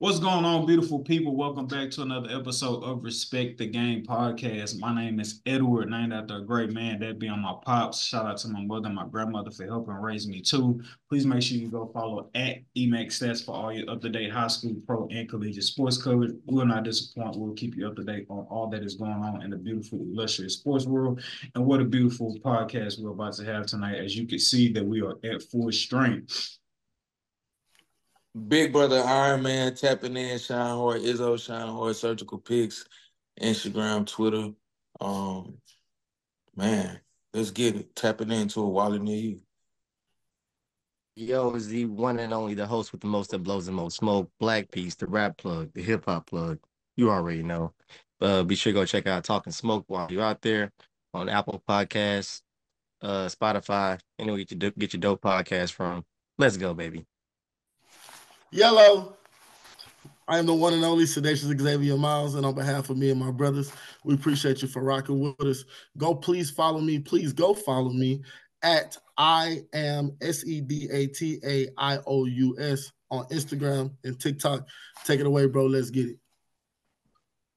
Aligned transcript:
What's 0.00 0.18
going 0.18 0.44
on, 0.44 0.66
beautiful 0.66 0.98
people? 0.98 1.36
Welcome 1.36 1.68
back 1.68 1.88
to 1.92 2.02
another 2.02 2.28
episode 2.28 2.82
of 2.82 3.04
Respect 3.04 3.58
the 3.58 3.66
Game 3.66 4.04
podcast. 4.04 4.76
My 4.80 4.92
name 4.92 5.20
is 5.20 5.40
Edward, 5.46 5.88
named 5.88 6.12
after 6.12 6.38
a 6.38 6.44
great 6.44 6.72
man, 6.72 6.98
that 6.98 7.20
being 7.20 7.40
my 7.40 7.54
pops. 7.64 8.02
Shout 8.02 8.26
out 8.26 8.36
to 8.38 8.48
my 8.48 8.64
mother 8.64 8.86
and 8.86 8.96
my 8.96 9.06
grandmother 9.06 9.52
for 9.52 9.64
helping 9.66 9.94
raise 9.94 10.26
me 10.26 10.40
too. 10.40 10.82
Please 11.08 11.24
make 11.24 11.42
sure 11.42 11.58
you 11.58 11.68
go 11.68 11.92
follow 11.94 12.28
at 12.34 12.56
EMAC 12.76 13.06
Stats 13.06 13.44
for 13.44 13.54
all 13.54 13.72
your 13.72 13.88
up-to-date 13.88 14.32
high 14.32 14.48
school, 14.48 14.74
pro, 14.84 15.06
and 15.12 15.28
collegiate 15.28 15.62
sports 15.62 15.96
coverage. 15.96 16.32
We'll 16.46 16.66
not 16.66 16.82
disappoint. 16.82 17.36
We'll 17.38 17.54
keep 17.54 17.76
you 17.76 17.86
up 17.86 17.94
to 17.94 18.02
date 18.02 18.26
on 18.28 18.48
all 18.50 18.66
that 18.70 18.82
is 18.82 18.96
going 18.96 19.12
on 19.12 19.42
in 19.42 19.50
the 19.50 19.56
beautiful, 19.56 20.00
illustrious 20.00 20.54
sports 20.54 20.86
world. 20.86 21.22
And 21.54 21.64
what 21.64 21.80
a 21.80 21.84
beautiful 21.84 22.36
podcast 22.44 23.00
we're 23.00 23.12
about 23.12 23.34
to 23.34 23.44
have 23.44 23.66
tonight. 23.66 24.00
As 24.00 24.16
you 24.16 24.26
can 24.26 24.40
see 24.40 24.72
that 24.72 24.84
we 24.84 25.02
are 25.02 25.20
at 25.22 25.44
full 25.44 25.70
strength. 25.70 26.58
Big 28.48 28.72
brother 28.72 29.00
Iron 29.00 29.42
Man 29.44 29.74
tapping 29.74 30.16
in, 30.16 30.38
Shine 30.38 30.76
Hard, 30.76 31.02
Izzo, 31.02 31.40
Shine 31.40 31.68
Hard, 31.68 31.94
Surgical 31.94 32.38
Pics, 32.38 32.84
Instagram, 33.40 34.06
Twitter. 34.06 34.50
Um, 35.00 35.58
man, 36.56 37.00
let's 37.32 37.52
get 37.52 37.76
it. 37.76 37.94
Tapping 37.94 38.32
into 38.32 38.60
a 38.60 38.68
wallet 38.68 39.02
near 39.02 39.16
you. 39.16 39.40
Yo, 41.14 41.54
is 41.54 41.68
the 41.68 41.84
one 41.84 42.18
and 42.18 42.34
only 42.34 42.54
the 42.54 42.66
host 42.66 42.90
with 42.90 43.00
the 43.00 43.06
most 43.06 43.30
that 43.30 43.38
blows 43.38 43.66
the 43.66 43.72
most 43.72 43.98
smoke, 43.98 44.28
Blaque 44.40 44.72
Peace, 44.72 44.96
the 44.96 45.06
rap 45.06 45.36
plug, 45.36 45.72
the 45.72 45.82
hip 45.82 46.04
hop 46.06 46.26
plug. 46.26 46.58
You 46.96 47.10
already 47.10 47.44
know. 47.44 47.72
Uh, 48.20 48.42
be 48.42 48.56
sure 48.56 48.72
to 48.72 48.80
go 48.80 48.84
check 48.84 49.06
out 49.06 49.22
Talking 49.22 49.52
Smoke 49.52 49.84
while 49.86 50.10
you're 50.10 50.24
out 50.24 50.42
there 50.42 50.72
on 51.12 51.28
Apple 51.28 51.62
Podcasts, 51.68 52.42
uh, 53.00 53.26
Spotify, 53.26 54.00
anywhere 54.18 54.40
you 54.40 54.44
get 54.44 54.92
your 54.92 55.00
dope 55.00 55.22
podcast 55.22 55.72
from. 55.72 56.04
Let's 56.36 56.56
go, 56.56 56.74
baby. 56.74 57.06
Yellow. 58.54 59.16
I 60.28 60.38
am 60.38 60.46
the 60.46 60.54
one 60.54 60.74
and 60.74 60.84
only 60.84 61.06
Sedataious 61.06 61.60
Xavier 61.60 61.96
Miles, 61.96 62.36
and 62.36 62.46
on 62.46 62.54
behalf 62.54 62.88
of 62.88 62.96
me 62.96 63.10
and 63.10 63.18
my 63.18 63.32
brothers, 63.32 63.72
we 64.04 64.14
appreciate 64.14 64.62
you 64.62 64.68
for 64.68 64.80
rocking 64.80 65.18
with 65.18 65.48
us. 65.48 65.64
Go, 65.98 66.14
please 66.14 66.52
follow 66.52 66.80
me. 66.80 67.00
Please 67.00 67.32
go 67.32 67.52
follow 67.52 67.90
me 67.90 68.22
at 68.62 68.96
I 69.18 69.62
am 69.72 70.16
S 70.22 70.46
E 70.46 70.60
D 70.60 70.88
A 70.92 71.08
T 71.08 71.40
A 71.44 71.66
I 71.76 71.98
O 72.06 72.26
U 72.26 72.56
S 72.60 72.92
on 73.10 73.24
Instagram 73.26 73.90
and 74.04 74.20
TikTok. 74.20 74.68
Take 75.04 75.18
it 75.18 75.26
away, 75.26 75.46
bro. 75.46 75.66
Let's 75.66 75.90
get 75.90 76.06
it. 76.06 76.18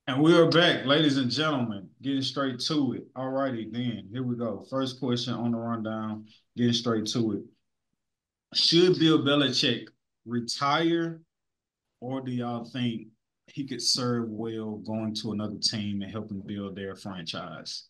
And 0.07 0.19
we 0.19 0.35
are 0.35 0.49
back, 0.49 0.87
ladies 0.87 1.17
and 1.17 1.29
gentlemen, 1.29 1.87
getting 2.01 2.23
straight 2.23 2.59
to 2.61 2.93
it. 2.93 3.03
All 3.15 3.29
righty, 3.29 3.69
then. 3.71 4.09
Here 4.11 4.23
we 4.23 4.35
go. 4.35 4.65
First 4.67 4.99
question 4.99 5.35
on 5.35 5.51
the 5.51 5.59
rundown, 5.59 6.25
getting 6.55 6.73
straight 6.73 7.05
to 7.07 7.33
it. 7.33 7.41
Should 8.55 8.97
Bill 8.97 9.19
Belichick 9.19 9.89
retire, 10.27 11.21
or 12.01 12.21
do 12.21 12.31
y'all 12.31 12.65
think 12.65 13.07
he 13.47 13.65
could 13.65 13.81
serve 13.81 14.29
well 14.29 14.77
going 14.77 15.15
to 15.15 15.31
another 15.31 15.57
team 15.61 16.01
and 16.01 16.11
helping 16.11 16.41
build 16.41 16.75
their 16.75 16.95
franchise? 16.95 17.85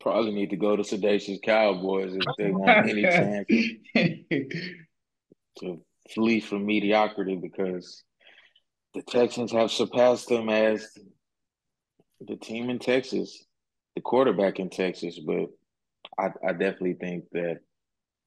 Probably 0.00 0.32
need 0.32 0.50
to 0.50 0.56
go 0.56 0.76
to 0.76 0.82
Sedataious 0.82 1.40
Cowboys 1.44 2.14
if 2.14 2.22
they 2.38 2.50
want 2.50 2.88
any 2.88 3.02
chance 3.02 3.46
to 5.58 5.80
flee 6.10 6.40
from 6.40 6.66
mediocrity 6.66 7.36
because 7.36 8.02
the 8.94 9.02
Texans 9.02 9.52
have 9.52 9.70
surpassed 9.70 10.28
them 10.28 10.48
as 10.48 10.88
the 12.20 12.36
team 12.36 12.70
in 12.70 12.78
Texas, 12.78 13.44
the 13.94 14.00
quarterback 14.00 14.58
in 14.58 14.70
Texas. 14.70 15.18
But 15.18 15.50
I, 16.18 16.30
I 16.46 16.52
definitely 16.52 16.94
think 16.94 17.24
that 17.32 17.60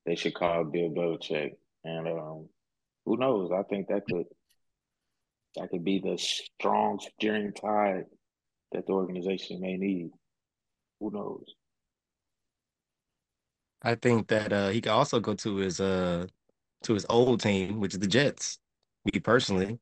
they 0.06 0.16
should 0.16 0.34
call 0.34 0.64
Bill 0.64 0.90
Belichick. 0.90 1.54
And 1.84 2.08
um, 2.08 2.50
who 3.06 3.18
knows? 3.18 3.52
I 3.52 3.64
think 3.64 3.88
that 3.88 4.06
could 4.06 4.26
that 5.56 5.70
could 5.70 5.84
be 5.84 6.00
the 6.00 6.18
strong 6.18 7.00
steering 7.00 7.54
tide 7.54 8.06
that 8.72 8.88
the 8.88 8.94
organization 8.94 9.62
may 9.62 9.78
need. 9.78 10.12
Who 11.00 11.12
knows? 11.12 11.54
I 13.82 13.96
think 13.96 14.30
that 14.30 14.54
uh, 14.54 14.70
he 14.70 14.82
could 14.82 14.92
also 14.92 15.20
go 15.20 15.34
to 15.36 15.56
his 15.58 15.80
uh 15.80 16.28
to 16.84 16.94
his 16.94 17.06
old 17.10 17.42
team, 17.42 17.80
which 17.80 17.94
is 17.94 18.00
the 18.00 18.08
Jets. 18.08 18.60
Me 19.06 19.20
personally, 19.20 19.80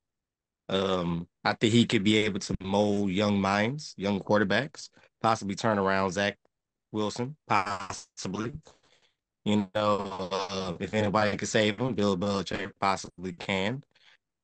um, 0.70 1.28
I 1.44 1.54
think 1.54 1.74
he 1.74 1.86
could 1.86 2.04
be 2.04 2.18
able 2.18 2.40
to 2.40 2.56
mold 2.62 3.12
young 3.12 3.40
minds, 3.40 3.94
young 3.98 4.20
quarterbacks, 4.20 4.90
possibly 5.22 5.56
turn 5.56 5.78
around 5.78 6.12
Zach 6.12 6.38
Wilson, 6.92 7.36
possibly. 7.48 8.54
You 9.44 9.68
know, 9.74 10.30
uh, 10.32 10.74
if 10.80 10.94
anybody 10.94 11.36
can 11.38 11.48
save 11.48 11.80
him, 11.80 11.94
Bill 11.96 12.16
Belichick 12.16 12.72
possibly 12.80 13.34
can. 13.34 13.84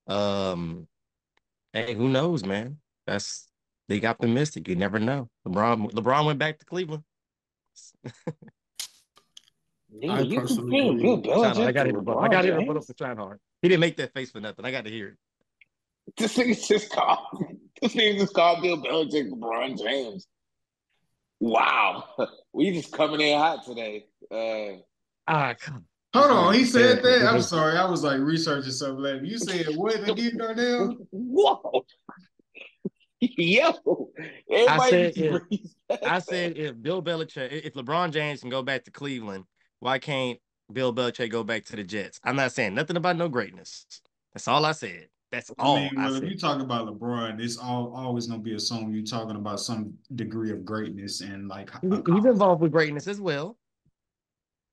Um, 0.07 0.87
hey, 1.71 1.93
who 1.93 2.09
knows, 2.09 2.43
man? 2.43 2.77
That's 3.05 3.47
they 3.87 3.99
got 3.99 4.15
optimistic. 4.15 4.67
You 4.67 4.75
never 4.75 4.99
know. 4.99 5.29
LeBron 5.47 5.91
LeBron 5.91 6.25
went 6.25 6.39
back 6.39 6.59
to 6.59 6.65
Cleveland. 6.65 7.03
Yeah, 9.89 10.19
you 10.19 10.41
can 10.41 10.69
Bill 10.69 11.21
Belichick. 11.21 11.65
I 11.65 11.71
got 11.71 11.83
to 11.83 12.19
I 12.19 12.27
got 12.27 12.41
to 12.41 12.47
hear 12.47 12.65
put 12.65 12.77
up 12.77 12.85
the 12.85 13.15
hard. 13.15 13.39
He 13.61 13.69
didn't 13.69 13.79
make 13.81 13.97
that 13.97 14.13
face 14.13 14.31
for 14.31 14.39
nothing. 14.39 14.65
I 14.65 14.71
got 14.71 14.83
to 14.85 14.91
hear 14.91 15.07
it. 15.09 15.15
This 16.17 16.33
thing 16.33 16.49
is 16.49 16.67
just 16.67 16.89
called 16.89 17.19
this 17.81 17.93
thing 17.93 18.17
is 18.17 18.29
called 18.29 18.61
Bill 18.61 18.81
Belichick, 18.81 19.29
LeBron 19.29 19.81
James. 19.81 20.27
Wow, 21.39 22.03
we 22.53 22.71
just 22.71 22.91
coming 22.91 23.21
in 23.21 23.37
hot 23.37 23.65
today. 23.65 24.05
Uh, 24.29 24.81
ah, 25.27 25.53
come. 25.59 25.85
Hold 26.13 26.31
on, 26.31 26.53
he 26.53 26.65
said 26.65 27.03
that. 27.03 27.27
I'm 27.27 27.41
sorry, 27.41 27.77
I 27.77 27.85
was 27.85 28.03
like 28.03 28.19
researching 28.19 28.71
something. 28.71 29.03
Like 29.03 29.21
you 29.23 29.37
said 29.37 29.67
what 29.75 30.07
again, 30.09 30.37
Darnell? 30.37 30.97
Whoa, 31.11 31.85
yo! 33.19 34.09
I 34.49 34.89
said, 34.89 35.13
if, 35.15 35.69
I 36.03 36.19
said 36.19 36.57
if 36.57 36.81
Bill 36.81 37.03
Belichick, 37.03 37.51
if 37.51 37.73
LeBron 37.73 38.11
James 38.11 38.41
can 38.41 38.49
go 38.49 38.63
back 38.63 38.85
to 38.85 38.91
Cleveland, 38.91 39.43
why 39.79 39.99
can't 39.99 40.39
Bill 40.71 40.93
Belichick 40.93 41.29
go 41.29 41.43
back 41.43 41.65
to 41.65 41.75
the 41.75 41.83
Jets? 41.83 42.19
I'm 42.23 42.35
not 42.35 42.51
saying 42.51 42.73
nothing 42.73 42.97
about 42.97 43.17
no 43.17 43.27
greatness. 43.27 43.85
That's 44.33 44.47
all 44.47 44.65
I 44.65 44.71
said. 44.71 45.09
That's 45.31 45.51
all. 45.59 45.75
I 45.75 45.81
mean, 45.81 45.91
well, 45.97 46.15
I 46.15 46.17
if 46.17 46.23
you 46.23 46.37
talk 46.37 46.61
about 46.61 46.87
LeBron, 46.87 47.41
it's 47.41 47.57
all 47.57 47.93
always 47.93 48.27
gonna 48.27 48.39
be 48.39 48.55
a 48.55 48.59
song 48.59 48.93
you 48.93 49.05
talking 49.05 49.35
about 49.35 49.59
some 49.59 49.93
degree 50.15 50.51
of 50.51 50.63
greatness 50.63 51.21
and 51.21 51.47
like 51.49 51.69
he's 51.81 52.25
involved 52.25 52.61
with 52.61 52.71
greatness 52.71 53.07
as 53.07 53.19
well. 53.19 53.57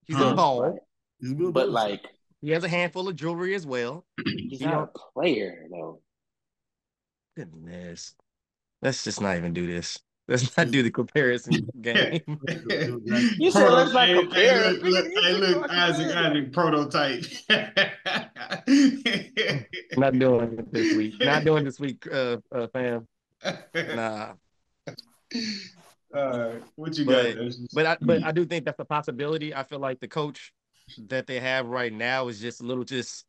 He's 0.06 0.16
huh? 0.16 0.28
involved. 0.30 0.78
But 1.20 1.70
like 1.70 2.02
he 2.44 2.50
has 2.50 2.62
a 2.62 2.68
handful 2.68 3.08
of 3.08 3.16
jewelry 3.16 3.54
as 3.54 3.66
well. 3.66 4.04
He's 4.26 4.60
not 4.60 4.90
a 4.94 4.98
player 5.14 5.66
though. 5.70 6.00
Goodness. 7.36 8.14
Let's 8.82 9.02
just 9.02 9.20
not 9.22 9.38
even 9.38 9.54
do 9.54 9.66
this. 9.66 9.98
Let's 10.28 10.54
not 10.56 10.70
do 10.70 10.82
the 10.82 10.90
comparison 10.90 11.68
game. 11.80 12.20
you 13.38 13.50
said 13.50 13.70
let's 13.70 13.94
not 13.94 14.08
compare. 14.08 14.74
Hey, 14.74 14.78
look, 14.78 15.06
hey, 15.06 15.32
look 15.32 15.70
Isaac, 15.70 16.14
Isaac, 16.14 16.52
prototype. 16.52 17.24
not 19.96 20.18
doing 20.18 20.58
it 20.58 20.72
this 20.72 20.96
week. 20.96 21.14
Not 21.20 21.44
doing 21.44 21.64
this 21.64 21.80
week, 21.80 22.06
uh, 22.12 22.38
uh 22.52 22.66
fam. 22.68 23.08
Nah. 23.74 24.34
Uh, 26.14 26.52
what 26.76 26.96
you 26.96 27.04
but, 27.04 27.36
got? 27.36 27.52
But 27.72 27.86
I, 27.86 27.96
but 28.00 28.22
I 28.22 28.32
do 28.32 28.44
think 28.44 28.64
that's 28.64 28.78
a 28.78 28.84
possibility. 28.84 29.54
I 29.54 29.64
feel 29.64 29.80
like 29.80 30.00
the 30.00 30.08
coach 30.08 30.52
that 31.08 31.26
they 31.26 31.40
have 31.40 31.66
right 31.66 31.92
now 31.92 32.28
is 32.28 32.40
just 32.40 32.60
a 32.60 32.64
little 32.64 32.84
just. 32.84 33.24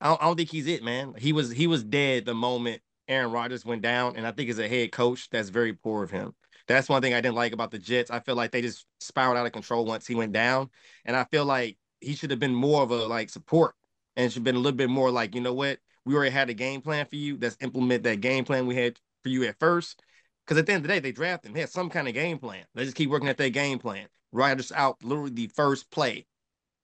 I 0.00 0.08
don't, 0.08 0.22
I 0.22 0.26
don't 0.26 0.36
think 0.36 0.50
he's 0.50 0.66
it, 0.66 0.84
man. 0.84 1.14
He 1.16 1.32
was 1.32 1.50
he 1.50 1.66
was 1.66 1.82
dead 1.82 2.24
the 2.24 2.34
moment 2.34 2.82
Aaron 3.08 3.32
Rodgers 3.32 3.64
went 3.64 3.82
down, 3.82 4.16
and 4.16 4.26
I 4.26 4.32
think 4.32 4.50
as 4.50 4.58
a 4.58 4.68
head 4.68 4.92
coach, 4.92 5.28
that's 5.30 5.48
very 5.48 5.72
poor 5.72 6.04
of 6.04 6.10
him. 6.10 6.34
That's 6.66 6.88
one 6.88 7.00
thing 7.00 7.14
I 7.14 7.20
didn't 7.22 7.36
like 7.36 7.52
about 7.52 7.70
the 7.70 7.78
Jets. 7.78 8.10
I 8.10 8.20
feel 8.20 8.36
like 8.36 8.52
they 8.52 8.60
just 8.60 8.84
spiraled 9.00 9.38
out 9.38 9.46
of 9.46 9.52
control 9.52 9.86
once 9.86 10.06
he 10.06 10.14
went 10.14 10.32
down, 10.32 10.70
and 11.04 11.16
I 11.16 11.24
feel 11.24 11.46
like 11.46 11.78
he 12.00 12.14
should 12.14 12.30
have 12.30 12.38
been 12.38 12.54
more 12.54 12.82
of 12.82 12.90
a 12.90 13.06
like 13.06 13.30
support 13.30 13.74
and 14.16 14.30
should 14.30 14.40
have 14.40 14.44
been 14.44 14.56
a 14.56 14.60
little 14.60 14.76
bit 14.76 14.90
more 14.90 15.10
like, 15.10 15.34
you 15.34 15.40
know 15.40 15.54
what, 15.54 15.78
we 16.04 16.14
already 16.14 16.30
had 16.30 16.50
a 16.50 16.54
game 16.54 16.80
plan 16.80 17.06
for 17.06 17.16
you. 17.16 17.38
Let's 17.40 17.56
implement 17.60 18.02
that 18.04 18.20
game 18.20 18.44
plan 18.44 18.66
we 18.66 18.76
had 18.76 18.98
for 19.22 19.30
you 19.30 19.44
at 19.44 19.58
first. 19.58 20.02
Because 20.48 20.60
at 20.60 20.64
the 20.64 20.72
end 20.72 20.82
of 20.82 20.88
the 20.88 20.94
day, 20.94 21.00
they 21.00 21.12
draft 21.12 21.44
him. 21.44 21.52
They 21.52 21.60
had 21.60 21.68
some 21.68 21.90
kind 21.90 22.08
of 22.08 22.14
game 22.14 22.38
plan. 22.38 22.64
They 22.74 22.84
just 22.84 22.96
keep 22.96 23.10
working 23.10 23.28
at 23.28 23.36
their 23.36 23.50
game 23.50 23.78
plan. 23.78 24.06
Rodgers 24.32 24.72
out 24.72 24.96
literally 25.04 25.28
the 25.30 25.48
first 25.48 25.90
play. 25.90 26.24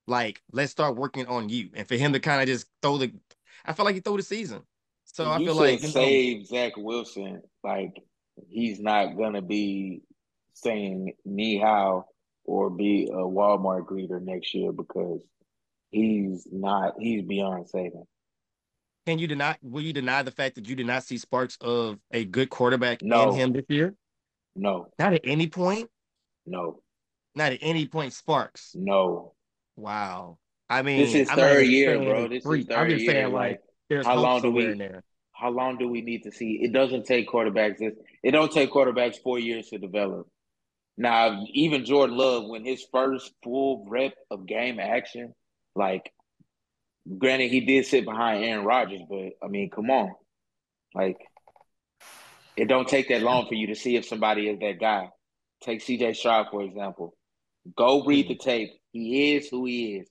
Like, 0.07 0.43
let's 0.53 0.71
start 0.71 0.97
working 0.97 1.27
on 1.29 1.49
you. 1.49 1.71
And 1.73 1.89
for 1.89 1.95
him 1.95 2.13
to 2.13 2.21
kind 2.21 2.43
of 2.43 2.47
just 2.47 2.67
throw 2.83 2.99
the, 2.99 3.11
I 3.65 3.73
feel 3.73 3.87
like 3.87 3.95
he 3.95 4.03
threw 4.03 4.19
the 4.19 4.23
season. 4.23 4.61
So 5.07 5.31
I 5.31 5.39
feel 5.39 5.55
like 5.55 5.81
save 5.81 6.39
know, 6.39 6.45
Zach 6.45 6.73
Wilson. 6.77 7.41
Like 7.63 8.03
he's 8.49 8.81
not 8.81 9.17
gonna 9.17 9.43
be 9.43 10.03
saying 10.53 11.15
knee 11.25 11.59
how 11.59 12.07
or 12.45 12.69
be 12.69 13.09
a 13.11 13.17
Walmart 13.17 13.87
greeter 13.87 14.21
next 14.21 14.55
year 14.55 14.73
because 14.73 15.21
he's 15.91 16.47
not. 16.51 16.95
He's 16.99 17.23
beyond 17.23 17.69
saving. 17.69 18.05
Can 19.07 19.19
you 19.19 19.27
deny? 19.27 19.57
Will 19.63 19.83
you 19.83 19.93
deny 19.93 20.23
the 20.23 20.31
fact 20.31 20.55
that 20.55 20.69
you 20.69 20.75
did 20.77 20.87
not 20.87 21.03
see 21.05 21.19
sparks 21.19 21.59
of 21.61 21.99
a 22.11 22.25
good 22.25 22.49
quarterback 22.51 23.03
no. 23.03 23.31
in 23.31 23.37
him 23.37 23.53
this 23.53 23.65
year? 23.69 23.95
No. 24.57 24.87
Not 24.99 25.13
at 25.13 25.23
any 25.25 25.49
point. 25.49 25.91
No. 26.47 26.81
Not 27.35 27.53
at 27.53 27.59
any 27.61 27.87
point. 27.87 28.13
Sparks. 28.13 28.73
No. 28.75 29.35
Wow. 29.77 30.39
I 30.71 30.83
mean, 30.83 31.01
this 31.01 31.15
is 31.15 31.29
I'm 31.29 31.37
third 31.37 31.67
year, 31.67 31.99
bro. 31.99 32.29
This 32.29 32.39
is 32.39 32.45
freak. 32.45 32.71
I'm 32.71 32.77
third 32.77 32.91
just 32.91 33.03
year. 33.03 33.13
saying 33.13 33.33
Like, 33.33 33.51
like 33.51 33.61
there's 33.91 34.07
how 34.07 34.17
long 34.17 34.41
do 34.41 34.51
we- 34.51 34.67
in 34.67 34.79
there. 34.79 35.03
how 35.33 35.51
long 35.51 35.77
do 35.77 35.89
we 35.89 36.01
need 36.01 36.23
to 36.23 36.33
see? 36.33 36.61
It 36.63 36.73
doesn't 36.73 37.05
take 37.05 37.29
quarterbacks. 37.29 37.81
It, 37.81 37.97
it 38.23 38.31
don't 38.31 38.51
take 38.51 38.73
quarterbacks 38.73 39.17
four 39.23 39.39
years 39.39 39.69
to 39.69 39.79
develop. 39.79 40.29
Now, 40.97 41.45
even 41.53 41.85
Jordan 41.85 42.17
Love, 42.17 42.47
when 42.47 42.65
his 42.65 42.87
first 42.93 43.33
full 43.43 43.85
rep 43.89 44.15
of 44.31 44.47
game 44.47 44.79
action, 44.79 45.35
like, 45.75 46.13
granted, 47.19 47.51
he 47.51 47.61
did 47.61 47.87
sit 47.87 48.05
behind 48.05 48.45
Aaron 48.45 48.65
Rodgers, 48.65 49.03
but 49.09 49.33
I 49.43 49.49
mean, 49.49 49.71
come 49.71 49.91
on, 49.91 50.13
like, 50.95 51.17
it 52.57 52.69
don't 52.69 52.89
take 52.89 53.09
that 53.09 53.23
long 53.23 53.47
for 53.49 53.55
you 53.55 53.69
to 53.69 53.75
see 53.75 53.97
if 53.97 54.05
somebody 54.05 54.49
is 54.49 54.59
that 54.61 54.79
guy. 54.81 55.09
Take 55.63 55.81
C.J. 55.81 56.13
Stroud 56.15 56.47
for 56.51 56.63
example. 56.63 57.17
Go 57.77 58.05
read 58.05 58.29
the 58.29 58.37
tape. 58.37 58.71
He 58.93 59.35
is 59.35 59.49
who 59.49 59.65
he 59.65 59.97
is. 59.97 60.09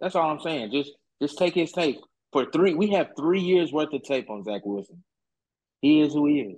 That's 0.00 0.14
all 0.14 0.30
I'm 0.30 0.40
saying. 0.40 0.72
Just, 0.72 0.90
just 1.22 1.38
take 1.38 1.54
his 1.54 1.72
tape 1.72 2.00
for 2.32 2.50
three. 2.50 2.74
We 2.74 2.90
have 2.90 3.10
three 3.16 3.40
years 3.40 3.72
worth 3.72 3.92
of 3.92 4.02
tape 4.02 4.28
on 4.28 4.42
Zach 4.44 4.62
Wilson. 4.64 5.02
He 5.80 6.00
is 6.00 6.12
who 6.12 6.26
he 6.26 6.40
is. 6.40 6.56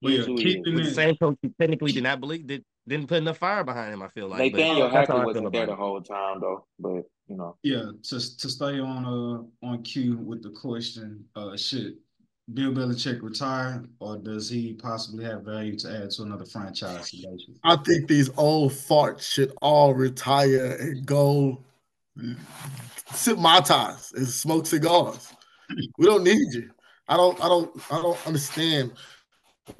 He 0.00 0.06
Well, 0.06 0.14
is 0.14 0.18
yeah, 0.20 0.24
who 0.26 0.36
he 0.36 0.42
keeping 0.42 0.80
is. 0.80 0.88
The 0.88 0.94
same 0.94 1.16
coach 1.16 1.38
who 1.42 1.54
technically 1.60 1.92
did 1.92 2.02
not 2.02 2.20
believe 2.20 2.46
did 2.46 2.64
didn't 2.86 3.08
put 3.08 3.18
enough 3.18 3.38
fire 3.38 3.64
behind 3.64 3.92
him. 3.92 4.02
I 4.02 4.08
feel 4.08 4.28
like 4.28 4.38
but 4.38 4.58
Nathaniel 4.58 4.88
that's 4.88 4.92
how 4.92 4.96
I 4.96 5.00
Hackett 5.00 5.14
feel 5.14 5.24
wasn't 5.24 5.52
there 5.52 5.64
about 5.64 5.72
the 5.72 5.82
whole 5.82 6.00
time 6.00 6.40
though, 6.40 6.66
but 6.78 7.04
you 7.28 7.36
know. 7.36 7.56
Yeah, 7.62 7.90
to 8.02 8.38
to 8.38 8.48
stay 8.48 8.80
on 8.80 9.04
uh 9.04 9.66
on 9.66 9.82
cue 9.82 10.16
with 10.16 10.42
the 10.42 10.50
question, 10.50 11.24
uh 11.36 11.56
should 11.56 11.96
Bill 12.52 12.72
Belichick 12.72 13.22
retire 13.22 13.84
or 14.00 14.16
does 14.16 14.48
he 14.48 14.74
possibly 14.74 15.24
have 15.24 15.42
value 15.42 15.76
to 15.78 16.02
add 16.02 16.10
to 16.12 16.22
another 16.22 16.46
franchise? 16.46 17.14
I 17.62 17.76
think 17.76 18.08
these 18.08 18.30
old 18.36 18.72
farts 18.72 19.22
should 19.22 19.52
all 19.62 19.94
retire 19.94 20.76
and 20.80 21.06
go 21.06 21.62
sip 23.12 23.38
mai 23.38 23.60
tais 23.60 24.12
and 24.16 24.26
smoke 24.26 24.66
cigars. 24.66 25.32
We 25.98 26.06
don't 26.06 26.24
need 26.24 26.52
you. 26.52 26.70
I 27.06 27.16
don't. 27.16 27.42
I 27.42 27.48
don't. 27.48 27.92
I 27.92 28.02
don't 28.02 28.26
understand 28.26 28.92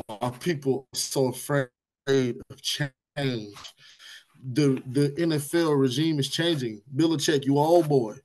why 0.07 0.31
people 0.39 0.87
are 0.93 0.97
so 0.97 1.29
afraid 1.29 1.69
of 2.11 2.63
change. 2.63 3.55
The 4.53 4.83
the 4.87 5.11
NFL 5.19 5.79
regime 5.79 6.19
is 6.19 6.29
changing. 6.29 6.81
Belichick, 6.95 7.45
you 7.45 7.59
old 7.59 7.89
boy. 7.89 8.17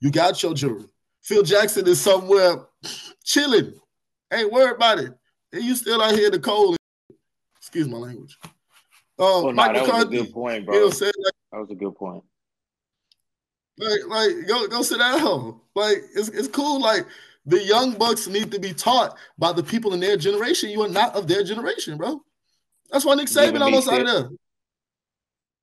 You 0.00 0.10
got 0.10 0.42
your 0.42 0.54
jury. 0.54 0.84
Phil 1.22 1.42
Jackson 1.42 1.86
is 1.86 2.00
somewhere 2.00 2.66
chilling. 3.24 3.74
Ain't 4.32 4.52
worried 4.52 4.76
about 4.76 4.98
it. 4.98 5.12
And 5.52 5.62
you 5.62 5.74
still 5.74 6.00
out 6.02 6.14
here 6.14 6.26
in 6.26 6.32
the 6.32 6.38
cold. 6.38 6.76
Excuse 7.58 7.88
my 7.88 7.98
language. 7.98 8.38
Uh, 8.44 8.48
Well, 9.18 9.42
no, 9.46 9.52
Mike 9.52 9.74
that 9.74 9.92
was 9.92 10.04
a 10.04 10.06
good 10.06 10.32
point, 10.32 10.64
bro. 10.64 10.74
You 10.74 10.80
know 10.80 10.86
what. 10.86 10.92
I'm 10.94 10.98
saying? 10.98 11.12
Like, 11.18 11.32
That 11.52 11.60
was 11.60 11.70
a 11.70 11.74
good 11.74 11.94
point. 11.96 12.24
like, 13.78 14.00
like 14.06 14.46
go 14.46 14.66
go 14.68 14.82
sit 14.82 14.98
down. 14.98 15.60
Like 15.74 15.98
it's 16.14 16.28
it's 16.28 16.48
cool. 16.48 16.80
Like 16.80 17.06
the 17.46 17.62
young 17.62 17.92
bucks 17.92 18.26
need 18.26 18.50
to 18.52 18.58
be 18.58 18.72
taught 18.72 19.16
by 19.38 19.52
the 19.52 19.62
people 19.62 19.92
in 19.94 20.00
their 20.00 20.16
generation. 20.16 20.70
You 20.70 20.82
are 20.82 20.88
not 20.88 21.14
of 21.14 21.26
their 21.28 21.44
generation, 21.44 21.96
bro. 21.96 22.22
That's 22.90 23.04
why 23.04 23.14
Nick 23.14 23.28
Giving 23.28 23.54
Saban 23.54 23.60
almost 23.60 23.88
out 23.88 24.00
of 24.00 24.06
shit. 24.06 24.06
there. 24.06 24.28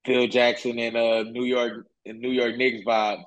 Phil 0.06 0.28
Jackson 0.28 0.78
and 0.80 0.96
uh 0.96 1.24
New 1.24 1.44
York 1.44 1.88
and 2.06 2.20
New 2.20 2.32
York 2.32 2.56
Knicks 2.58 2.86
vibes. 2.86 3.24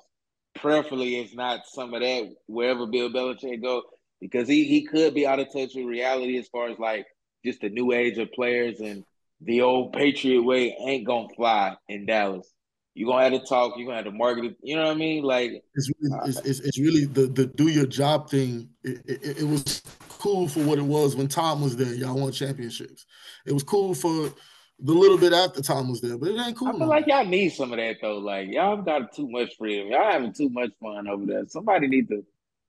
Preferably 0.55 1.19
it's 1.19 1.35
not 1.35 1.61
some 1.67 1.93
of 1.93 2.01
that 2.01 2.33
wherever 2.47 2.85
Bill 2.87 3.09
Belichick 3.09 3.61
go 3.61 3.83
because 4.19 4.47
he 4.47 4.63
he 4.65 4.85
could 4.85 5.13
be 5.13 5.27
out 5.27 5.39
of 5.39 5.47
touch 5.47 5.71
with 5.75 5.85
reality 5.85 6.37
as 6.37 6.47
far 6.47 6.69
as 6.69 6.79
like 6.79 7.05
just 7.45 7.61
the 7.61 7.69
new 7.69 7.91
age 7.91 8.17
of 8.17 8.31
players 8.31 8.79
and 8.79 9.03
the 9.41 9.61
old 9.61 9.93
Patriot 9.93 10.41
way 10.41 10.75
ain't 10.85 11.07
gonna 11.07 11.29
fly 11.35 11.75
in 11.87 12.05
Dallas. 12.05 12.51
You 12.93 13.05
gonna 13.05 13.23
have 13.23 13.41
to 13.41 13.47
talk. 13.47 13.77
You 13.77 13.85
gonna 13.85 13.97
have 13.97 14.05
to 14.05 14.11
market 14.11 14.45
it. 14.45 14.57
You 14.61 14.75
know 14.75 14.83
what 14.83 14.91
I 14.91 14.95
mean? 14.95 15.23
Like 15.23 15.63
It's 15.75 15.91
really, 16.01 16.19
it's, 16.25 16.39
it's, 16.39 16.59
it's 16.59 16.79
really 16.79 17.05
the 17.05 17.27
the 17.27 17.45
do 17.45 17.67
your 17.67 17.85
job 17.85 18.29
thing. 18.29 18.69
It, 18.83 19.01
it, 19.05 19.37
it 19.39 19.47
was 19.47 19.81
cool 20.09 20.47
for 20.47 20.61
what 20.63 20.79
it 20.79 20.83
was 20.83 21.15
when 21.15 21.27
Tom 21.27 21.61
was 21.61 21.77
there. 21.77 21.93
Y'all 21.93 22.19
won 22.19 22.31
championships. 22.31 23.05
It 23.45 23.53
was 23.53 23.63
cool 23.63 23.93
for 23.93 24.33
the 24.81 24.93
little 24.93 25.17
bit 25.17 25.33
after 25.33 25.61
Tom 25.61 25.89
was 25.89 26.01
there, 26.01 26.17
but 26.17 26.29
it 26.29 26.39
ain't 26.39 26.57
cool. 26.57 26.69
I 26.69 26.71
feel 26.71 26.79
no 26.79 26.87
like 26.87 27.07
y'all 27.07 27.25
need 27.25 27.49
some 27.49 27.71
of 27.71 27.77
that 27.77 27.97
though. 28.01 28.17
Like 28.17 28.49
y'all 28.49 28.81
got 28.81 29.13
too 29.13 29.29
much 29.29 29.55
freedom. 29.57 29.89
Y'all 29.89 30.11
having 30.11 30.33
too 30.33 30.49
much 30.49 30.71
fun 30.81 31.07
over 31.07 31.25
there. 31.25 31.43
Somebody 31.47 31.87
need 31.87 32.07
to 32.09 32.25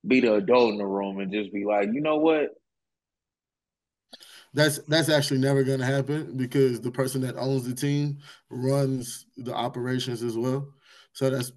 be 0.06 0.20
the 0.20 0.34
adult 0.34 0.72
in 0.72 0.78
the 0.78 0.86
room 0.86 1.20
and 1.20 1.32
just 1.32 1.52
be 1.52 1.64
like, 1.64 1.90
you 1.92 2.00
know 2.00 2.16
what? 2.16 2.50
That's 4.52 4.78
that's 4.88 5.08
actually 5.08 5.38
never 5.38 5.62
going 5.62 5.78
to 5.78 5.84
happen 5.84 6.36
because 6.36 6.80
the 6.80 6.90
person 6.90 7.20
that 7.20 7.36
owns 7.36 7.64
the 7.64 7.74
team 7.74 8.18
runs 8.48 9.26
the 9.36 9.54
operations 9.54 10.22
as 10.22 10.36
well. 10.36 10.68
So 11.12 11.30
that's 11.30 11.52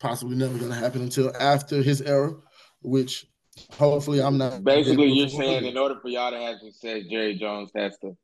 possibly 0.00 0.36
never 0.36 0.58
going 0.58 0.70
to 0.70 0.76
happen 0.76 1.00
until 1.00 1.34
after 1.40 1.82
his 1.82 2.02
era, 2.02 2.34
which 2.82 3.26
hopefully 3.72 4.20
I'm 4.20 4.36
not. 4.36 4.62
Basically, 4.62 5.10
you're 5.10 5.30
saying 5.30 5.64
in 5.64 5.78
order 5.78 5.96
for 6.02 6.08
y'all 6.08 6.32
to 6.32 6.38
have 6.38 6.58
success, 6.58 7.04
Jerry 7.10 7.36
Jones 7.36 7.70
has 7.74 7.96
to 7.98 8.14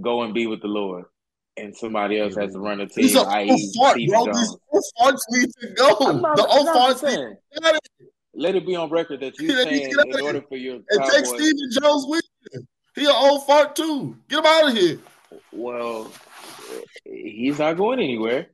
go 0.00 0.22
and 0.22 0.34
be 0.34 0.46
with 0.46 0.62
the 0.62 0.68
Lord, 0.68 1.04
and 1.56 1.74
somebody 1.76 2.18
else 2.20 2.34
has 2.36 2.52
to 2.52 2.58
run 2.58 2.78
the 2.78 2.86
These 2.86 3.12
team, 3.12 3.24
are 3.24 3.30
i.e., 3.30 3.50
old 3.50 3.60
farts, 3.96 4.08
bro. 4.08 4.26
These 4.26 4.56
old 4.72 4.84
farts 5.00 5.20
need 5.30 5.50
to 5.60 5.68
go. 5.74 6.12
Not, 6.12 6.36
the 6.36 6.42
farts 6.42 7.02
need 7.02 7.16
to 7.16 7.36
get 7.54 7.64
out 7.64 7.74
of 7.74 7.80
here. 7.98 8.08
Let 8.34 8.54
it 8.54 8.66
be 8.66 8.76
on 8.76 8.90
record 8.90 9.20
that 9.20 9.38
you're 9.38 9.56
They 9.56 9.70
need 9.70 9.90
to 9.90 10.02
saying 10.02 10.14
in 10.14 10.20
order 10.20 10.42
for 10.42 10.56
your 10.56 10.76
And 10.90 11.10
take. 11.10 11.24
Stephen 11.24 11.70
Jones 11.80 12.04
with 12.06 12.22
you. 12.52 12.66
He 12.94 13.04
an 13.04 13.12
old 13.14 13.46
fart 13.46 13.76
too. 13.76 14.16
Get 14.28 14.40
him 14.40 14.46
out 14.46 14.68
of 14.70 14.76
here. 14.76 14.98
Well, 15.52 16.10
he's 17.04 17.58
not 17.58 17.76
going 17.76 18.00
anywhere. 18.00 18.48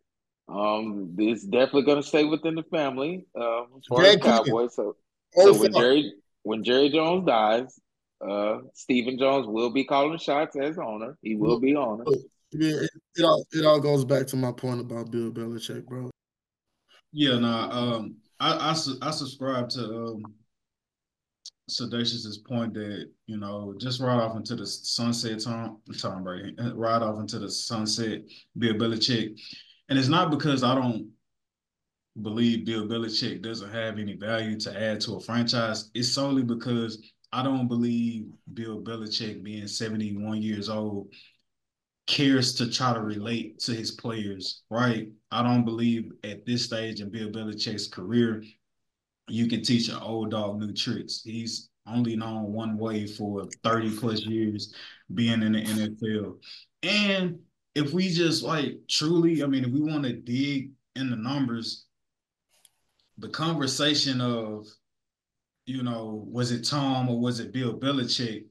Um, 0.49 1.15
it's 1.19 1.45
definitely 1.45 1.83
going 1.83 2.03
to 2.03 2.07
stay 2.07 2.25
within 2.25 2.57
the 2.57 2.65
family. 2.65 3.27
Um, 3.37 3.67
as 3.77 3.87
far 3.89 4.05
as 4.05 4.17
Cowboys, 4.17 4.75
so 4.75 4.97
so 5.33 5.59
when. 5.59 5.73
Jerry 5.73 6.13
when 6.43 6.65
Jerry 6.65 6.91
Jones 6.91 7.27
dies, 7.27 7.79
uh, 8.27 8.59
Stephen 8.75 9.19
Jones 9.19 9.47
will 9.47 9.71
be 9.71 9.85
calling 9.85 10.19
shots 10.19 10.57
as 10.57 10.79
owner. 10.79 11.17
He 11.23 11.37
will 11.37 11.61
be 11.61 11.75
owner. 11.75 12.05
Yeah, 12.53 12.77
it, 12.83 12.91
it 13.17 13.25
all 13.25 13.45
it 13.53 13.65
all 13.65 13.81
goes 13.81 14.05
back 14.05 14.27
to 14.29 14.37
my 14.37 14.53
point 14.53 14.81
about 14.81 15.11
Bill 15.11 15.31
Belichick, 15.31 15.87
bro. 15.87 16.11
Yeah, 17.13 17.39
nah, 17.39 17.71
um, 17.71 18.17
I, 18.41 18.71
I, 18.71 18.73
su- 18.73 18.99
I 19.03 19.11
subscribe 19.11 19.69
to 19.71 19.85
um, 19.85 20.23
Sedataious's 21.71 22.39
point 22.39 22.75
that, 22.75 23.11
you 23.27 23.37
know, 23.37 23.75
just 23.79 24.01
ride 24.01 24.21
off 24.21 24.37
into 24.37 24.57
the 24.57 24.67
sunset, 24.67 25.41
Tom, 25.41 25.79
Tom 25.99 26.25
Brady, 26.25 26.55
ride 26.75 27.03
off 27.03 27.21
into 27.21 27.39
the 27.39 27.51
sunset, 27.51 28.23
Bill 28.57 28.75
Belichick. 28.75 29.39
And 29.89 29.99
it's 29.99 30.09
not 30.09 30.31
because 30.31 30.65
I 30.65 30.75
don't 30.75 31.11
believe 32.21 32.67
Bill 32.67 32.87
Belichick 32.87 33.43
doesn't 33.43 33.73
have 33.73 33.99
any 33.99 34.17
value 34.17 34.59
to 34.61 34.81
add 34.83 35.01
to 35.03 35.17
a 35.17 35.21
franchise. 35.21 35.91
It's 35.95 36.13
solely 36.13 36.43
because 36.43 36.99
I 37.33 37.43
don't 37.43 37.69
believe 37.69 38.27
Bill 38.53 38.81
Belichick, 38.81 39.43
being 39.43 39.67
71 39.67 40.43
years 40.43 40.69
old, 40.69 41.13
cares 42.07 42.55
to 42.57 42.71
try 42.71 42.93
to 42.93 43.01
relate 43.01 43.59
to 43.61 43.73
his 43.73 43.91
players, 43.91 44.63
right? 44.71 45.09
I 45.31 45.43
don't 45.43 45.65
believe 45.65 46.13
at 46.25 46.45
this 46.45 46.65
stage 46.65 47.01
in 47.01 47.11
Bill 47.11 47.31
Belichick's 47.31 47.89
career, 47.89 48.43
you 49.29 49.47
can 49.49 49.63
teach 49.63 49.89
an 49.89 49.97
old 49.97 50.33
dog 50.33 50.59
new 50.59 50.73
tricks. 50.73 51.23
He's 51.25 51.71
only 51.87 52.17
known 52.17 52.53
one 52.53 52.77
way 52.77 53.07
for 53.07 53.49
30 53.65 53.97
plus 53.97 54.27
years 54.27 54.75
being 55.15 55.43
in 55.43 55.53
the 55.53 55.63
NFL. 55.63 56.37
And 56.83 57.39
if 57.75 57.93
we 57.93 58.11
just 58.11 58.43
like 58.43 58.79
truly, 58.89 59.43
I 59.43 59.47
mean, 59.47 59.65
if 59.65 59.71
we 59.71 59.81
want 59.81 60.05
to 60.05 60.13
dig 60.13 60.73
in 60.97 61.11
the 61.11 61.17
numbers, 61.17 61.87
the 63.19 63.29
conversation 63.29 64.21
of, 64.21 64.67
you 65.67 65.83
know, 65.83 66.25
was 66.29 66.53
it 66.53 66.63
Tom 66.63 67.09
or 67.09 67.21
was 67.21 67.41
it 67.41 67.53
Bill 67.53 67.79
Belichick? 67.79 68.45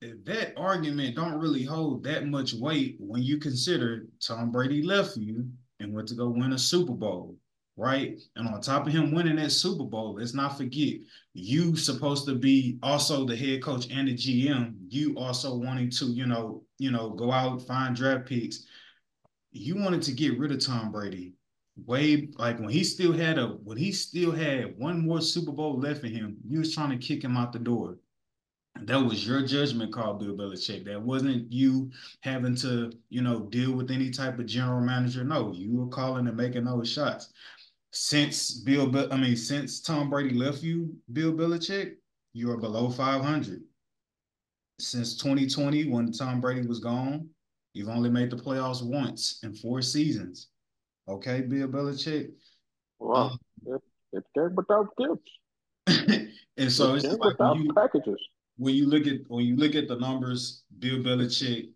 that 0.00 0.52
argument 0.56 1.16
don't 1.16 1.38
really 1.38 1.64
hold 1.64 2.04
that 2.04 2.26
much 2.26 2.54
weight 2.54 2.96
when 3.00 3.22
you 3.22 3.38
consider 3.38 4.06
Tom 4.20 4.52
Brady 4.52 4.82
left 4.82 5.16
you 5.16 5.48
and 5.80 5.92
went 5.92 6.08
to 6.08 6.14
go 6.14 6.28
win 6.28 6.52
a 6.52 6.58
Super 6.58 6.92
Bowl, 6.92 7.36
right? 7.76 8.18
And 8.36 8.48
on 8.48 8.60
top 8.60 8.86
of 8.86 8.92
him 8.92 9.12
winning 9.12 9.36
that 9.36 9.50
Super 9.50 9.84
Bowl, 9.84 10.14
let's 10.14 10.34
not 10.34 10.56
forget 10.56 11.00
you 11.34 11.74
supposed 11.76 12.26
to 12.26 12.36
be 12.36 12.78
also 12.82 13.24
the 13.24 13.36
head 13.36 13.62
coach 13.62 13.88
and 13.90 14.06
the 14.06 14.14
GM. 14.14 14.74
You 14.88 15.16
also 15.16 15.56
wanting 15.56 15.90
to, 15.90 16.06
you 16.06 16.26
know, 16.26 16.62
you 16.78 16.92
know, 16.92 17.10
go 17.10 17.32
out 17.32 17.62
find 17.62 17.96
draft 17.96 18.26
picks. 18.26 18.66
You 19.50 19.82
wanted 19.82 20.02
to 20.02 20.12
get 20.12 20.38
rid 20.38 20.52
of 20.52 20.64
Tom 20.64 20.92
Brady. 20.92 21.32
Way 21.86 22.28
like 22.36 22.58
when 22.58 22.70
he 22.70 22.84
still 22.84 23.12
had 23.12 23.38
a 23.38 23.46
when 23.46 23.78
he 23.78 23.92
still 23.92 24.32
had 24.32 24.78
one 24.78 25.06
more 25.06 25.20
Super 25.20 25.52
Bowl 25.52 25.78
left 25.78 26.04
in 26.04 26.12
him, 26.12 26.36
you 26.46 26.58
was 26.58 26.74
trying 26.74 26.90
to 26.90 27.06
kick 27.06 27.22
him 27.22 27.36
out 27.36 27.52
the 27.52 27.58
door. 27.58 27.98
That 28.82 28.98
was 28.98 29.26
your 29.26 29.42
judgment 29.42 29.92
call, 29.92 30.14
Bill 30.14 30.36
Belichick. 30.36 30.84
That 30.84 31.02
wasn't 31.02 31.52
you 31.52 31.90
having 32.20 32.54
to, 32.56 32.92
you 33.10 33.22
know, 33.22 33.40
deal 33.40 33.72
with 33.72 33.90
any 33.90 34.10
type 34.10 34.38
of 34.38 34.46
general 34.46 34.80
manager. 34.80 35.24
No, 35.24 35.52
you 35.52 35.74
were 35.74 35.88
calling 35.88 36.26
and 36.28 36.36
making 36.36 36.64
those 36.64 36.90
shots. 36.90 37.32
Since 37.90 38.60
Bill, 38.60 38.86
Be- 38.86 39.10
I 39.10 39.16
mean, 39.16 39.36
since 39.36 39.80
Tom 39.80 40.10
Brady 40.10 40.34
left 40.34 40.62
you, 40.62 40.94
Bill 41.12 41.32
Belichick, 41.32 41.94
you 42.34 42.50
are 42.50 42.56
below 42.56 42.90
500. 42.90 43.62
Since 44.78 45.16
2020, 45.16 45.88
when 45.90 46.12
Tom 46.12 46.40
Brady 46.40 46.66
was 46.66 46.78
gone, 46.78 47.28
you've 47.72 47.88
only 47.88 48.10
made 48.10 48.30
the 48.30 48.36
playoffs 48.36 48.82
once 48.82 49.40
in 49.42 49.54
four 49.54 49.82
seasons. 49.82 50.48
Okay, 51.08 51.40
Bill 51.40 51.68
Belichick. 51.68 52.32
Wow. 52.98 53.38
Um, 53.66 53.78
It's 54.12 54.26
game 54.34 54.54
without 54.54 54.88
gifts. 54.96 55.30
and 56.56 56.70
so 56.72 56.94
it's, 56.94 57.04
like 57.04 57.38
when 57.38 57.62
you, 57.62 57.72
packages. 57.72 58.20
when 58.56 58.74
you 58.74 58.86
look 58.86 59.06
at 59.06 59.20
when 59.28 59.44
you 59.44 59.56
look 59.56 59.74
at 59.74 59.88
the 59.88 59.96
numbers, 59.96 60.64
Bill 60.78 60.98
Belichick, 60.98 61.70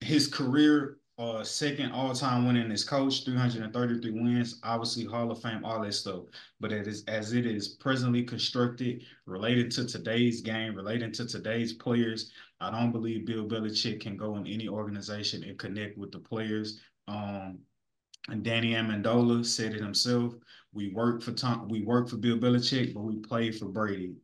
his 0.00 0.28
career 0.28 0.98
uh 1.18 1.44
second 1.44 1.92
all-time 1.92 2.46
winningest 2.46 2.88
coach, 2.88 3.24
333 3.24 4.10
wins, 4.12 4.60
obviously 4.62 5.04
Hall 5.04 5.30
of 5.30 5.42
Fame, 5.42 5.64
all 5.64 5.80
that 5.82 5.92
stuff. 5.94 6.22
But 6.60 6.72
it 6.72 6.86
is 6.86 7.04
as 7.08 7.32
it 7.32 7.46
is 7.46 7.68
presently 7.68 8.22
constructed, 8.22 9.02
related 9.26 9.70
to 9.72 9.86
today's 9.86 10.40
game, 10.40 10.74
related 10.74 11.14
to 11.14 11.26
today's 11.26 11.72
players, 11.72 12.30
I 12.60 12.70
don't 12.70 12.92
believe 12.92 13.26
Bill 13.26 13.44
Belichick 13.44 14.00
can 14.00 14.16
go 14.16 14.36
in 14.36 14.46
any 14.46 14.68
organization 14.68 15.42
and 15.42 15.58
connect 15.58 15.98
with 15.98 16.12
the 16.12 16.20
players. 16.20 16.80
Um 17.08 17.58
and 18.28 18.42
Danny 18.42 18.74
Amendola 18.74 19.44
said 19.44 19.74
it 19.74 19.80
himself. 19.80 20.34
We 20.72 20.92
work 20.92 21.22
for 21.22 21.32
Tom, 21.32 21.68
we 21.68 21.82
work 21.82 22.08
for 22.08 22.16
Bill 22.16 22.38
Belichick, 22.38 22.94
but 22.94 23.02
we 23.02 23.16
play 23.16 23.50
for 23.50 23.66
Brady 23.66 24.14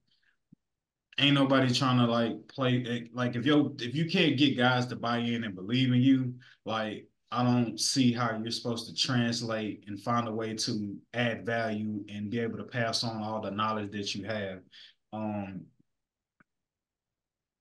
ain't 1.18 1.34
nobody 1.34 1.72
trying 1.72 1.98
to 1.98 2.06
like 2.06 2.36
play 2.48 2.84
eh, 2.88 3.00
like 3.12 3.36
if 3.36 3.44
you 3.44 3.74
if 3.80 3.94
you 3.94 4.08
can't 4.08 4.36
get 4.36 4.56
guys 4.56 4.86
to 4.86 4.96
buy 4.96 5.18
in 5.18 5.44
and 5.44 5.54
believe 5.54 5.92
in 5.92 6.00
you, 6.00 6.34
like 6.64 7.08
I 7.30 7.42
don't 7.42 7.78
see 7.78 8.12
how 8.12 8.38
you're 8.38 8.50
supposed 8.50 8.86
to 8.86 8.94
translate 8.94 9.84
and 9.86 10.00
find 10.00 10.28
a 10.28 10.32
way 10.32 10.54
to 10.54 10.96
add 11.12 11.44
value 11.44 12.04
and 12.08 12.30
be 12.30 12.38
able 12.38 12.56
to 12.58 12.64
pass 12.64 13.04
on 13.04 13.22
all 13.22 13.40
the 13.40 13.50
knowledge 13.50 13.90
that 13.92 14.14
you 14.14 14.24
have. 14.24 14.60
Um, 15.12 15.62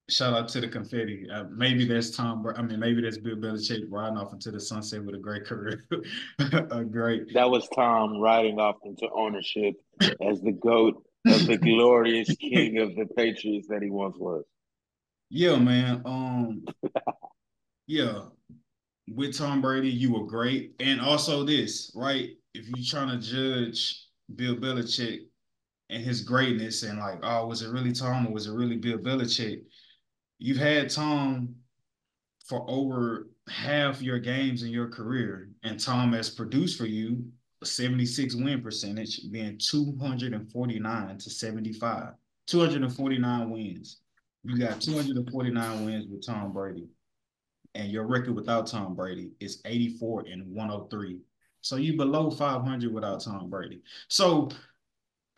shout 0.09 0.33
out 0.33 0.47
to 0.49 0.61
the 0.61 0.67
confetti. 0.67 1.27
Uh, 1.31 1.45
maybe 1.51 1.85
that's 1.85 2.11
Tom. 2.11 2.45
I 2.55 2.61
mean, 2.61 2.79
maybe 2.79 3.01
that's 3.01 3.17
Bill 3.17 3.35
Belichick 3.35 3.83
riding 3.89 4.17
off 4.17 4.33
into 4.33 4.51
the 4.51 4.59
sunset 4.59 5.03
with 5.03 5.15
a 5.15 5.19
great 5.19 5.45
career. 5.45 5.85
a 6.39 6.83
great. 6.83 7.33
That 7.33 7.49
was 7.49 7.67
Tom 7.75 8.17
riding 8.17 8.59
off 8.59 8.77
into 8.85 9.09
ownership 9.13 9.75
as 10.01 10.41
the 10.41 10.57
goat 10.61 11.03
of 11.27 11.45
the 11.45 11.57
glorious 11.57 12.33
king 12.39 12.79
of 12.79 12.95
the 12.95 13.05
Patriots 13.05 13.67
that 13.67 13.81
he 13.81 13.89
once 13.89 14.15
was. 14.17 14.43
Yeah, 15.29 15.57
man. 15.57 16.01
Um, 16.05 16.63
yeah. 17.87 18.23
With 19.09 19.37
Tom 19.37 19.61
Brady, 19.61 19.89
you 19.89 20.13
were 20.13 20.25
great, 20.25 20.73
and 20.81 20.99
also 20.99 21.43
this, 21.43 21.91
right? 21.95 22.31
If 22.53 22.67
you're 22.67 22.85
trying 22.85 23.09
to 23.09 23.25
judge 23.25 24.05
Bill 24.35 24.55
Belichick 24.55 25.19
and 25.89 26.03
his 26.03 26.21
greatness, 26.21 26.83
and 26.83 26.99
like, 26.99 27.19
oh, 27.23 27.47
was 27.47 27.61
it 27.61 27.71
really 27.71 27.93
Tom 27.93 28.27
or 28.27 28.33
was 28.33 28.47
it 28.47 28.53
really 28.53 28.75
Bill 28.75 28.97
Belichick? 28.97 29.61
You've 30.39 30.58
had 30.58 30.89
Tom 30.89 31.56
for 32.46 32.65
over 32.70 33.29
half 33.50 34.01
your 34.01 34.20
games 34.20 34.63
in 34.63 34.70
your 34.70 34.89
career, 34.89 35.50
and 35.63 35.79
Tom 35.79 36.13
has 36.13 36.29
produced 36.29 36.77
for 36.77 36.86
you 36.86 37.25
a 37.62 37.65
76 37.65 38.36
win 38.36 38.62
percentage, 38.62 39.22
being 39.32 39.58
249 39.58 41.17
to 41.17 41.29
75. 41.29 42.13
249 42.48 43.50
wins. 43.50 43.98
You 44.44 44.58
got 44.58 44.79
249 44.79 45.86
wins 45.86 46.08
with 46.08 46.25
Tom 46.25 46.53
Brady. 46.53 46.88
And 47.75 47.91
your 47.91 48.06
record 48.06 48.36
without 48.36 48.67
Tom 48.67 48.96
Brady 48.96 49.32
is 49.39 49.62
84 49.65 50.25
and 50.32 50.56
103. 50.56 51.20
So 51.62 51.75
you 51.75 51.98
below 51.98 52.32
500 52.32 52.94
without 52.94 53.24
Tom 53.24 53.50
Brady. 53.50 53.82
So, 54.08 54.50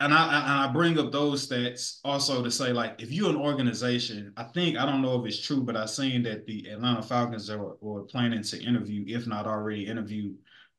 and 0.00 0.14
I 0.14 0.40
and 0.40 0.60
I 0.60 0.72
bring 0.72 0.98
up 0.98 1.12
those 1.12 1.46
stats 1.46 2.00
also 2.04 2.42
to 2.42 2.50
say 2.50 2.72
like 2.72 3.00
if 3.02 3.12
you're 3.12 3.28
an 3.28 3.36
organization, 3.36 4.32
I 4.36 4.44
think 4.44 4.78
I 4.78 4.86
don't 4.86 5.02
know 5.02 5.20
if 5.20 5.26
it's 5.26 5.40
true, 5.40 5.62
but 5.62 5.76
I've 5.76 5.90
seen 5.90 6.22
that 6.22 6.46
the 6.46 6.68
Atlanta 6.70 7.02
Falcons 7.02 7.50
are, 7.50 7.76
are 7.84 8.00
planning 8.02 8.42
to 8.42 8.62
interview, 8.62 9.04
if 9.06 9.26
not 9.26 9.46
already 9.46 9.86
interview, 9.86 10.32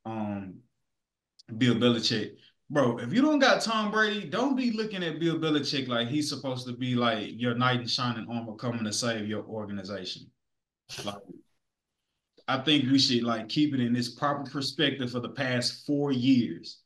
um, 0.05 0.55
Bill 1.57 1.75
Belichick. 1.75 2.31
Bro, 2.71 2.99
if 2.99 3.13
you 3.13 3.21
don't 3.21 3.39
got 3.39 3.61
Tom 3.61 3.91
Brady, 3.91 4.27
don't 4.27 4.55
be 4.55 4.71
looking 4.71 5.03
at 5.03 5.19
Bill 5.19 5.37
Belichick 5.37 5.87
like 5.87 6.07
he's 6.07 6.29
supposed 6.29 6.65
to 6.67 6.73
be 6.73 6.95
like 6.95 7.29
your 7.33 7.53
knight 7.53 7.81
in 7.81 7.87
shining 7.87 8.27
armor 8.31 8.55
coming 8.55 8.83
to 8.85 8.93
save 8.93 9.27
your 9.27 9.43
organization. 9.43 10.31
Like, 11.05 11.15
I 12.47 12.57
think 12.59 12.89
we 12.89 12.97
should 12.97 13.23
like 13.23 13.49
keep 13.49 13.73
it 13.75 13.81
in 13.81 13.93
this 13.93 14.09
proper 14.09 14.49
perspective 14.49 15.11
for 15.11 15.19
the 15.19 15.29
past 15.29 15.85
four 15.85 16.11
years. 16.11 16.79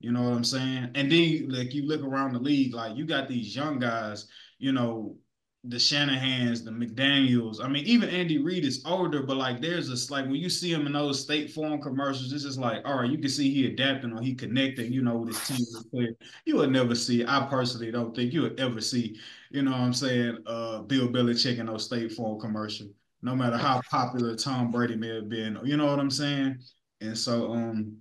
You 0.00 0.12
know 0.12 0.22
what 0.22 0.32
I'm 0.32 0.44
saying? 0.44 0.90
And 0.94 1.12
then 1.12 1.48
like 1.48 1.74
you 1.74 1.86
look 1.86 2.02
around 2.02 2.32
the 2.32 2.38
league, 2.40 2.74
like 2.74 2.96
you 2.96 3.04
got 3.04 3.28
these 3.28 3.54
young 3.54 3.78
guys, 3.78 4.26
you 4.58 4.72
know, 4.72 5.16
the 5.64 5.76
Shanahans, 5.76 6.64
the 6.64 6.70
McDaniels. 6.70 7.62
I 7.62 7.68
mean, 7.68 7.84
even 7.84 8.08
Andy 8.08 8.38
Reid 8.38 8.64
is 8.64 8.82
older, 8.86 9.22
but 9.22 9.36
like 9.36 9.60
there's 9.60 9.90
this 9.90 10.10
like 10.10 10.24
when 10.24 10.36
you 10.36 10.48
see 10.48 10.72
him 10.72 10.86
in 10.86 10.94
those 10.94 11.20
State 11.20 11.52
Farm 11.52 11.82
commercials, 11.82 12.32
it's 12.32 12.44
just 12.44 12.58
like, 12.58 12.80
all 12.86 13.00
right, 13.00 13.10
you 13.10 13.18
can 13.18 13.28
see 13.28 13.52
he 13.52 13.66
adapting 13.66 14.12
or 14.16 14.22
he 14.22 14.34
connecting, 14.34 14.90
you 14.90 15.02
know, 15.02 15.18
with 15.18 15.36
his 15.36 15.58
team. 15.92 16.16
You 16.46 16.56
would 16.56 16.70
never 16.70 16.94
see. 16.94 17.26
I 17.26 17.46
personally 17.50 17.92
don't 17.92 18.16
think 18.16 18.32
you 18.32 18.40
would 18.42 18.58
ever 18.58 18.80
see, 18.80 19.18
you 19.50 19.60
know, 19.60 19.72
what 19.72 19.80
I'm 19.80 19.92
saying, 19.92 20.38
uh, 20.46 20.78
Bill 20.80 21.08
Belichick 21.08 21.58
in 21.58 21.66
those 21.66 21.84
State 21.84 22.12
Farm 22.12 22.40
commercial, 22.40 22.88
no 23.20 23.36
matter 23.36 23.58
how 23.58 23.82
popular 23.90 24.36
Tom 24.36 24.70
Brady 24.70 24.96
may 24.96 25.14
have 25.14 25.28
been. 25.28 25.58
You 25.62 25.76
know 25.76 25.86
what 25.86 26.00
I'm 26.00 26.10
saying? 26.10 26.58
And 27.02 27.16
so, 27.18 27.52
um, 27.52 27.98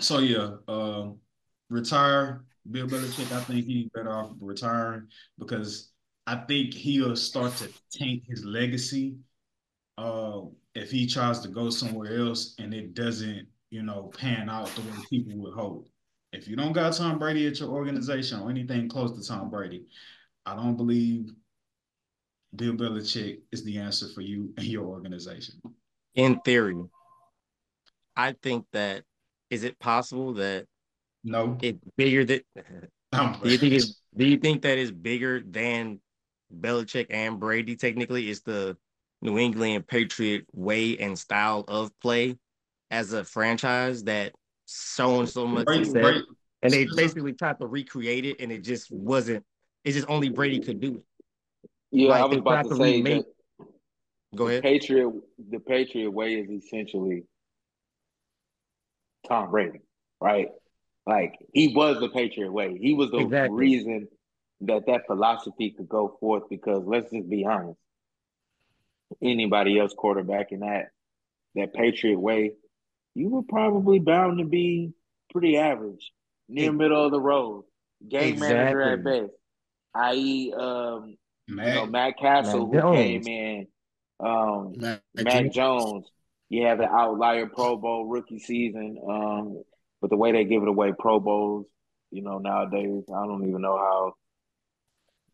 so 0.00 0.18
yeah, 0.18 0.50
uh, 0.68 1.08
retire 1.70 2.44
Bill 2.70 2.86
Belichick. 2.86 3.32
I 3.32 3.40
think 3.40 3.64
he's 3.64 3.88
better 3.88 4.12
off 4.12 4.32
retiring 4.40 5.06
because 5.38 5.90
I 6.26 6.36
think 6.36 6.74
he'll 6.74 7.16
start 7.16 7.56
to 7.56 7.68
taint 7.90 8.24
his 8.28 8.44
legacy 8.44 9.16
uh, 9.96 10.42
if 10.74 10.90
he 10.90 11.06
tries 11.06 11.40
to 11.40 11.48
go 11.48 11.70
somewhere 11.70 12.18
else 12.18 12.54
and 12.58 12.74
it 12.74 12.94
doesn't, 12.94 13.46
you 13.70 13.82
know, 13.82 14.10
pan 14.16 14.50
out 14.50 14.66
the 14.68 14.82
way 14.82 14.96
people 15.08 15.38
would 15.38 15.54
hope. 15.54 15.88
If 16.32 16.46
you 16.46 16.56
don't 16.56 16.72
got 16.72 16.92
Tom 16.94 17.18
Brady 17.18 17.46
at 17.46 17.58
your 17.58 17.70
organization 17.70 18.40
or 18.40 18.50
anything 18.50 18.88
close 18.88 19.18
to 19.18 19.26
Tom 19.26 19.50
Brady, 19.50 19.86
I 20.46 20.54
don't 20.54 20.76
believe 20.76 21.30
Bill 22.54 22.74
Belichick 22.74 23.40
is 23.52 23.64
the 23.64 23.78
answer 23.78 24.06
for 24.14 24.20
you 24.20 24.52
and 24.56 24.66
your 24.66 24.84
organization. 24.84 25.60
In 26.14 26.40
theory, 26.40 26.76
I 28.16 28.34
think 28.42 28.66
that 28.72 29.02
is 29.50 29.64
it 29.64 29.78
possible 29.78 30.34
that 30.34 30.66
no 31.24 31.58
it's 31.62 31.78
bigger 31.96 32.24
than 32.24 32.40
do 33.42 33.50
you 33.50 33.58
think 33.58 33.74
it's 33.74 34.00
do 34.16 34.24
you 34.26 34.36
think 34.36 34.62
that 34.62 34.78
is 34.78 34.90
bigger 34.90 35.40
than 35.40 36.00
Belichick 36.52 37.06
and 37.10 37.38
Brady 37.38 37.76
technically 37.76 38.28
is 38.28 38.42
the 38.42 38.76
New 39.22 39.38
England 39.38 39.86
Patriot 39.86 40.46
way 40.52 40.98
and 40.98 41.18
style 41.18 41.64
of 41.68 41.90
play 42.00 42.36
as 42.90 43.12
a 43.12 43.24
franchise 43.24 44.04
that 44.04 44.32
shown 44.66 45.26
so 45.26 45.46
much 45.46 45.66
right, 45.66 45.84
success. 45.84 46.04
Right. 46.04 46.22
And 46.62 46.72
they 46.72 46.86
basically 46.94 47.32
tried 47.32 47.58
to 47.60 47.66
recreate 47.66 48.24
it 48.24 48.40
and 48.40 48.52
it 48.52 48.62
just 48.62 48.90
wasn't, 48.90 49.44
it's 49.84 49.96
just 49.96 50.08
only 50.08 50.28
Brady 50.28 50.60
could 50.60 50.80
do 50.80 50.96
it. 50.96 51.68
Yeah, 51.90 52.10
like, 52.10 52.22
I 52.22 52.26
was 52.26 52.38
about 52.38 52.68
to, 52.68 52.76
say 52.76 52.96
remake... 52.96 53.24
Go 54.34 54.46
ahead. 54.46 54.62
The 54.62 54.68
Patriot, 54.68 55.12
the 55.50 55.58
Patriot 55.58 56.10
way 56.10 56.34
is 56.34 56.50
essentially 56.50 57.24
Tom 59.26 59.50
Brady, 59.50 59.80
right? 60.20 60.48
Like 61.06 61.34
he 61.52 61.74
was 61.74 61.98
the 61.98 62.08
Patriot 62.08 62.52
way. 62.52 62.78
He 62.80 62.92
was 62.92 63.10
the 63.10 63.18
exactly. 63.18 63.56
reason 63.56 64.08
that 64.62 64.86
that 64.86 65.06
philosophy 65.06 65.70
could 65.70 65.88
go 65.88 66.16
forth 66.20 66.44
because 66.50 66.82
let's 66.84 67.10
just 67.10 67.28
be 67.28 67.44
honest 67.44 67.78
anybody 69.22 69.78
else 69.78 69.94
quarterbacking 69.98 70.60
that 70.60 70.88
that 71.54 71.74
patriot 71.74 72.18
way 72.18 72.52
you 73.14 73.28
were 73.28 73.42
probably 73.42 73.98
bound 73.98 74.38
to 74.38 74.44
be 74.44 74.92
pretty 75.32 75.56
average 75.56 76.12
near 76.48 76.72
middle 76.72 77.04
of 77.04 77.10
the 77.10 77.20
road 77.20 77.64
game 78.08 78.34
exactly. 78.34 78.54
manager 78.54 78.82
at 78.82 79.04
best 79.04 79.32
i.e 79.94 80.52
um 80.56 81.16
matt, 81.48 81.68
you 81.68 81.74
know 81.74 81.86
matt 81.86 82.18
cassel 82.18 82.66
matt 82.66 82.82
who 82.82 82.92
came 82.92 83.26
in 83.26 83.66
um 84.20 84.74
matt, 84.76 85.02
mac 85.14 85.50
jones 85.52 86.06
you 86.48 86.66
have 86.66 86.80
an 86.80 86.88
outlier 86.90 87.46
pro 87.46 87.76
bowl 87.76 88.06
rookie 88.06 88.38
season 88.38 88.98
um 89.08 89.62
but 90.00 90.10
the 90.10 90.16
way 90.16 90.32
they 90.32 90.44
give 90.44 90.62
it 90.62 90.68
away 90.68 90.92
pro 90.98 91.20
bowls 91.20 91.66
you 92.10 92.22
know 92.22 92.38
nowadays 92.38 93.04
i 93.08 93.26
don't 93.26 93.46
even 93.46 93.60
know 93.60 93.76
how 93.76 94.14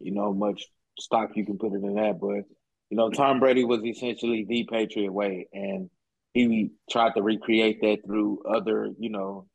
you 0.00 0.12
know, 0.12 0.32
much 0.32 0.64
stock 0.98 1.30
you 1.34 1.44
can 1.44 1.58
put 1.58 1.72
it 1.72 1.82
in 1.82 1.94
that. 1.94 2.20
But, 2.20 2.44
you 2.90 2.96
know, 2.96 3.10
Tom 3.10 3.40
Brady 3.40 3.64
was 3.64 3.84
essentially 3.84 4.44
the 4.48 4.64
Patriot 4.70 5.12
way. 5.12 5.48
And 5.52 5.90
he 6.32 6.72
tried 6.90 7.14
to 7.14 7.22
recreate 7.22 7.80
that 7.82 8.04
through 8.06 8.42
other, 8.44 8.90
you 8.98 9.10
know, 9.10 9.46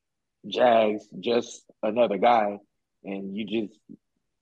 Jags, 0.47 1.07
just 1.19 1.63
another 1.83 2.17
guy. 2.17 2.57
And 3.03 3.35
you 3.35 3.45
just 3.45 3.79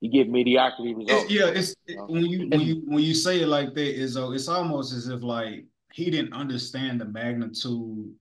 you 0.01 0.09
get 0.09 0.29
mediocrity 0.29 0.93
results. 0.93 1.25
It, 1.25 1.31
yeah, 1.31 1.47
it's 1.47 1.75
you 1.85 1.97
uh-huh. 1.97 2.07
know? 2.07 2.13
when 2.13 2.25
you 2.25 2.47
when 2.47 2.61
you 2.61 2.81
when 2.85 3.03
you 3.03 3.13
say 3.13 3.41
it 3.41 3.47
like 3.47 3.73
that, 3.73 3.99
is 3.99 4.17
it's 4.17 4.47
almost 4.47 4.93
as 4.93 5.07
if 5.07 5.23
like 5.23 5.65
he 5.93 6.09
didn't 6.09 6.33
understand 6.33 6.99
the 6.99 7.05
magnitude 7.05 8.13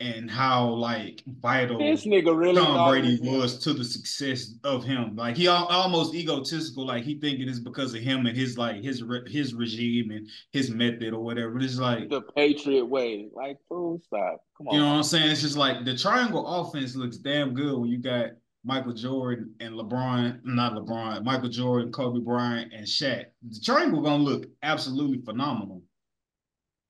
and 0.00 0.28
how 0.30 0.68
like 0.68 1.22
vital 1.40 1.78
this 1.78 2.04
nigga 2.04 2.36
really 2.36 2.60
Tom 2.60 2.90
Brady 2.90 3.18
was 3.22 3.58
to 3.60 3.72
the 3.72 3.84
success 3.84 4.54
of 4.64 4.84
him. 4.84 5.14
Like 5.14 5.36
he 5.36 5.46
almost 5.46 6.14
egotistical, 6.14 6.86
like 6.86 7.04
he 7.04 7.18
thinking 7.18 7.48
it's 7.48 7.60
because 7.60 7.94
of 7.94 8.00
him 8.00 8.26
and 8.26 8.36
his 8.36 8.58
like 8.58 8.82
his 8.82 9.02
his 9.28 9.54
regime 9.54 10.10
and 10.10 10.28
his 10.52 10.70
method 10.70 11.14
or 11.14 11.20
whatever. 11.20 11.58
It's 11.60 11.78
like 11.78 12.10
the 12.10 12.22
Patriot 12.22 12.86
way. 12.86 13.28
Like, 13.32 13.58
fool, 13.68 14.00
stop. 14.04 14.42
Come 14.58 14.68
on. 14.68 14.74
You 14.74 14.80
know 14.80 14.88
what 14.88 14.96
I'm 14.96 15.02
saying? 15.04 15.30
It's 15.30 15.42
just 15.42 15.56
like 15.56 15.84
the 15.84 15.96
triangle 15.96 16.46
offense 16.46 16.96
looks 16.96 17.18
damn 17.18 17.54
good 17.54 17.78
when 17.78 17.88
you 17.88 17.98
got 17.98 18.30
Michael 18.64 18.94
Jordan 18.94 19.54
and 19.60 19.74
LeBron, 19.74 20.40
not 20.44 20.72
LeBron, 20.72 21.22
Michael 21.22 21.50
Jordan, 21.50 21.92
Kobe 21.92 22.20
Bryant, 22.20 22.72
and 22.72 22.86
Shaq. 22.86 23.26
The 23.48 23.60
triangle 23.62 24.02
gonna 24.02 24.22
look 24.22 24.46
absolutely 24.62 25.22
phenomenal. 25.24 25.82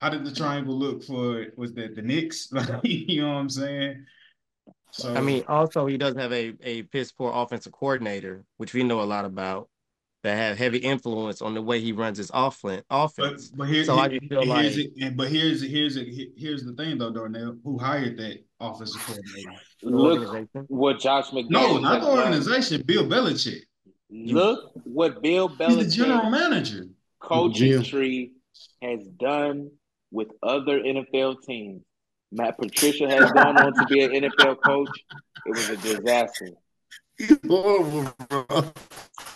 How 0.05 0.11
did 0.11 0.23
the 0.23 0.33
triangle 0.33 0.79
look 0.79 1.03
for 1.03 1.47
was 1.57 1.73
that 1.77 1.97
the 1.97 2.03
Knicks? 2.03 2.53
you 2.83 3.23
know 3.23 3.29
what 3.29 3.37
I'm 3.37 3.49
saying? 3.49 4.05
So 4.91 5.15
I 5.15 5.23
mean, 5.23 5.45
also 5.49 5.87
he 5.87 5.97
doesn't 5.97 6.19
have 6.19 6.31
a 6.31 6.53
a 6.63 6.83
piss 6.83 7.11
poor 7.11 7.33
offensive 7.35 7.73
coordinator, 7.73 8.45
which 8.59 8.75
we 8.75 8.83
know 8.83 9.01
a 9.01 9.05
lot 9.05 9.25
about, 9.25 9.71
that 10.23 10.37
have 10.37 10.59
heavy 10.59 10.77
influence 10.77 11.41
on 11.41 11.55
the 11.55 11.63
way 11.63 11.81
he 11.81 11.93
runs 11.93 12.19
his 12.19 12.31
offense. 12.35 12.85
Offense. 12.91 13.49
But, 13.49 13.57
but 13.57 13.69
here, 13.71 13.85
so 13.85 13.97
here, 13.97 14.21
I 14.23 14.29
feel 14.29 14.47
like, 14.47 14.77
it, 14.77 14.91
and 15.01 15.17
but 15.17 15.29
here's 15.29 15.63
here's 15.63 15.97
here's 16.37 16.65
the 16.65 16.75
thing 16.75 16.99
though, 16.99 17.11
Darnell, 17.11 17.57
who 17.65 17.79
hired 17.79 18.19
that 18.19 18.45
offensive 18.61 19.01
coordinator? 19.07 19.53
Look 19.85 20.49
what 20.69 21.01
Josh 21.01 21.31
McDaniels. 21.31 21.49
No, 21.49 21.79
not 21.79 22.03
the 22.03 22.11
organization. 22.11 22.77
Done. 22.77 22.87
Bill 22.87 23.05
Belichick. 23.07 23.61
Look 24.11 24.71
what 24.85 25.23
Bill 25.23 25.49
Belichick, 25.49 25.69
He's 25.69 25.97
the 25.97 26.05
general 26.05 26.29
manager, 26.29 26.89
coaching 27.21 27.83
tree, 27.83 28.33
has 28.83 29.07
done 29.07 29.71
with 30.15 30.29
other 30.43 30.81
NFL 30.81 31.43
teams. 31.43 31.83
Matt 32.31 32.57
Patricia 32.57 33.09
has 33.09 33.31
gone 33.33 33.59
on 33.59 33.75
to 33.75 33.85
be 33.87 34.03
an 34.03 34.13
NFL 34.13 34.63
coach. 34.65 34.89
It 35.45 35.51
was 35.51 35.69
a 35.71 35.77
disaster. 35.77 36.51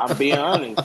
I'm 0.01 0.17
being 0.17 0.39
honest. 0.39 0.81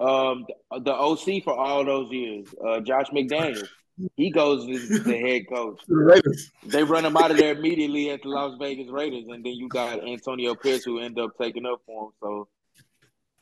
Um, 0.00 0.46
the 0.70 0.92
OC 0.92 1.44
for 1.44 1.54
all 1.54 1.84
those 1.84 2.10
years, 2.12 2.48
uh, 2.64 2.80
Josh 2.80 3.06
McDaniels, 3.10 3.68
he 4.16 4.30
goes 4.30 4.68
as 4.68 5.04
the 5.04 5.18
head 5.18 5.48
coach. 5.48 5.80
The 5.88 6.46
they 6.64 6.82
run 6.82 7.04
him 7.04 7.16
out 7.16 7.30
of 7.30 7.38
there 7.38 7.56
immediately 7.56 8.10
at 8.10 8.22
the 8.22 8.28
Las 8.28 8.56
Vegas 8.60 8.88
Raiders, 8.90 9.24
and 9.28 9.44
then 9.44 9.52
you 9.52 9.68
got 9.68 10.06
Antonio 10.06 10.54
Pierce 10.54 10.84
who 10.84 10.98
end 10.98 11.18
up 11.18 11.30
taking 11.40 11.64
up 11.64 11.80
for 11.86 12.06
him. 12.06 12.12
So 12.20 12.48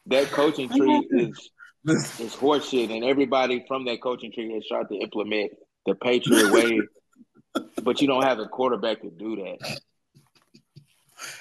that 0.07 0.31
coaching 0.31 0.69
tree 0.69 1.09
is 1.11 1.51
is 1.87 2.35
horseshit, 2.35 2.95
and 2.95 3.05
everybody 3.05 3.65
from 3.67 3.85
that 3.87 4.03
coaching 4.03 4.33
tree 4.33 4.53
has 4.55 4.67
tried 4.67 4.89
to 4.89 4.97
implement 4.97 5.53
the 5.87 5.95
Patriot 5.95 6.53
way, 6.53 6.81
but 7.83 8.01
you 8.01 8.07
don't 8.07 8.25
have 8.25 8.39
a 8.39 8.47
quarterback 8.47 9.03
to 9.03 9.11
do 9.11 9.37
that. 9.37 9.81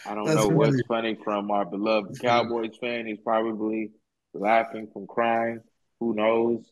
I 0.06 0.16
don't 0.16 0.26
That's 0.26 0.38
know 0.38 0.48
what's 0.48 0.82
funny 0.88 1.18
from 1.24 1.52
our 1.52 1.66
beloved 1.66 2.20
Cowboys 2.22 2.78
fan. 2.80 3.06
He's 3.06 3.20
probably 3.24 3.92
laughing 4.34 4.88
from 4.92 5.08
crying. 5.08 5.62
Who 6.00 6.16
knows? 6.16 6.64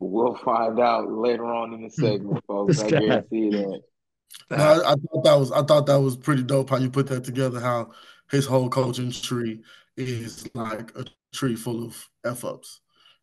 But 0.00 0.06
we'll 0.06 0.34
find 0.34 0.78
out 0.80 1.10
later 1.10 1.46
on 1.46 1.72
in 1.72 1.82
the 1.82 1.88
hmm. 1.88 2.02
segment, 2.02 2.44
folks. 2.46 2.80
I 2.80 2.90
guarantee 2.90 3.50
that. 3.50 3.80
No, 4.50 4.56
I, 4.56 4.92
I, 4.92 4.94
thought 4.94 5.24
that 5.24 5.38
was 5.38 5.52
I 5.52 5.62
thought 5.62 5.86
that 5.86 6.00
was 6.00 6.16
pretty 6.16 6.42
dope 6.42 6.70
how 6.70 6.76
you 6.76 6.90
put 6.90 7.06
that 7.08 7.24
together. 7.24 7.60
How 7.60 7.90
his 8.30 8.46
whole 8.46 8.68
coaching 8.68 9.10
tree 9.10 9.62
is 9.96 10.48
like 10.54 10.96
a 10.96 11.04
tree 11.36 11.56
full 11.56 11.84
of 11.84 12.08
f 12.24 12.44
ups, 12.44 12.80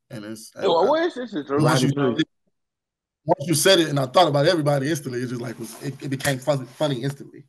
and 0.09 0.23
it's. 0.23 0.51
Well, 0.55 0.89
where 0.89 1.07
is 1.07 1.15
this? 1.15 1.33
Once 1.49 1.81
you, 1.81 1.91
once 3.25 3.47
you 3.47 3.55
said 3.55 3.79
it, 3.79 3.89
and 3.89 3.99
I 3.99 4.05
thought 4.05 4.27
about 4.27 4.47
everybody 4.47 4.89
instantly, 4.89 5.21
it 5.21 5.27
just 5.27 5.41
like 5.41 5.57
was 5.59 5.81
it, 5.81 6.01
it 6.01 6.09
became 6.09 6.39
funny, 6.39 6.65
funny 6.65 7.03
instantly. 7.03 7.45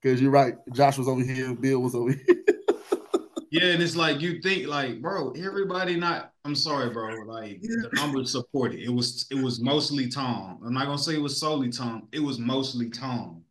Because 0.00 0.20
you're 0.20 0.32
right, 0.32 0.54
Josh 0.72 0.98
was 0.98 1.08
over 1.08 1.22
here, 1.22 1.54
Bill 1.54 1.80
was 1.80 1.94
over 1.94 2.10
here. 2.10 2.44
yeah, 3.50 3.66
and 3.66 3.82
it's 3.82 3.94
like 3.94 4.20
you 4.20 4.40
think 4.40 4.66
like, 4.66 5.00
bro, 5.00 5.32
everybody 5.32 5.96
not. 5.96 6.32
I'm 6.44 6.56
sorry, 6.56 6.90
bro. 6.90 7.22
Like 7.24 7.60
yeah. 7.62 7.82
the 7.82 7.90
numbers 7.94 8.32
support 8.32 8.74
it. 8.74 8.80
It 8.80 8.92
was 8.92 9.26
it 9.30 9.40
was 9.40 9.60
mostly 9.60 10.08
Tom. 10.08 10.58
I'm 10.64 10.74
not 10.74 10.86
gonna 10.86 10.98
say 10.98 11.14
it 11.14 11.22
was 11.22 11.38
solely 11.38 11.70
Tom. 11.70 12.08
It 12.12 12.20
was 12.20 12.38
mostly 12.38 12.90
Tom. 12.90 13.42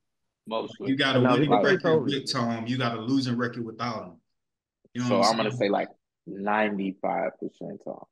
Mostly. 0.47 0.89
You 0.89 0.97
got 0.97 1.15
a 1.15 1.21
winning 1.21 1.51
record 1.51 2.03
with 2.03 2.31
Tom. 2.31 2.67
You 2.67 2.77
got 2.77 2.97
a 2.97 3.01
losing 3.01 3.37
record 3.37 3.65
without 3.65 4.05
him. 4.05 4.13
You 4.93 5.03
know 5.03 5.07
so 5.07 5.21
I'm, 5.21 5.31
I'm 5.31 5.37
gonna 5.37 5.51
say 5.51 5.69
like 5.69 5.87
95 6.27 7.31
percent 7.39 7.81
Tom. 7.83 8.03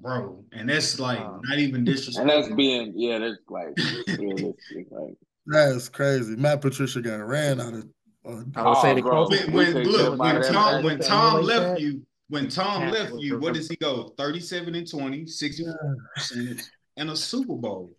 Bro, 0.00 0.44
and 0.52 0.68
that's 0.68 1.00
like 1.00 1.18
not 1.18 1.58
even 1.58 1.84
disrespectful. 1.84 2.30
And 2.30 2.44
that's 2.44 2.54
being 2.54 2.92
yeah, 2.94 3.18
that's 3.18 3.38
like 3.48 3.76
realistic. 4.18 4.86
Like 4.90 5.16
that's 5.46 5.88
crazy. 5.88 6.36
Matt 6.36 6.60
Patricia 6.60 7.00
got 7.00 7.16
ran 7.16 7.60
out 7.60 7.74
of. 7.74 7.88
Uh, 8.24 8.42
I 8.54 8.68
would 8.68 8.78
say 8.78 8.94
the 8.94 9.02
bro, 9.02 9.26
when, 9.28 9.52
when 9.52 9.84
look 9.84 10.18
when 10.18 10.42
Tom 10.42 10.84
when 10.84 11.00
Tom 11.00 11.42
left 11.42 11.80
you 11.80 12.02
when 12.28 12.48
Tom 12.48 12.90
left 12.90 13.14
you, 13.14 13.38
what 13.38 13.54
does 13.54 13.68
he 13.68 13.76
go? 13.76 14.12
37 14.18 14.74
and 14.74 14.88
20, 14.88 15.26
60 15.26 15.64
percentage, 16.14 16.64
and 16.96 17.10
a 17.10 17.16
Super 17.16 17.54
Bowl. 17.54 17.92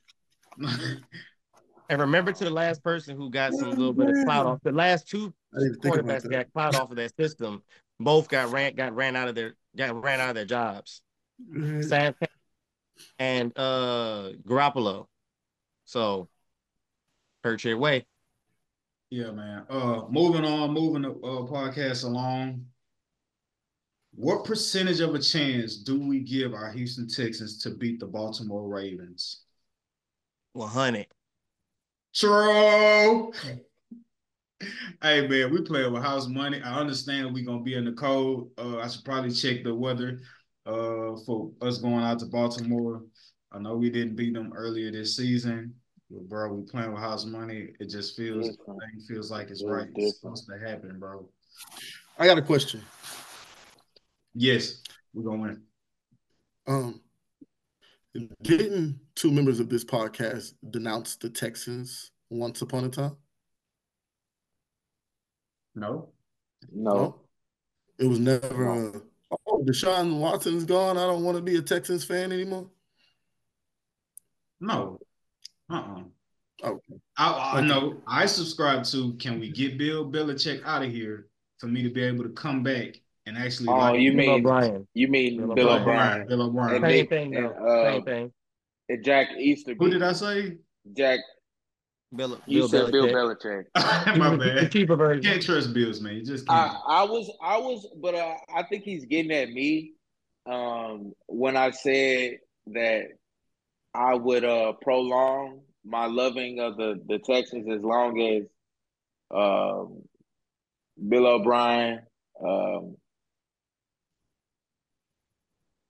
and 1.90 2.00
remember 2.02 2.32
to 2.32 2.44
the 2.44 2.50
last 2.50 2.84
person 2.84 3.18
who 3.18 3.30
got 3.30 3.54
some 3.54 3.72
little 3.72 3.94
bit 3.94 4.10
of 4.10 4.26
clout 4.26 4.46
off 4.46 4.60
the 4.64 4.72
last 4.72 5.08
two 5.08 5.34
quarterbacks 5.54 6.30
got 6.30 6.52
clout 6.54 6.76
off 6.76 6.92
of 6.92 6.98
that 6.98 7.16
system. 7.18 7.64
Both 8.00 8.30
got 8.30 8.52
ran 8.52 8.76
got 8.76 8.96
ran 8.96 9.16
out 9.16 9.28
of 9.28 9.36
their 9.36 9.56
got 9.76 10.02
ran 10.02 10.20
out 10.20 10.30
of 10.30 10.36
their 10.36 10.46
jobs. 10.46 11.02
Sam 11.82 12.16
and 13.18 13.58
uh 13.58 14.32
Garoppolo. 14.46 15.08
So 15.86 16.30
hurt 17.44 17.64
your 17.64 17.78
way. 17.78 18.06
Yeah, 19.10 19.32
man. 19.32 19.66
Uh, 19.70 20.04
moving 20.10 20.46
on, 20.46 20.72
moving 20.72 21.02
the 21.02 21.12
uh, 21.12 21.48
podcast 21.48 22.04
along. 22.04 22.66
What 24.14 24.44
percentage 24.44 25.00
of 25.00 25.16
a 25.16 25.20
chance 25.20 25.78
do 25.78 26.00
we 26.00 26.20
give 26.20 26.54
our 26.54 26.72
Houston 26.72 27.08
Texans 27.08 27.58
to 27.64 27.72
beat 27.72 28.00
the 28.00 28.06
Baltimore 28.06 28.68
Ravens? 28.68 29.44
100. 30.54 31.08
True. 32.14 33.32
Hey 35.02 35.28
man, 35.28 35.52
we 35.52 35.62
playing 35.62 35.94
with 35.94 36.04
house 36.04 36.28
money. 36.28 36.62
I 36.62 36.80
understand 36.80 37.34
we're 37.34 37.46
gonna 37.46 37.62
be 37.62 37.76
in 37.76 37.86
the 37.86 37.94
cold. 37.94 38.52
Uh, 38.58 38.80
I 38.80 38.88
should 38.88 39.06
probably 39.06 39.32
check 39.32 39.64
the 39.64 39.74
weather 39.74 40.20
uh 40.66 41.16
for 41.26 41.52
us 41.62 41.78
going 41.78 42.04
out 42.04 42.20
to 42.20 42.26
Baltimore. 42.26 43.04
I 43.52 43.60
know 43.60 43.76
we 43.76 43.90
didn't 43.90 44.16
beat 44.16 44.34
them 44.34 44.54
earlier 44.56 44.92
this 44.92 45.16
season 45.16 45.74
but 46.10 46.28
bro, 46.28 46.54
we 46.54 46.64
playing 46.64 46.92
with 46.92 47.02
house 47.02 47.26
money. 47.26 47.70
It 47.80 47.90
just 47.90 48.16
feels 48.16 48.50
it 48.50 48.58
feels 49.08 49.30
like 49.30 49.50
it's, 49.50 49.64
right. 49.64 49.88
It's 49.96 50.20
supposed 50.20 50.48
to 50.48 50.58
happen, 50.58 51.00
bro. 51.00 51.30
I 52.18 52.26
got 52.26 52.38
a 52.38 52.42
question. 52.42 52.82
Yes, 54.34 54.82
we're 55.14 55.24
gonna 55.24 55.42
win. 55.42 55.62
Um, 56.68 57.02
didn't 58.42 59.00
two 59.16 59.32
members 59.32 59.60
of 59.60 59.70
this 59.70 59.86
podcast 59.86 60.54
denounce 60.72 61.16
the 61.16 61.30
Texans 61.30 62.12
once 62.30 62.62
upon 62.62 62.86
a 62.86 62.90
time? 62.90 63.18
No. 65.80 66.10
No. 66.72 66.94
no? 66.94 67.22
It 67.98 68.08
was 68.08 68.20
never 68.20 68.66
no. 68.66 69.04
a, 69.32 69.38
oh, 69.48 69.64
Deshaun 69.64 70.20
Watson's 70.20 70.66
gone. 70.66 70.98
I 70.98 71.06
don't 71.06 71.24
want 71.24 71.38
to 71.38 71.44
be 71.44 71.58
a 71.58 71.62
Texans 71.62 72.04
fan 72.04 72.32
anymore. 72.32 72.68
No. 74.60 75.00
Uh-uh. 75.70 76.04
Okay. 76.64 76.96
I, 77.18 77.58
I 77.58 77.62
know 77.62 78.02
I 78.06 78.26
subscribe 78.26 78.84
to 78.86 79.14
can 79.14 79.40
we 79.40 79.50
get 79.50 79.78
Bill 79.78 80.10
Belichick 80.10 80.64
out 80.66 80.84
of 80.84 80.92
here 80.92 81.28
for 81.58 81.68
me 81.68 81.84
to 81.84 81.90
be 81.90 82.04
able 82.04 82.24
to 82.24 82.30
come 82.32 82.64
back 82.64 83.00
and 83.26 83.38
actually 83.38 83.70
Oh, 83.70 83.78
like 83.78 84.02
you 84.02 84.12
mean 84.12 84.30
O'Brien. 84.30 84.88
You 84.94 85.08
mean 85.08 85.38
Bill, 85.38 85.56
Bill 85.56 85.70
O'Brien. 85.70 86.28
Bill 86.28 86.42
O'Brien. 86.42 86.82
Same 86.82 87.08
thing 87.08 87.32
though. 87.32 87.52
Uh, 87.52 87.94
Same 87.94 88.04
thing. 88.04 88.34
And 88.90 89.06
Jack 89.06 89.28
Easter. 89.38 89.76
Who 89.78 89.90
did 89.90 90.04
I 90.04 90.14
say? 90.14 90.58
Jack 90.98 91.20
Bill, 92.16 92.40
you 92.48 92.62
Bill 92.62 92.70
said 92.70 92.86
Belichick. 92.86 92.92
Bill 92.92 93.08
Belichick. 93.08 93.66
My 94.18 94.36
bad. 94.38 94.72
cheaper 94.72 94.96
version. 94.96 95.24
Can't 95.24 95.42
trust 95.42 95.74
Bills, 95.74 96.02
man. 96.02 96.16
You 96.16 96.26
just 96.26 96.48
can't. 96.48 96.72
I, 96.88 97.02
I 97.02 97.04
was, 97.04 97.32
I 97.42 97.58
was, 97.58 97.88
but 98.02 98.16
uh, 98.16 98.36
I 98.56 98.64
think 98.64 98.84
he's 98.84 99.06
getting 99.06 99.32
at 99.32 99.50
me 99.50 99.94
um, 100.50 101.14
when 101.28 101.56
I 101.56 101.72
said 101.72 102.38
that 102.68 103.04
I 103.94 104.16
would 104.16 104.44
uh, 104.44 104.74
prolong 104.82 105.62
my 105.86 106.08
loving 106.08 106.60
of 106.60 106.78
the 106.78 107.02
the 107.08 107.20
Texans 107.20 107.68
as 107.72 107.82
long 107.82 108.20
as 108.20 108.44
um, 109.32 110.02
Bill 111.08 111.28
O'Brien. 111.28 112.02
Um, 112.44 112.96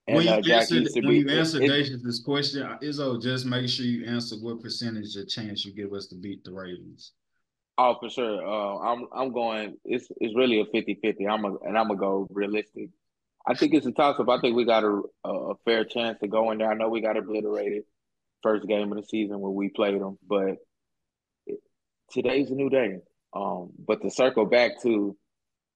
and, 0.10 0.18
when 0.18 0.26
you 0.44 0.54
uh, 0.54 0.58
answer, 0.58 0.82
when 0.96 1.16
you 1.16 1.30
answer 1.30 1.60
this 2.04 2.20
question, 2.22 2.68
Izzo, 2.82 3.22
just 3.22 3.46
make 3.46 3.70
sure 3.70 3.86
you 3.86 4.06
answer 4.06 4.36
what 4.36 4.62
percentage 4.62 5.16
of 5.16 5.28
chance 5.28 5.66
you 5.66 5.74
give 5.74 5.94
us 5.94 6.08
to 6.08 6.16
beat 6.16 6.44
the 6.44 6.52
Ravens. 6.52 7.14
Oh, 7.78 7.96
for 8.00 8.10
sure. 8.10 8.46
Uh, 8.46 8.78
I'm 8.80 9.08
I'm 9.14 9.32
going. 9.32 9.78
It's 9.86 10.08
it's 10.18 10.36
really 10.36 10.60
a 10.60 10.66
50-50. 10.66 11.30
I'm 11.30 11.46
a, 11.46 11.56
and 11.60 11.78
I'm 11.78 11.88
gonna 11.88 12.00
go 12.00 12.28
realistic. 12.32 12.90
I 13.48 13.54
think 13.54 13.74
it's 13.74 13.86
a 13.86 13.92
toss 13.92 14.20
up. 14.20 14.30
I 14.30 14.40
think 14.42 14.56
we 14.56 14.66
got 14.66 14.84
a, 14.84 15.02
a 15.24 15.56
fair 15.64 15.86
chance 15.86 16.20
to 16.20 16.28
go 16.28 16.52
in 16.52 16.58
there. 16.58 16.70
I 16.70 16.74
know 16.74 16.90
we 16.90 17.02
got 17.02 17.18
obliterated 17.18 17.84
first 18.44 18.68
game 18.68 18.92
of 18.92 18.98
the 18.98 19.08
season 19.08 19.40
when 19.40 19.54
we 19.54 19.70
played 19.70 20.00
them. 20.00 20.18
But 20.28 20.58
today's 22.12 22.52
a 22.52 22.56
new 22.56 22.70
day. 22.70 22.98
Um, 23.34 23.72
but 23.88 24.02
to 24.02 24.10
circle 24.10 24.46
back 24.46 24.82
to 24.82 25.16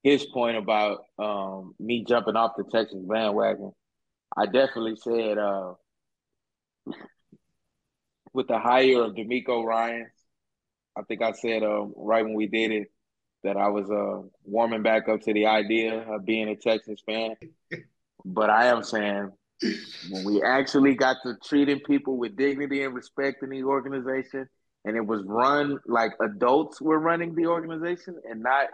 his 0.02 0.26
point 0.26 0.58
about 0.58 1.06
um, 1.17 1.74
me 1.80 2.04
jumping 2.04 2.36
off 2.36 2.54
the 2.58 2.63
Texas 2.63 3.00
bandwagon, 3.02 3.72
I 4.36 4.46
definitely 4.46 4.96
said 4.96 5.38
uh, 5.38 5.74
with 8.34 8.48
the 8.48 8.58
hire 8.58 9.04
of 9.04 9.13
DeMeco 9.13 9.63
Ryan, 9.63 10.10
I 10.98 11.02
think 11.04 11.22
I 11.22 11.32
said 11.34 11.63
um, 11.63 11.93
right 11.96 12.24
when 12.24 12.34
we 12.34 12.48
did 12.48 12.72
it, 12.72 12.88
that 13.43 13.58
I 13.58 13.67
was 13.69 13.89
uh, 13.91 14.28
warming 14.46 14.84
back 14.84 15.10
up 15.10 15.22
to 15.22 15.34
the 15.34 15.48
idea 15.48 16.00
of 16.00 16.26
being 16.26 16.48
a 16.50 16.56
Texas 16.56 17.02
fan. 17.06 17.36
But 18.26 18.50
I 18.50 18.67
am 18.67 18.84
saying 18.84 19.32
when 20.10 20.24
we 20.24 20.41
actually 20.41 20.96
got 20.96 21.17
to 21.24 21.36
treating 21.43 21.80
people 21.82 22.17
with 22.17 22.38
dignity 22.38 22.84
and 22.84 22.96
respect 22.96 23.43
in 23.43 23.50
the 23.50 23.63
organization, 23.63 24.48
and 24.86 24.96
it 24.96 25.06
was 25.06 25.24
run 25.26 25.80
like 25.88 26.12
adults 26.22 26.82
were 26.82 27.00
running 27.00 27.36
the 27.36 27.48
organization 27.48 28.19
and 28.30 28.41
not 28.41 28.67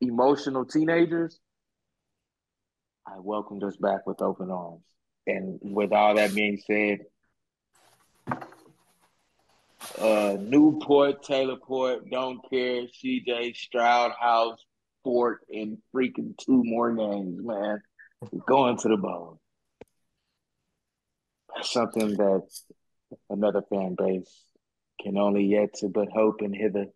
emotional 0.00 0.64
teenagers, 0.64 1.38
I 3.06 3.18
welcomed 3.20 3.62
us 3.62 3.76
back 3.76 4.06
with 4.06 4.20
open 4.20 4.50
arms. 4.50 4.82
And 5.26 5.58
with 5.62 5.92
all 5.92 6.14
that 6.14 6.34
being 6.34 6.60
said, 6.66 7.00
uh, 9.98 10.36
Newport, 10.40 11.22
Taylorport, 11.22 12.10
don't 12.10 12.40
care, 12.50 12.82
CJ, 12.82 13.56
Stroud 13.56 14.12
House, 14.18 14.64
Fort, 15.02 15.40
and 15.50 15.78
freaking 15.94 16.36
two 16.38 16.62
more 16.64 16.92
names, 16.92 17.40
man. 17.42 17.80
Going 18.46 18.76
to 18.78 18.88
the 18.88 18.96
bone. 18.96 19.38
Something 21.62 22.16
that 22.16 22.42
another 23.30 23.62
fan 23.70 23.94
base 23.96 24.30
can 25.00 25.16
only 25.16 25.44
yet 25.44 25.74
to 25.74 25.88
but 25.88 26.08
hope 26.08 26.40
and 26.40 26.54
hither. 26.54 26.86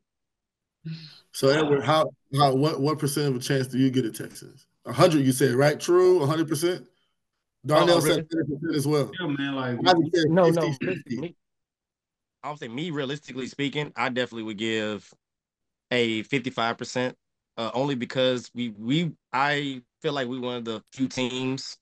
So 1.32 1.48
Edward, 1.48 1.84
how 1.84 2.10
how 2.34 2.54
what 2.54 2.80
what 2.80 2.98
percent 2.98 3.28
of 3.28 3.36
a 3.36 3.44
chance 3.44 3.68
do 3.68 3.78
you 3.78 3.90
get 3.90 4.04
at 4.04 4.14
Texans? 4.14 4.66
hundred, 4.86 5.24
you 5.24 5.32
said 5.32 5.54
right? 5.54 5.78
True, 5.78 6.24
hundred 6.26 6.48
percent. 6.48 6.86
Darnell 7.64 7.98
oh, 7.98 8.00
said 8.00 8.26
thirty 8.30 8.54
percent 8.54 8.74
as 8.74 8.86
well. 8.86 9.10
Yeah, 9.18 9.26
man. 9.26 9.54
Like 9.54 9.80
no, 9.82 9.92
50, 10.02 10.28
no. 10.28 10.72
50. 10.72 11.36
I 12.42 12.50
would 12.50 12.58
say 12.58 12.68
me, 12.68 12.90
realistically 12.90 13.46
speaking, 13.48 13.92
I 13.96 14.08
definitely 14.08 14.44
would 14.44 14.58
give 14.58 15.12
a 15.90 16.22
fifty-five 16.22 16.78
percent. 16.78 17.16
Uh, 17.56 17.70
only 17.74 17.94
because 17.94 18.50
we 18.54 18.70
we 18.78 19.12
I 19.32 19.82
feel 20.00 20.14
like 20.14 20.28
we 20.28 20.38
one 20.38 20.56
of 20.56 20.64
the 20.64 20.82
few 20.92 21.08
teams 21.08 21.76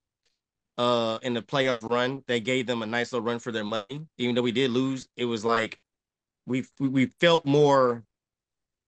uh 0.77 1.19
in 1.23 1.35
the 1.35 1.43
playoff 1.43 1.88
run 1.88 2.23
that 2.27 2.45
gave 2.45 2.67
them 2.67 2.83
a 2.83 2.87
nice 2.87 3.12
little 3.12 3.27
run 3.27 3.38
for 3.38 3.53
their 3.53 3.64
money. 3.64 4.07
Even 4.17 4.35
though 4.35 4.43
we 4.43 4.53
did 4.53 4.71
lose, 4.71 5.09
it 5.17 5.27
was 5.27 5.45
like 5.45 5.79
we 6.47 6.64
we 6.81 7.07
felt 7.21 7.45
more 7.47 8.03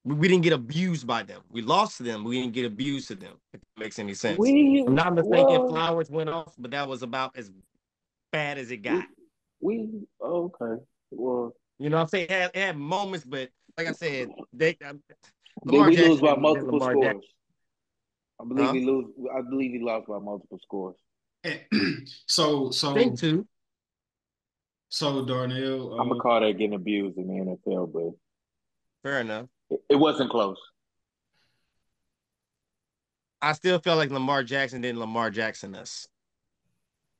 we 0.04 0.28
didn't 0.28 0.42
get 0.42 0.52
abused 0.52 1.06
by 1.06 1.22
them. 1.22 1.42
We 1.50 1.62
lost 1.62 1.98
to 1.98 2.02
them. 2.02 2.24
We 2.24 2.40
didn't 2.40 2.54
get 2.54 2.64
abused 2.64 3.08
to 3.08 3.14
them. 3.14 3.34
If 3.52 3.60
it 3.60 3.66
makes 3.78 3.98
any 3.98 4.14
sense. 4.14 4.38
We, 4.38 4.84
I'm 4.86 4.94
not 4.94 5.14
mistaken. 5.14 5.46
Well, 5.46 5.68
Flowers 5.68 6.10
went 6.10 6.30
off, 6.30 6.54
but 6.58 6.70
that 6.70 6.88
was 6.88 7.02
about 7.02 7.36
as 7.36 7.50
bad 8.32 8.58
as 8.58 8.70
it 8.70 8.78
got. 8.78 9.04
We, 9.60 9.78
we 9.78 10.06
okay. 10.22 10.82
Well, 11.10 11.54
you 11.78 11.90
know, 11.90 11.96
what 11.96 12.02
I'm 12.02 12.08
saying 12.08 12.24
it 12.24 12.30
had, 12.30 12.50
it 12.54 12.60
had, 12.60 12.76
moments, 12.78 13.24
but 13.24 13.50
like 13.76 13.88
I 13.88 13.92
said, 13.92 14.28
they. 14.52 14.76
Uh, 14.84 14.94
Did 15.66 15.86
we 15.86 15.96
lose 15.96 16.20
by 16.20 16.36
multiple 16.36 16.80
scores? 16.80 16.98
Jackson. 17.02 17.22
I 18.40 18.44
believe 18.44 18.66
huh? 18.66 18.72
we 18.72 18.84
lose. 18.84 19.06
I 19.36 19.42
believe 19.42 19.72
he 19.72 19.80
lost 19.80 20.06
by 20.06 20.18
multiple 20.18 20.58
scores. 20.62 20.96
so, 22.26 22.70
so. 22.70 22.90
I 22.92 22.94
think 22.94 23.18
two. 23.18 23.46
So 24.88 25.24
Darnell, 25.24 25.94
uh, 25.94 26.02
I'm 26.02 26.08
gonna 26.08 26.20
call 26.20 26.40
that 26.40 26.52
getting 26.52 26.74
abused 26.74 27.16
in 27.16 27.28
the 27.28 27.58
NFL, 27.68 27.92
but 27.92 28.12
fair 29.08 29.20
enough. 29.20 29.46
It, 29.88 29.96
wasn't 29.96 30.30
close. 30.30 30.59
I 33.40 33.52
still 33.52 33.78
feel 33.78 33.96
like 33.96 34.11
Lamar 34.11 34.42
Jackson 34.42 34.80
didn't 34.80 35.00
Lamar 35.00 35.30
Jackson 35.30 35.74
us, 35.74 36.09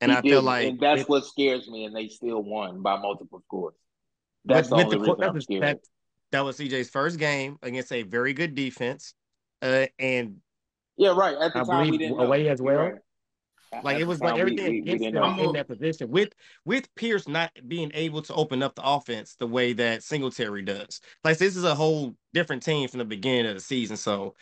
and 0.01 0.11
he 0.11 0.17
I 0.17 0.21
did, 0.21 0.29
feel 0.29 0.41
like 0.41 0.67
and 0.67 0.79
that's 0.79 1.01
it, 1.01 1.09
what 1.09 1.25
scares 1.25 1.67
me. 1.67 1.85
And 1.85 1.95
they 1.95 2.07
still 2.09 2.43
won 2.43 2.81
by 2.81 2.99
multiple 2.99 3.41
scores. 3.45 3.75
That's 4.45 4.69
the 4.69 4.75
only 4.75 4.97
the, 4.97 4.99
reason 4.99 5.23
I'm 5.23 5.41
scared. 5.41 5.63
That, 5.63 5.79
that 6.31 6.41
was 6.41 6.57
CJ's 6.57 6.89
first 6.89 7.19
game 7.19 7.57
against 7.61 7.91
a 7.91 8.03
very 8.03 8.33
good 8.33 8.53
defense, 8.53 9.13
uh, 9.61 9.87
and 9.97 10.37
yeah, 10.97 11.13
right. 11.15 11.35
At 11.37 11.53
the 11.53 11.61
I 11.61 11.63
time, 11.63 11.89
we 11.89 11.97
didn't 11.97 12.19
away 12.19 12.43
know. 12.43 12.49
as 12.51 12.61
well. 12.61 12.77
Right. 12.77 12.95
Like 13.83 13.99
it 13.99 14.07
was 14.07 14.19
like 14.19 14.37
everything 14.37 14.83
we, 14.83 14.95
we, 14.95 14.99
we 14.99 15.07
in 15.07 15.53
that 15.53 15.67
position 15.67 16.09
with 16.09 16.33
with 16.65 16.93
Pierce 16.95 17.27
not 17.27 17.51
being 17.67 17.89
able 17.93 18.21
to 18.23 18.33
open 18.33 18.61
up 18.61 18.75
the 18.75 18.83
offense 18.83 19.35
the 19.35 19.47
way 19.47 19.71
that 19.73 20.03
Singletary 20.03 20.61
does. 20.61 20.99
Like 21.23 21.37
this 21.37 21.55
is 21.55 21.63
a 21.63 21.73
whole 21.73 22.13
different 22.33 22.63
team 22.63 22.89
from 22.89 22.99
the 22.99 23.05
beginning 23.05 23.45
of 23.45 23.53
the 23.55 23.61
season. 23.61 23.95
So 23.95 24.35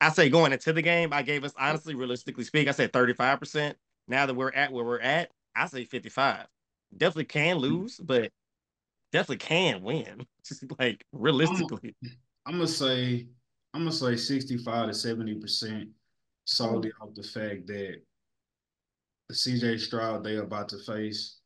I 0.00 0.10
say 0.10 0.28
going 0.28 0.52
into 0.52 0.72
the 0.72 0.82
game, 0.82 1.12
I 1.12 1.22
gave 1.22 1.44
us 1.44 1.54
honestly, 1.56 1.94
realistically 1.94 2.42
speak, 2.42 2.66
I 2.66 2.72
said 2.72 2.92
35%. 2.92 3.74
Now 4.08 4.26
that 4.26 4.34
we're 4.34 4.50
at 4.50 4.72
where 4.72 4.84
we're 4.84 5.00
at, 5.00 5.30
I 5.54 5.66
say 5.66 5.84
55. 5.84 6.46
Definitely 6.96 7.26
can 7.26 7.56
hmm. 7.56 7.62
lose, 7.62 8.00
but 8.02 8.32
definitely 9.12 9.36
can 9.36 9.82
win. 9.82 10.26
Just 10.44 10.64
like 10.78 11.04
realistically. 11.12 11.94
I'm, 12.04 12.10
I'm 12.46 12.52
gonna 12.54 12.66
say 12.66 13.28
I'm 13.74 13.82
gonna 13.82 13.92
say 13.92 14.16
65 14.16 14.88
to 14.88 14.94
70 14.94 15.36
percent 15.36 15.88
solely 16.44 16.90
off 17.00 17.14
the 17.14 17.22
fact 17.22 17.68
that 17.68 18.02
CJ 19.32 19.80
Stroud 19.80 20.24
they 20.24 20.36
about 20.36 20.68
to 20.70 20.78
face 20.78 21.38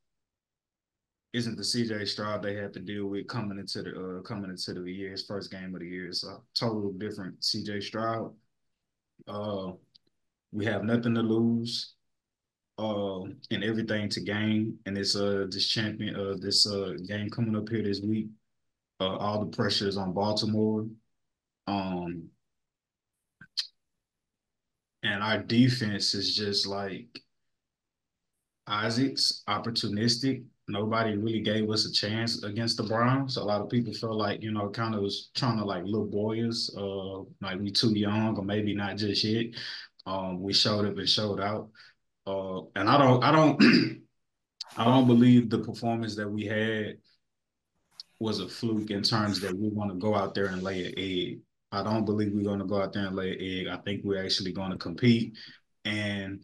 isn't 1.37 1.57
the 1.57 1.63
CJ 1.63 2.09
Stroud 2.09 2.43
they 2.43 2.55
had 2.55 2.73
to 2.73 2.81
deal 2.81 3.07
with 3.07 3.29
coming 3.29 3.59
into 3.59 3.83
the 3.83 3.91
uh, 3.91 4.23
coming 4.23 4.51
into 4.51 4.73
the 4.73 4.91
year, 4.91 5.11
his 5.11 5.27
first 5.27 5.51
game 5.51 5.75
of 5.75 5.81
the 5.81 5.87
year. 5.87 6.09
It's 6.09 6.25
a 6.25 6.39
total 6.55 6.93
different 6.93 7.41
CJ 7.41 7.83
Stroud. 7.83 8.33
Uh, 9.29 9.73
we 10.53 10.65
have 10.65 10.83
nothing 10.85 11.15
to 11.15 11.21
lose, 11.21 11.95
uh, 12.79 13.21
and 13.51 13.63
everything 13.63 14.09
to 14.11 14.21
gain. 14.21 14.79
And 14.87 14.97
this 14.97 15.15
uh 15.15 15.47
this 15.51 15.69
champion 15.69 16.17
uh 16.17 16.37
this 16.41 16.67
uh 16.67 16.95
game 17.07 17.29
coming 17.29 17.57
up 17.57 17.69
here 17.69 17.83
this 17.83 18.01
week. 18.01 18.29
Uh, 18.99 19.17
all 19.17 19.45
the 19.45 19.55
pressure 19.55 19.87
is 19.87 19.99
on 19.99 20.15
Baltimore. 20.15 20.87
Um, 21.67 22.31
and 25.03 25.23
our 25.23 25.39
defense 25.39 26.15
is 26.15 26.35
just 26.35 26.67
like 26.67 27.07
Isaac's 28.67 29.43
opportunistic. 29.49 30.45
Nobody 30.69 31.17
really 31.17 31.41
gave 31.41 31.71
us 31.71 31.87
a 31.87 31.93
chance 31.93 32.43
against 32.43 32.77
the 32.77 32.83
Browns. 32.83 33.37
A 33.37 33.45
lot 33.45 33.61
of 33.61 33.69
people 33.69 33.93
felt 33.95 34.17
like, 34.17 34.43
you 34.43 34.51
know, 34.51 34.69
kind 34.69 34.95
of 34.95 35.03
was 35.03 35.31
trying 35.35 35.59
to 35.59 35.65
like 35.65 35.85
little 35.85 36.07
boys, 36.07 36.71
uh, 36.77 37.19
like 37.41 37.61
we 37.61 37.71
too 37.71 37.97
young 37.97 38.37
or 38.37 38.43
maybe 38.43 38.75
not 38.75 38.97
just 38.97 39.23
yet. 39.23 39.47
Um, 40.07 40.41
we 40.41 40.53
showed 40.53 40.85
up 40.87 40.99
and 40.99 41.09
showed 41.09 41.41
out. 41.41 41.71
Uh, 42.27 42.63
and 42.75 42.89
I 42.89 42.99
don't, 42.99 43.23
I 43.23 43.31
don't, 43.31 43.63
I 44.77 44.85
don't 44.85 45.07
believe 45.07 45.49
the 45.49 45.61
performance 45.61 46.17
that 46.17 46.29
we 46.29 46.45
had 46.47 46.99
was 48.19 48.41
a 48.41 48.49
fluke 48.49 48.91
in 48.91 49.03
terms 49.03 49.41
that 49.41 49.57
we 49.57 49.69
want 49.69 49.93
to 49.93 49.99
go 49.99 50.15
out 50.15 50.35
there 50.35 50.47
and 50.47 50.63
lay 50.63 50.87
an 50.87 50.95
egg. 50.97 51.41
I 51.71 51.83
don't 51.83 52.05
believe 52.05 52.33
we're 52.33 52.45
going 52.45 52.59
to 52.59 52.65
go 52.65 52.83
out 52.83 52.93
there 52.93 53.07
and 53.07 53.17
lay 53.17 53.33
an 53.33 53.39
egg. 53.41 53.67
I 53.69 53.81
think 53.83 54.03
we're 54.05 54.25
actually 54.25 54.53
going 54.53 54.71
to 54.71 54.79
compete. 54.79 55.35
And 55.85 56.41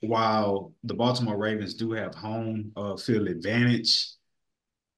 while 0.00 0.72
the 0.84 0.94
Baltimore 0.94 1.36
Ravens 1.36 1.74
do 1.74 1.92
have 1.92 2.14
home 2.14 2.72
uh, 2.76 2.96
field 2.96 3.28
advantage, 3.28 4.08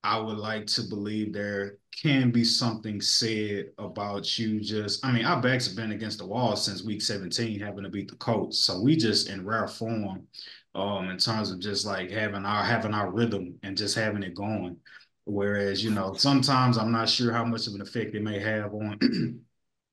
I 0.04 0.18
would 0.18 0.38
like 0.38 0.66
to 0.68 0.82
believe 0.82 1.32
there 1.32 1.78
can 2.00 2.30
be 2.30 2.44
something 2.44 3.00
said 3.00 3.66
about 3.78 4.38
you 4.38 4.60
just 4.60 5.04
I 5.04 5.10
mean, 5.12 5.24
our 5.24 5.40
backs 5.40 5.66
have 5.66 5.76
been 5.76 5.92
against 5.92 6.18
the 6.18 6.26
wall 6.26 6.56
since 6.56 6.82
week 6.82 7.02
17, 7.02 7.58
having 7.60 7.84
to 7.84 7.90
beat 7.90 8.08
the 8.08 8.16
Colts. 8.16 8.60
So 8.60 8.80
we 8.80 8.96
just 8.96 9.28
in 9.28 9.44
rare 9.44 9.66
form 9.68 10.26
um 10.74 11.10
in 11.10 11.18
terms 11.18 11.50
of 11.50 11.60
just 11.60 11.86
like 11.86 12.10
having 12.10 12.44
our 12.44 12.62
having 12.62 12.94
our 12.94 13.10
rhythm 13.10 13.58
and 13.62 13.76
just 13.76 13.96
having 13.96 14.22
it 14.22 14.34
going. 14.34 14.76
Whereas, 15.24 15.84
you 15.84 15.90
know, 15.90 16.14
sometimes 16.14 16.78
I'm 16.78 16.92
not 16.92 17.08
sure 17.08 17.32
how 17.32 17.44
much 17.44 17.66
of 17.66 17.74
an 17.74 17.82
effect 17.82 18.14
it 18.14 18.22
may 18.22 18.38
have 18.38 18.72
on 18.72 19.40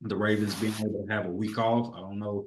the 0.05 0.15
Ravens 0.15 0.55
being 0.55 0.73
able 0.79 1.05
to 1.05 1.13
have 1.13 1.25
a 1.25 1.31
week 1.31 1.57
off. 1.57 1.93
I 1.95 1.99
don't 1.99 2.19
know, 2.19 2.45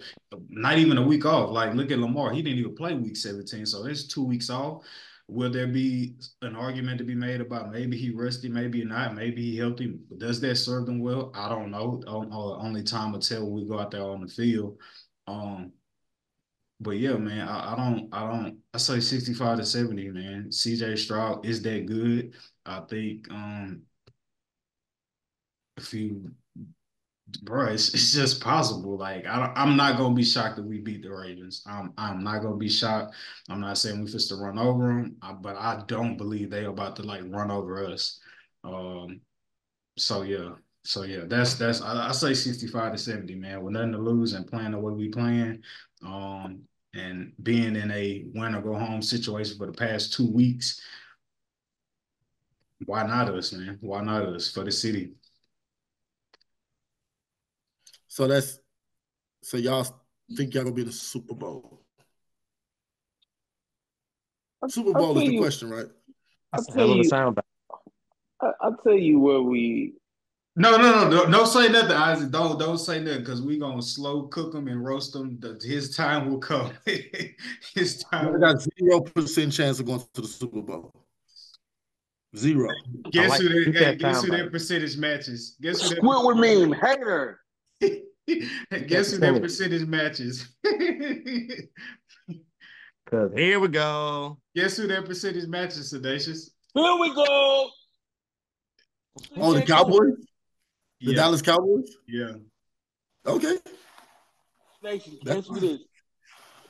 not 0.49 0.79
even 0.79 0.99
a 0.99 1.03
week 1.03 1.27
off. 1.27 1.51
Like, 1.51 1.75
look 1.75 1.91
at 1.91 1.99
Lamar. 1.99 2.33
He 2.33 2.43
didn't 2.43 2.59
even 2.59 2.75
play 2.75 2.95
week 2.95 3.17
17. 3.17 3.67
So 3.67 3.85
it's 3.87 4.05
two 4.05 4.25
weeks 4.25 4.51
off. 4.51 4.85
Will 5.27 5.51
there 5.51 5.67
be 5.67 6.17
an 6.41 6.57
argument 6.57 6.99
to 6.99 7.05
be 7.05 7.15
made 7.15 7.43
about 7.43 7.71
maybe 7.71 7.99
he 7.99 8.11
rusty, 8.11 8.49
maybe 8.49 8.83
not, 8.85 9.15
maybe 9.15 9.43
he 9.43 9.59
healthy? 9.59 9.99
Does 10.17 10.41
that 10.41 10.57
serve 10.57 10.87
them 10.87 11.01
well? 11.01 11.31
I 11.35 11.49
don't 11.51 11.71
know. 11.71 12.03
Only 12.07 12.83
time 12.83 13.13
will 13.13 13.19
tell 13.19 13.45
when 13.45 13.63
we 13.63 13.69
go 13.69 13.79
out 13.79 13.91
there 13.91 14.03
on 14.03 14.23
the 14.23 14.29
field. 14.29 14.79
Um, 15.27 15.73
but 16.81 16.93
yeah, 16.93 17.15
man, 17.17 17.47
I, 17.47 17.73
I, 17.75 17.77
don't, 17.77 18.09
I 18.15 18.31
don't, 18.31 18.59
I 18.73 18.79
say 18.79 19.01
65 19.01 19.59
to 19.59 19.67
70, 19.67 20.11
man. 20.11 20.47
CJ 20.49 20.97
Stroud 20.99 21.45
is 21.45 21.61
that 21.63 21.87
good. 21.87 22.35
I 22.65 22.81
think 22.81 23.31
um 23.31 23.83
if 25.77 25.95
you 25.95 26.33
bro, 27.43 27.67
it's, 27.67 27.95
it's 27.95 28.13
just 28.13 28.41
possible. 28.43 28.97
Like 28.97 29.27
I, 29.27 29.53
I'm 29.57 29.77
not 29.77 29.99
gonna 29.99 30.15
be 30.15 30.25
shocked 30.25 30.59
if 30.59 30.65
we 30.65 30.79
beat 30.81 31.03
the 31.03 31.11
Ravens. 31.11 31.63
I'm 31.67 31.93
I'm 31.99 32.23
not 32.25 32.43
gonna 32.43 32.57
be 32.57 32.69
shocked. 32.69 33.15
I'm 33.49 33.61
not 33.61 33.79
saying 33.79 34.01
we 34.01 34.11
just 34.11 34.29
to 34.31 34.37
run 34.37 34.59
over 34.59 34.89
them, 34.89 35.17
but 35.41 35.57
I 35.57 35.83
don't 35.87 36.17
believe 36.17 36.51
they 36.51 36.65
are 36.65 36.71
about 36.71 36.97
to 36.97 37.03
like 37.03 37.23
run 37.27 37.51
over 37.51 37.85
us. 37.87 38.21
Um, 38.65 39.21
so 39.97 40.23
yeah, 40.23 40.51
so 40.85 41.03
yeah, 41.03 41.25
that's 41.27 41.55
that's 41.55 41.83
I, 41.83 42.09
I 42.09 42.13
say 42.13 42.35
65 42.35 42.93
to 42.93 42.99
70, 42.99 43.35
man. 43.35 43.63
With 43.63 43.75
nothing 43.75 43.93
to 43.93 43.99
lose 43.99 44.33
and 44.33 44.47
playing 44.47 44.73
the 44.73 44.79
way 44.79 44.93
we 44.93 45.09
playing, 45.09 45.63
um, 46.05 46.63
and 46.95 47.33
being 47.43 47.77
in 47.77 47.91
a 47.91 48.25
win 48.35 48.55
or 48.55 48.63
go 48.63 48.75
home 48.75 49.03
situation 49.03 49.57
for 49.59 49.67
the 49.67 49.73
past 49.73 50.13
two 50.13 50.31
weeks. 50.31 50.81
Why 52.87 53.03
not 53.07 53.29
us, 53.29 53.53
man? 53.53 53.79
Why 53.81 54.03
not 54.03 54.25
us 54.25 54.51
for 54.51 54.65
the 54.65 54.71
city? 54.71 55.13
So 58.19 58.27
that's 58.27 58.59
so 59.45 59.59
y'all 59.59 59.87
think 60.37 60.53
y'all 60.53 60.65
gonna 60.65 60.75
be 60.75 60.81
in 60.83 60.89
the 60.89 60.93
Super 60.93 61.35
Bowl. 61.35 61.85
Super 64.69 64.89
I'll 64.89 64.95
Bowl 65.15 65.19
is 65.19 65.29
the 65.29 65.35
you- 65.35 65.41
question, 65.41 65.71
right? 65.71 65.87
I'll 66.53 66.61
That's 66.61 66.69
a 66.69 66.73
hell 66.73 66.81
tell 66.89 66.91
of 66.95 66.99
a 66.99 67.03
you. 67.05 67.09
sound 67.09 67.37
bite. 67.37 67.45
I- 68.41 68.53
I'll 68.61 68.77
tell 68.79 68.99
you 68.99 69.21
where 69.21 69.41
we. 69.41 69.95
No, 70.57 70.77
no, 70.77 71.09
no, 71.09 71.09
no, 71.09 71.31
don't 71.31 71.47
say 71.47 71.69
nothing, 71.69 71.93
Isaac. 71.93 72.33
Don't 72.33 72.59
don't 72.59 72.79
say 72.79 72.99
nothing 73.01 73.21
because 73.21 73.41
we 73.41 73.57
gonna 73.57 73.81
slow 73.81 74.23
cook 74.27 74.51
them 74.51 74.67
and 74.67 74.85
roast 74.85 75.13
them. 75.13 75.39
His 75.63 75.95
time 75.95 76.29
will 76.29 76.41
come. 76.41 76.73
His 77.77 78.03
time. 78.03 78.33
will 78.33 78.41
got 78.41 78.57
zero 78.61 79.01
percent 79.01 79.53
chance 79.53 79.79
of 79.79 79.87
going 79.87 80.03
to 80.15 80.23
the 80.23 80.27
Super 80.27 80.61
Bowl. 80.61 81.07
Zero. 82.37 82.69
Guess 83.13 83.31
like- 83.31 83.41
who 83.43 83.49
that, 83.49 83.65
keep 83.67 83.75
hey, 83.77 83.81
that 83.85 83.99
guess 83.99 84.25
who 84.25 84.37
that 84.37 84.51
percentage 84.51 84.97
matches? 84.97 85.57
Guess 85.61 85.83
who 85.83 85.89
that 85.91 86.03
Squidward 86.03 86.41
meme 86.41 86.73
hater. 86.73 87.39
Guess 88.87 89.13
who 89.13 89.19
that 89.19 89.41
percentage 89.41 89.87
matches? 89.87 90.49
Cause 93.11 93.31
here 93.35 93.59
we 93.59 93.69
go. 93.69 94.39
Guess 94.55 94.77
who 94.77 94.87
that 94.89 95.05
percentage 95.07 95.47
matches, 95.49 95.91
Sedataious? 95.91 96.51
Here 96.75 96.97
we 97.01 97.15
go. 97.15 97.71
Oh, 99.37 99.53
the 99.55 99.63
Cowboys, 99.63 100.15
the 101.01 101.11
Yeah, 101.13 101.15
Dallas 101.17 101.43
Cowboys. 101.43 101.97
yeah. 102.07 102.33
Okay. 103.27 103.57
Nation, 104.83 105.19
guess 105.25 105.47
who 105.49 105.59
this? 105.59 105.79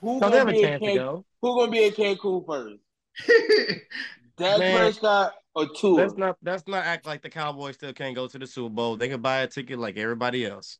Who 0.00 0.18
So 0.20 0.30
they 0.30 0.36
have 0.38 0.46
gonna 0.46 0.52
be 0.52 0.58
in 0.62 0.64
chance 0.64 0.82
Can- 0.82 0.96
go. 0.96 1.24
Who 1.42 1.56
gonna 1.58 1.72
be 1.72 1.84
in 1.84 1.92
Cancun 1.92 2.46
first? 2.46 2.80
Dak 4.38 4.56
Prescott 4.58 5.34
or 5.54 5.66
Tua? 5.76 5.94
Let's 5.96 6.14
not 6.16 6.36
let's 6.42 6.66
not 6.68 6.84
act 6.86 7.04
like 7.04 7.20
the 7.22 7.28
Cowboys 7.28 7.74
still 7.74 7.92
can't 7.92 8.14
go 8.14 8.26
to 8.28 8.38
the 8.38 8.46
Super 8.46 8.70
Bowl. 8.74 8.96
They 8.96 9.08
can 9.08 9.20
buy 9.20 9.38
a 9.40 9.46
ticket 9.46 9.78
like 9.78 9.98
everybody 9.98 10.46
else. 10.46 10.78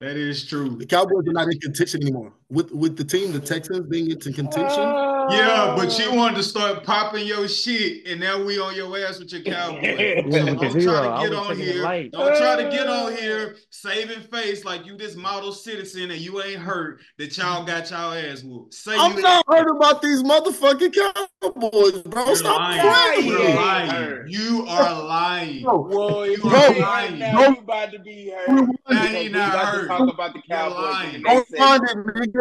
That 0.00 0.16
is 0.16 0.46
true. 0.46 0.70
The 0.76 0.86
Cowboys 0.86 1.26
are 1.28 1.32
not 1.32 1.48
in 1.52 1.58
contention 1.60 2.02
anymore. 2.02 2.32
With 2.50 2.72
with 2.72 2.96
the 2.96 3.04
team, 3.04 3.30
the 3.30 3.38
Texans 3.38 3.86
being 3.86 4.10
into 4.10 4.32
contention. 4.32 4.82
Yeah, 5.30 5.74
but 5.76 5.96
you 6.00 6.12
wanted 6.12 6.36
to 6.38 6.42
start 6.42 6.82
popping 6.82 7.24
your 7.24 7.46
shit, 7.46 8.04
and 8.08 8.18
now 8.20 8.42
we 8.42 8.58
on 8.60 8.74
your 8.74 8.98
ass 8.98 9.20
with 9.20 9.32
your 9.32 9.42
cowboy. 9.42 9.78
Yeah, 9.80 10.22
So 10.22 10.44
with 10.46 10.58
the 10.72 10.80
don't 10.80 10.80
try 10.82 11.20
I 11.20 11.22
to 11.22 11.28
get 11.30 11.38
on 11.38 11.56
here. 11.56 11.82
light. 11.84 12.10
Don't 12.10 12.36
try 12.36 12.56
to 12.56 12.68
get 12.70 12.88
on 12.88 13.14
here 13.16 13.54
saving 13.70 14.22
face 14.22 14.64
like 14.64 14.84
you 14.84 14.96
this 14.96 15.14
model 15.14 15.52
citizen 15.52 16.10
and 16.10 16.20
you 16.20 16.42
ain't 16.42 16.58
hurt 16.60 17.00
that 17.18 17.36
y'all 17.38 17.64
got 17.64 17.88
y'all 17.90 18.12
ass 18.14 18.42
whooped. 18.42 18.74
Say 18.74 18.96
I'm 18.98 19.16
you 19.16 19.22
not 19.22 19.44
hurt 19.46 19.68
about 19.70 20.02
these 20.02 20.24
motherfucking 20.24 20.92
Cowboys, 20.92 22.02
bro. 22.02 22.24
You're 22.26 22.34
Stop 22.36 22.58
lying. 22.58 22.80
playing. 22.80 23.26
You're 23.28 23.38
Yeah, 23.38 23.46
with 23.46 23.54
me. 23.54 23.56
lying. 23.56 24.24
You 24.26 24.66
are 24.66 25.02
lying. 25.04 25.62
Bro, 25.62 26.24
You 26.24 26.36
you 26.36 26.42
are 26.50 26.74
be 26.74 26.80
lying. 26.80 27.10
hurt 27.12 27.18
now, 27.18 27.48
you 27.50 27.56
about 27.58 27.92
to 27.92 27.98
be 28.00 28.30
hurt. 28.30 28.46
Don't 28.48 28.66
Now 28.68 28.74
Because 28.88 29.08
he 29.10 29.28
not 29.28 29.52
to 29.52 29.58
hurt. 29.58 29.88
talk 29.88 30.12
about 30.12 30.32
the 30.32 30.42
You're 30.48 30.58
Cowboys. 30.58 30.78
lying. 30.92 31.14
and 31.14 31.24
Go 31.24 31.30
they 31.30 31.44
say- 31.44 31.58
find 31.58 31.82
it, 31.84 31.96
nigga. 31.96 32.39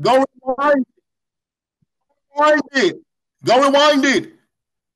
Go 0.00 0.24
rewind 0.44 0.84
it. 0.86 0.86
Rewind 2.38 2.62
it. 2.72 2.96
Go 3.44 3.66
rewind 3.66 4.04
it. 4.04 4.32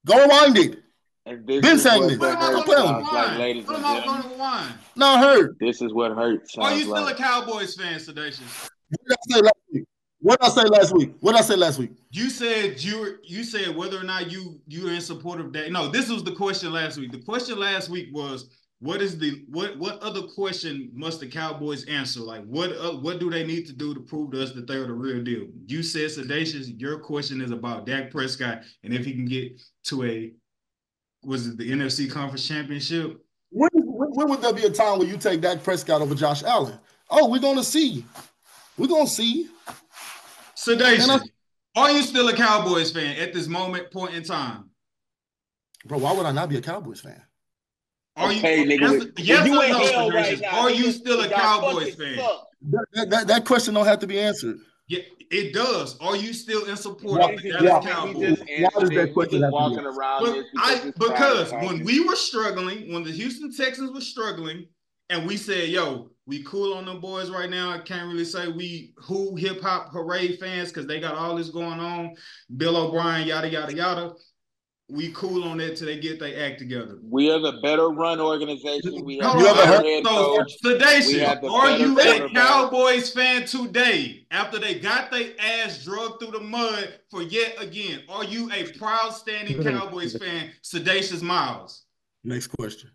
Go 0.07 0.23
rewind 0.23 0.59
it. 0.59 0.79
And 1.27 1.47
this 1.47 1.61
Been 1.61 1.77
is 1.77 1.83
saying 1.83 2.01
what 2.03 2.09
this. 2.09 2.19
Put 2.19 2.31
the 2.31 2.31
him 2.31 2.37
up 2.57 2.69
on 2.69 3.03
the 3.03 3.11
sounds 3.11 3.13
like, 3.13 3.39
ladies 3.39 3.65
Put 3.65 3.77
and 3.77 3.85
him 3.85 3.91
up 3.91 4.05
gentlemen. 4.05 4.23
on 4.25 4.31
the 4.31 4.37
line. 4.37 4.73
Not 4.97 5.21
hurt. 5.21 5.57
This 5.61 5.83
is 5.83 5.93
what 5.93 6.13
hurt 6.13 6.49
Are 6.59 6.75
you 6.75 6.81
still 6.83 6.93
like. 7.03 7.15
a 7.15 7.23
Cowboys 7.23 7.75
fan, 7.77 8.01
Sedataious? 8.01 8.41
What 8.89 9.01
did 9.07 9.13
I 9.13 9.37
say 9.37 9.41
last 9.43 9.55
week? 9.73 9.85
What 10.23 10.41
did 10.41 10.47
I 10.47 10.51
say 10.51 10.65
last 10.69 10.95
week? 10.95 11.13
What 11.21 11.33
did 11.33 11.39
I 11.39 11.45
say 11.45 11.57
last 11.57 11.79
week? 11.79 11.93
You 12.11 12.29
said 12.31 12.83
you 12.83 13.01
were, 13.01 13.21
you 13.23 13.45
said 13.45 13.75
whether 13.77 13.99
or 13.99 14.03
not 14.05 14.31
you 14.31 14.61
you're 14.67 14.93
in 14.93 15.01
support 15.01 15.41
of 15.41 15.53
that. 15.53 15.71
No, 15.71 15.89
this 15.89 16.11
was 16.11 16.25
the 16.25 16.33
question 16.33 16.73
last 16.73 16.99
week. 16.99 17.13
The 17.13 17.23
question 17.23 17.59
last 17.59 17.89
week 17.89 18.09
was 18.13 18.51
what 18.81 19.03
is 19.03 19.19
the 19.19 19.45
what 19.49 19.77
what 19.79 20.03
other 20.03 20.23
question 20.23 20.91
must 20.95 21.21
the 21.21 21.27
Cowboys 21.27 21.85
answer? 21.85 22.21
Like 22.21 22.45
what 22.47 22.71
uh, 22.73 22.93
what 22.97 23.21
do 23.21 23.31
they 23.31 23.47
need 23.47 23.67
to 23.67 23.75
do 23.75 23.93
to 23.93 24.01
prove 24.01 24.33
to 24.33 24.43
us 24.43 24.53
that 24.53 24.67
they're 24.67 24.87
the 24.87 24.93
real 24.93 25.23
deal? 25.23 25.49
You 25.67 25.83
said 25.83 26.11
sedataious. 26.11 26.69
Your 26.69 26.99
question 26.99 27.43
is 27.43 27.51
about 27.51 27.85
Dak 27.85 28.11
Prescott 28.11 28.63
and 28.83 28.95
if 28.95 29.05
he 29.05 29.13
can 29.13 29.27
get 29.27 29.61
to 29.85 30.05
a 30.05 30.33
was 31.23 31.47
it 31.47 31.59
the 31.59 31.71
NFC 31.71 32.11
Conference 32.11 32.49
Championship? 32.49 33.23
When, 33.51 33.69
when, 33.75 34.11
when 34.13 34.29
would 34.31 34.41
there 34.41 34.55
be 34.55 34.65
a 34.65 34.71
time 34.71 34.99
where 34.99 35.09
you 35.09 35.19
take 35.19 35.43
Dak 35.43 35.63
Prescott 35.63 36.01
over 36.01 36.15
Josh 36.15 36.43
Allen? 36.43 36.79
Oh, 37.11 37.29
we're 37.29 37.39
gonna 37.39 37.65
see. 37.65 38.07
We're 38.79 38.89
gonna 38.89 39.07
see. 39.07 39.49
Sedataious. 40.55 41.07
And 41.07 41.31
Are 41.77 41.91
you 41.91 42.03
still 42.03 42.29
a 42.29 42.35
Cowboys 42.35 42.93
fan 42.93 43.19
at 43.19 43.35
this 43.35 43.47
moment 43.47 43.91
point 43.91 44.15
in 44.15 44.23
time? 44.23 44.71
Bro, 45.85 45.99
why 45.99 46.13
would 46.13 46.25
I 46.25 46.33
not 46.33 46.49
be 46.49 46.57
a 46.57 46.63
Cowboys 46.63 47.01
fan? 47.01 47.21
Are 48.21 48.31
Okay, 48.31 48.63
you 48.63 48.79
nigga. 48.79 49.13
yes, 49.19 49.27
yes 49.27 49.47
you 49.47 49.59
or 49.61 49.65
in 49.65 49.71
no, 49.73 49.79
hell 49.87 50.11
right 50.11 50.41
now. 50.41 50.61
Are 50.61 50.71
you 50.71 50.93
still 50.93 51.21
a 51.21 51.29
Cowboys 51.29 51.95
fan? 51.95 52.17
That, 52.93 53.11
that, 53.11 53.27
that 53.27 53.45
question 53.47 53.75
don't 53.75 53.87
have 53.87 53.99
to 54.01 54.07
be 54.07 54.21
answered. 54.21 54.59
Yeah, 54.89 55.01
it 55.31 55.55
does. 55.55 55.97
Are 56.01 56.17
you 56.17 56.33
still 56.33 56.67
in 56.67 56.77
support 56.77 57.21
Why- 57.21 57.33
of 57.33 57.43
the 57.43 57.51
Dallas 57.53 57.85
gentlemen, 57.85 58.15
we 58.19 58.25
Cowboys? 58.27 58.39
just 58.39 58.75
Why 58.75 58.81
does 58.81 58.91
that 58.91 59.15
question 59.15 59.41
just 59.41 59.45
have 59.45 59.51
to 59.53 59.69
be 59.71 59.77
walking 59.77 59.87
around 59.87 60.23
Well, 60.23 60.45
I, 60.59 60.75
because, 60.75 60.85
it's 60.87 60.99
because 60.99 61.51
tired 61.51 61.65
of 61.65 61.71
when 61.71 61.85
we 61.85 62.05
were 62.07 62.17
struggling, 62.17 62.93
when 62.93 63.03
the 63.05 63.13
Houston 63.13 63.55
Texans 63.55 63.93
were 63.93 64.01
struggling, 64.01 64.67
and 65.09 65.27
we 65.27 65.37
said, 65.37 65.71
"Yo, 65.71 66.11
we 66.27 66.43
cool 66.45 66.75
on 66.75 66.85
them 66.85 67.01
boys 67.01 67.31
right 67.31 67.51
now." 67.51 67.71
I 67.71 67.79
can't 67.79 68.07
really 68.09 68.25
say 68.25 68.47
we 68.47 68.93
who 68.97 69.35
hip 69.35 69.61
hop 69.61 69.91
hooray 69.93 70.37
fans 70.37 70.69
because 70.69 70.87
they 70.87 71.01
got 71.01 71.15
all 71.15 71.35
this 71.35 71.49
going 71.51 71.81
on. 71.81 72.15
Bill 72.57 72.77
O'Brien, 72.77 73.27
yada 73.27 73.49
yada 73.49 73.75
yada. 73.75 74.13
We 74.91 75.13
cool 75.13 75.45
on 75.45 75.59
that 75.59 75.77
till 75.77 75.87
they 75.87 75.99
get 76.01 76.19
their 76.19 76.45
act 76.45 76.59
together. 76.59 76.99
We 77.03 77.31
are 77.31 77.39
the 77.39 77.61
better 77.63 77.89
run 77.91 78.21
organization. 78.21 79.05
We 79.05 79.19
have 79.19 79.35
You 79.37 79.43
the 79.45 79.51
on, 79.51 79.59
ever 79.59 79.67
heard- 79.67 79.85
head 79.87 80.05
So, 80.05 80.37
coach. 80.37 80.53
We 80.65 80.71
Sedataious, 80.71 81.21
have 81.27 81.41
the 81.41 81.49
are 81.49 81.79
you 81.79 82.01
a. 82.01 82.29
Cowboys 82.31 83.11
fan 83.11 83.45
today 83.47 84.27
after 84.31 84.59
they 84.59 84.75
got 84.81 85.11
their 85.11 85.31
ass 85.39 85.85
drugged 85.85 86.21
through 86.21 86.33
the 86.33 86.41
mud 86.41 86.99
for 87.11 87.23
yet 87.23 87.55
again? 87.63 88.03
Are 88.09 88.25
you 88.25 88.51
a 88.53 88.65
proud 88.79 89.11
standing 89.15 89.63
Cowboys 89.63 90.17
fan, 90.17 90.51
Sedataious 90.63 91.23
Miles? 91.23 91.85
Next 92.25 92.49
question. 92.49 92.91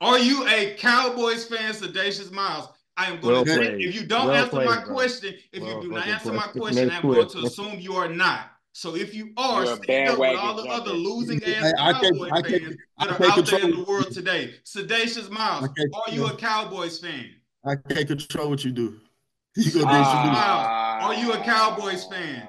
Are 0.00 0.18
you 0.18 0.46
a 0.46 0.74
Cowboys 0.78 1.46
fan, 1.46 1.72
Sedataious 1.72 2.30
Miles? 2.30 2.68
I 2.96 3.06
am 3.06 3.20
going 3.20 3.34
Well 3.34 3.44
to 3.46 3.56
played. 3.56 3.80
if 3.80 3.94
you 3.94 4.06
don't 4.06 4.28
Well 4.28 4.36
answer 4.44 4.56
my 4.56 4.84
bro. 4.84 4.94
question, 4.94 5.34
if 5.52 5.62
Well 5.62 5.76
you 5.76 5.82
do 5.82 5.88
not 5.88 5.98
fucking 6.00 6.12
answer 6.12 6.32
my 6.32 6.42
question. 6.42 6.60
question, 6.60 6.88
Next 6.88 6.96
I'm 7.04 7.10
going 7.10 7.28
to 7.28 7.38
assume 7.38 7.80
you 7.80 7.94
are 7.94 8.08
not. 8.08 8.50
So 8.76 8.96
if 8.96 9.14
you 9.14 9.30
are, 9.36 9.64
You're 9.64 9.76
stand 9.76 10.10
up 10.10 10.18
with 10.18 10.36
all 10.36 10.54
the 10.56 10.64
jumper. 10.64 10.82
other 10.82 10.92
losing 10.94 11.42
ass 11.44 11.72
I 11.78 11.92
can't- 11.92 12.18
Cowboy 12.18 12.28
I 12.32 12.42
can't- 12.42 12.62
fans 12.64 12.76
I 12.98 13.06
that 13.06 13.12
are 13.14 13.18
can't 13.18 13.38
out 13.38 13.46
there 13.46 13.60
in 13.60 13.70
the 13.70 13.84
world 13.84 14.10
today. 14.10 14.54
Sedataious 14.64 15.30
Miles, 15.30 15.64
I 15.64 15.66
can't- 15.68 15.94
are 15.94 16.12
you 16.12 16.26
a 16.26 16.34
Cowboys 16.36 16.98
fan? 16.98 17.30
I 17.64 17.76
can't 17.76 18.08
control 18.08 18.50
what 18.50 18.64
you 18.64 18.72
do. 18.72 19.00
You 19.56 19.70
gonna 19.70 19.84
do 19.84 19.86
what 19.86 19.86
you 19.86 20.30
do. 20.30 20.36
Ah. 20.36 20.98
Are 21.06 21.14
you 21.14 21.32
a 21.34 21.38
Cowboys 21.44 22.04
fan? 22.06 22.48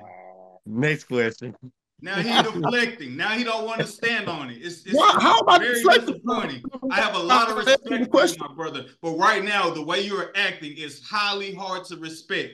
Next 0.66 1.04
question. 1.04 1.56
Now 2.02 2.16
he 2.16 2.30
deflecting. 2.42 3.16
Now 3.16 3.30
he 3.38 3.44
don't 3.44 3.64
want 3.68 3.82
to 3.82 3.86
stand 3.88 4.28
on 4.28 4.50
it. 4.50 4.58
It's, 4.64 4.84
it's, 4.84 4.96
Why- 4.96 5.16
how 5.22 5.38
am 5.42 5.48
I 5.48 5.60
very 5.60 5.76
deflecting? 5.76 6.08
disappointing. 6.16 6.64
I 6.92 6.96
have 7.02 7.14
a 7.16 7.20
lot 7.20 7.50
of 7.50 7.52
I'm 7.52 7.58
respect 7.60 7.88
for 7.88 7.94
you, 7.94 8.08
question. 8.08 8.44
my 8.50 8.52
brother, 8.56 8.86
but 9.04 9.12
right 9.12 9.44
now 9.44 9.70
the 9.70 9.84
way 9.84 10.02
you 10.02 10.16
are 10.18 10.32
acting 10.36 10.76
is 10.76 11.04
highly 11.04 11.54
hard 11.54 11.86
to 11.86 11.98
respect. 11.98 12.54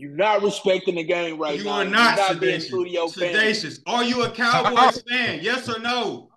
You're 0.00 0.12
not 0.16 0.42
respecting 0.42 0.94
the 0.94 1.04
game 1.04 1.38
right 1.38 1.58
you 1.58 1.64
now. 1.64 1.70
are 1.72 1.84
not, 1.84 2.16
You're 2.16 2.28
not 2.28 2.40
being 2.40 2.52
sedataious. 2.60 2.68
true 2.70 2.84
to 2.84 2.90
your 2.90 3.08
family. 3.10 3.82
Are 3.86 4.02
you 4.04 4.22
a 4.22 4.30
Cowboys 4.30 4.78
uh-uh. 4.78 4.92
fan? 5.10 5.40
Yes 5.42 5.68
or 5.68 5.78
no? 5.78 6.30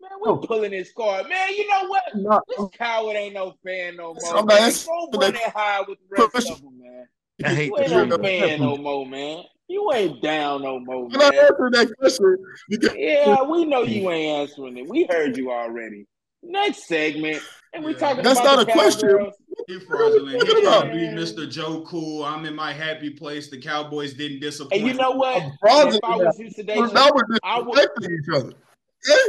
Man, 0.00 0.10
we're 0.22 0.38
pulling 0.38 0.70
this 0.70 0.90
card. 0.96 1.28
Man, 1.28 1.50
you 1.54 1.68
know 1.68 1.86
what? 1.88 2.02
No, 2.14 2.40
This 2.48 2.66
coward 2.78 3.14
ain't 3.16 3.34
no 3.34 3.54
fan 3.62 3.96
no 3.96 4.14
more. 4.14 4.38
I'm 4.38 4.46
man. 4.46 4.62
asking 4.62 4.90
Go 5.12 5.18
that 5.18 5.26
run 5.26 5.34
it 5.36 5.42
high 5.54 5.80
with 5.86 5.98
the 5.98 6.04
rest 6.08 6.30
question. 6.30 6.52
of 6.54 6.62
them, 6.62 6.78
man. 6.78 7.06
I 7.44 7.48
hate 7.54 7.66
You 7.66 7.76
the 7.76 7.82
ain't 7.82 7.90
no 7.92 8.16
trigger. 8.16 8.22
fan 8.48 8.60
no 8.60 8.76
more, 8.78 9.06
man. 9.06 9.42
You 9.68 9.92
ain't 9.92 10.22
down 10.22 10.62
no 10.62 10.78
more, 10.80 11.10
Can 11.10 11.20
I 11.20 11.30
man. 11.30 11.38
answer 11.40 11.70
that 11.72 11.96
question? 11.98 12.36
Because 12.70 12.94
Yeah, 12.96 13.42
we 13.42 13.66
know 13.66 13.82
you 13.82 14.10
ain't 14.10 14.48
answering 14.50 14.78
it. 14.78 14.88
We 14.88 15.06
heard 15.10 15.36
you 15.36 15.50
already. 15.50 16.06
Next 16.42 16.86
segment, 16.86 17.42
and 17.74 17.84
we 17.84 17.92
Yeah. 17.92 17.98
talking 17.98 18.22
That's 18.24 18.40
about 18.40 18.56
not 18.56 18.66
the 18.66 18.72
a 18.72 18.74
question. 18.74 19.08
Cowgirls. 19.10 19.34
He 19.66 19.78
fraudulent. 19.80 20.30
He 20.30 20.38
Look 20.38 20.48
it 20.58 20.66
up. 20.66 20.82
trying 20.84 20.98
to 21.10 21.16
be 21.16 21.22
Mr. 21.22 21.50
Joe 21.50 21.82
Cool. 21.86 22.24
I'm 22.24 22.44
in 22.44 22.54
my 22.54 22.72
happy 22.72 23.10
place. 23.10 23.48
The 23.50 23.60
Cowboys 23.60 24.14
didn't 24.14 24.40
disappoint. 24.40 24.74
And 24.80 24.86
you 24.86 24.94
know 24.94 25.12
what? 25.12 25.42
I'm 25.42 25.52
fraudulent. 25.60 25.94
If 26.02 26.04
I 26.10 26.16
was 26.16 26.38
you 26.38 26.50
today, 26.50 26.74
now 26.76 27.10
we're 27.14 27.24
I 27.42 27.60
would- 27.60 27.76
disrespecting 27.78 28.18
each 28.18 28.34
other. 28.34 28.52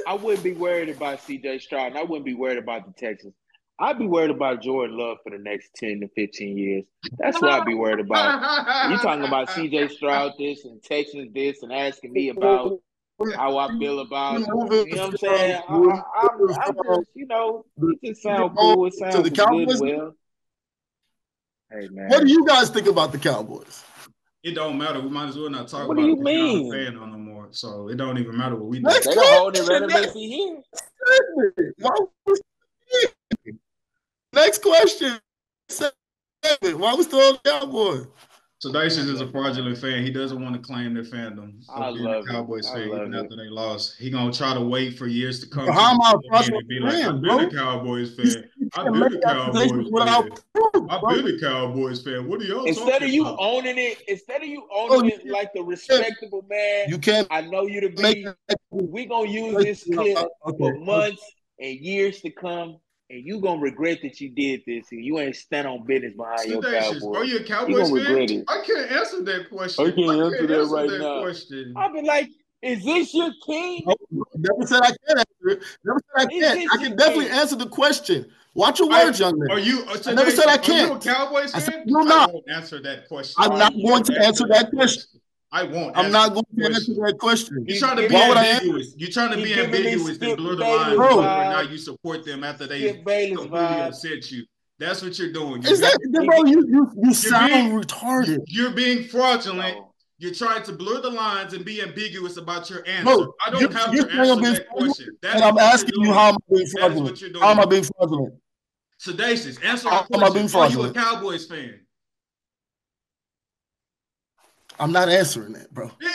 I 0.07 0.13
wouldn't 0.13 0.43
be 0.43 0.53
worried 0.53 0.89
about 0.89 1.19
CJ 1.19 1.59
Stroud, 1.61 1.87
and 1.87 1.97
I 1.97 2.03
wouldn't 2.03 2.25
be 2.25 2.33
worried 2.33 2.57
about 2.57 2.85
the 2.85 2.93
Texans. 2.93 3.33
I'd 3.77 3.99
be 3.99 4.07
worried 4.07 4.29
about 4.29 4.61
Jordan 4.61 4.97
Love 4.97 5.17
for 5.21 5.31
the 5.31 5.37
next 5.37 5.71
10 5.75 5.99
to 5.99 6.07
15 6.15 6.57
years. 6.57 6.85
That's 7.17 7.41
what 7.41 7.51
I'd 7.51 7.65
be 7.65 7.73
worried 7.73 7.99
about. 7.99 8.89
You 8.89 8.97
talking 8.99 9.25
about 9.25 9.49
CJ 9.49 9.89
Stroud 9.91 10.31
this 10.39 10.63
and 10.63 10.81
Texans 10.81 11.33
this 11.33 11.61
and 11.61 11.73
asking 11.73 12.13
me 12.13 12.29
about 12.29 12.79
how 13.35 13.57
I 13.57 13.77
feel 13.77 13.99
about 13.99 14.35
it. 14.35 14.39
You 14.41 14.47
know 14.47 14.55
what 14.55 14.99
I'm 14.99 15.17
saying? 15.17 15.61
I, 15.67 15.73
I, 15.73 16.01
I'm, 16.21 16.49
I'm 16.49 16.75
just, 16.75 17.09
you 17.13 17.27
know, 17.27 17.65
it 17.81 17.99
just 18.03 18.21
sounds 18.23 18.53
cool. 18.57 18.85
It 18.87 18.93
sounds 18.93 19.15
the 19.15 19.23
good 19.23 19.35
Cowboys? 19.35 19.81
well. 19.81 20.13
Hey, 21.71 21.87
man. 21.91 22.09
What 22.09 22.23
do 22.25 22.29
you 22.31 22.45
guys 22.45 22.69
think 22.69 22.87
about 22.87 23.11
the 23.11 23.17
Cowboys? 23.17 23.83
It 24.43 24.53
don't 24.53 24.77
matter. 24.77 24.99
We 25.01 25.09
might 25.09 25.29
as 25.29 25.37
well 25.37 25.49
not 25.49 25.67
talk 25.67 25.87
What 25.87 25.97
about 25.97 26.03
do 26.03 26.07
you 26.07 26.13
it 26.13 26.17
'cause 26.23 26.31
you're 26.33 26.43
not 26.43 26.49
a 26.49 26.53
mean? 26.55 26.71
fan 26.71 26.97
on 26.97 27.11
no 27.11 27.17
more. 27.17 27.47
So 27.51 27.87
it 27.89 27.95
don't 27.95 28.17
even 28.19 28.37
matter 28.37 28.55
what 28.55 28.65
we 28.67 28.77
do. 28.77 28.83
Next 28.83 29.07
They 29.07 29.15
don't 29.15 29.37
hold 29.39 29.55
the 29.55 29.63
question. 29.63 29.87
relevancy 29.87 30.27
here. 30.27 30.61
Why 31.79 31.97
was- 32.27 32.41
Next 34.33 34.61
question. 34.61 35.17
Why 36.61 36.93
we 36.95 37.03
still 37.03 37.39
on 37.45 38.09
Cowboys? 38.63 38.95
Sedataious 38.95 39.13
is 39.13 39.21
a 39.21 39.27
fraudulent 39.27 39.77
fan. 39.77 40.03
He 40.03 40.11
doesn't 40.11 40.41
want 40.41 40.55
to 40.55 40.61
claim 40.61 40.93
their 40.93 41.03
fandom. 41.03 41.63
I 41.69 41.91
being 41.91 42.05
love 42.05 42.23
a 42.25 42.27
Cowboys 42.27 42.67
it. 42.67 42.73
Fan 42.73 42.89
love 42.89 43.01
even 43.01 43.13
it. 43.13 43.23
after 43.23 43.35
they 43.35 43.49
lost. 43.49 43.95
He 43.97 44.09
gonna 44.09 44.31
try 44.31 44.53
to 44.53 44.61
wait 44.61 44.97
for 44.97 45.07
years 45.07 45.39
to 45.41 45.47
come. 45.47 45.65
Bro, 45.65 45.73
how 45.73 45.91
am 45.91 46.01
I 46.01 46.11
a 46.11 46.13
to 46.13 46.19
the 46.21 46.27
fraudulent 46.29 46.71
and 46.71 46.85
like, 46.85 46.93
fan, 46.93 47.15
I've 47.15 47.21
bro? 47.21 47.37
been 47.37 47.47
a 47.47 47.51
Cowboys 47.51 48.15
fan. 48.15 48.49
I've 48.77 48.93
been 48.93 49.03
a 49.03 49.27
accusations 49.27 49.89
Cowboys 49.89 49.91
without 49.91 50.23
fan. 50.23 50.87
I've 50.89 51.01
been 51.01 51.35
a 51.35 51.39
Cowboys 51.39 52.01
fan. 52.01 52.27
What 52.27 52.41
are 52.41 52.43
y'all 52.45 52.65
Instead 52.65 53.03
of 53.03 53.09
you 53.09 53.21
about? 53.23 53.37
owning 53.39 53.77
it, 53.77 54.01
instead 54.07 54.41
of 54.41 54.47
you 54.47 54.67
Oh, 54.71 54.99
owning 54.99 55.11
it 55.11 55.27
like 55.27 55.51
the 55.53 55.61
respectable 55.61 56.45
man, 56.49 56.85
You 56.89 56.97
can't 56.97 57.27
I 57.31 57.41
know 57.41 57.63
you 57.67 57.81
to 57.81 57.89
make 58.01 58.25
be. 58.25 58.55
We 58.71 59.05
gonna 59.05 59.29
use 59.29 59.55
this 59.57 59.83
clip 59.93 60.17
for 60.57 60.75
months 60.75 61.23
and 61.59 61.79
years 61.79 62.21
to 62.21 62.29
come, 62.29 62.77
and 63.09 63.23
you 63.25 63.39
gonna 63.39 63.61
regret 63.61 63.99
that 64.03 64.19
you 64.19 64.29
did 64.29 64.61
this, 64.65 64.87
and 64.91 65.03
you 65.03 65.19
ain't 65.19 65.35
stand 65.35 65.67
on 65.67 65.85
business 65.85 66.13
behind 66.15 66.49
your 66.49 66.61
Cowboys. 66.61 67.03
are 67.03 67.23
you 67.25 67.37
a 67.37 67.39
You 67.39 67.45
Cowboys 67.45 67.89
gonna 67.89 67.93
regret 67.93 68.29
fan? 68.29 68.39
it. 68.39 68.45
I 68.47 68.63
can't 68.65 68.91
answer 68.91 69.21
that 69.23 69.49
question. 69.49 69.85
I 69.85 69.91
can't 69.91 70.09
answer 70.23 70.47
that 70.47 70.65
right 70.71 70.99
now. 70.99 71.21
question. 71.21 71.73
I'll 71.75 71.93
be 71.93 72.01
like, 72.01 72.29
is 72.61 72.83
this 72.83 73.13
your 73.13 73.31
king? 73.45 73.83
Oh, 73.87 73.95
Never 74.35 74.65
said 74.65 74.81
I 74.81 74.87
can't 74.87 75.19
answer 75.19 75.49
it. 75.49 75.59
Never 75.83 75.99
said 76.17 76.27
I 76.29 76.33
Is 76.33 76.53
can't. 76.53 76.73
I 76.73 76.77
can 76.83 76.95
definitely 76.97 77.25
game? 77.25 77.33
answer 77.35 77.55
the 77.55 77.67
question. 77.69 78.25
Watch 78.55 78.79
your 78.79 78.91
I- 78.91 79.03
words, 79.05 79.19
young 79.19 79.37
man. 79.37 79.51
Are 79.51 79.59
you? 79.59 79.83
Uh, 79.87 79.97
I 80.07 80.13
never 80.13 80.31
said 80.31 80.47
I 80.47 80.53
Sedataious, 80.55 80.69
Are 80.69 80.87
you 80.87 80.93
a 80.93 80.99
can't. 80.99 81.03
Cowboys 81.03 81.53
I 81.53 81.59
fan? 81.59 81.71
said 81.71 81.83
you're 81.85 82.05
not. 82.05 82.29
I 82.29 82.33
won't 82.33 82.49
answer 82.49 82.81
that 82.81 83.07
question. 83.07 83.35
I'm 83.37 83.59
not 83.59 83.73
won't 83.75 84.07
going 84.07 84.19
to 84.19 84.25
answer 84.25 84.47
that 84.47 84.71
question. 84.71 85.03
I 85.55 85.63
won't. 85.63 85.95
I'm 85.97 86.11
not 86.11 86.33
going 86.33 86.43
to 86.57 86.65
answer 86.65 86.93
that 87.05 87.17
question. 87.17 87.63
You're 87.65 87.79
trying 87.79 87.95
to 87.95 88.01
He- 88.03 88.07
be 88.09 88.13
Why 88.13 88.27
would 88.27 88.37
I 88.37 88.45
ambiguous. 88.47 88.93
You're 88.97 89.09
trying 89.09 89.31
to 89.31 89.37
be 89.43 89.53
ambiguous 89.53 90.17
and 90.17 90.35
blur 90.37 90.55
the 90.55 90.63
Bayless 90.63 90.87
line 90.87 90.95
Bro. 90.97 91.07
whether 91.17 91.27
or 91.29 91.43
not 91.55 91.71
you 91.71 91.77
support 91.77 92.25
them 92.25 92.43
after 92.43 92.67
they 92.67 92.93
completely 92.93 93.47
vibe. 93.47 93.87
upset 93.87 94.31
you. 94.31 94.43
That's 94.79 95.01
what 95.01 95.17
you're 95.17 95.31
doing. 95.31 95.61
You're 95.61 95.71
Is 95.71 95.79
that, 95.79 95.97
being, 96.11 96.25
bro? 96.27 96.43
You 96.43 96.65
you, 96.67 96.91
you 97.03 97.13
sound 97.13 97.53
being- 97.53 97.71
retarded. 97.71 98.39
you're 98.47 98.71
being 98.71 99.05
fraudulent. 99.05 99.77
No. 99.77 99.93
You're 100.17 100.33
trying 100.33 100.63
to 100.63 100.73
blur 100.73 100.99
the 101.01 101.09
lines 101.09 101.53
and 101.53 101.63
be 101.63 101.81
ambiguous 101.81 102.35
about 102.35 102.69
your 102.69 102.85
answer. 102.85 103.03
Bro, 103.05 103.33
I 103.45 103.51
don't 103.51 103.61
you- 103.61 103.69
have 103.69 103.93
you're 103.93 104.03
to 104.05 104.09
saying 104.13 104.31
I'm 104.31 104.43
answer 104.45 104.53
that 104.63 104.69
question. 104.69 105.07
That's 105.21 105.35
And 105.35 105.43
I'm 105.45 105.57
asking 105.57 105.91
you 105.95 106.03
doing. 106.03 106.13
how 106.13 106.27
am 106.29 106.35
I 106.35 106.37
being 106.49 106.59
That 106.59 106.63
is 106.65 106.71
fraudulent? 106.73 107.09
what 107.11 107.21
you're 107.21 107.29
doing. 107.29 107.43
How 107.43 107.51
am 107.51 107.59
I 107.61 107.65
being 107.65 107.83
fraudulent? 107.97 108.33
Sedataious, 108.97 109.57
answer 109.63 109.89
How 109.89 109.95
our 109.99 110.01
am 110.01 110.23
I 110.23 110.29
question. 110.29 110.47
being 110.47 110.55
Are 110.55 110.69
you 110.69 110.81
a? 110.83 110.93
Cowboys 110.93 111.45
fan? 111.45 111.79
I'm 114.79 114.91
not 114.91 115.09
answering 115.09 115.53
that, 115.53 115.73
bro. 115.73 115.89
Yeah, 116.01 116.09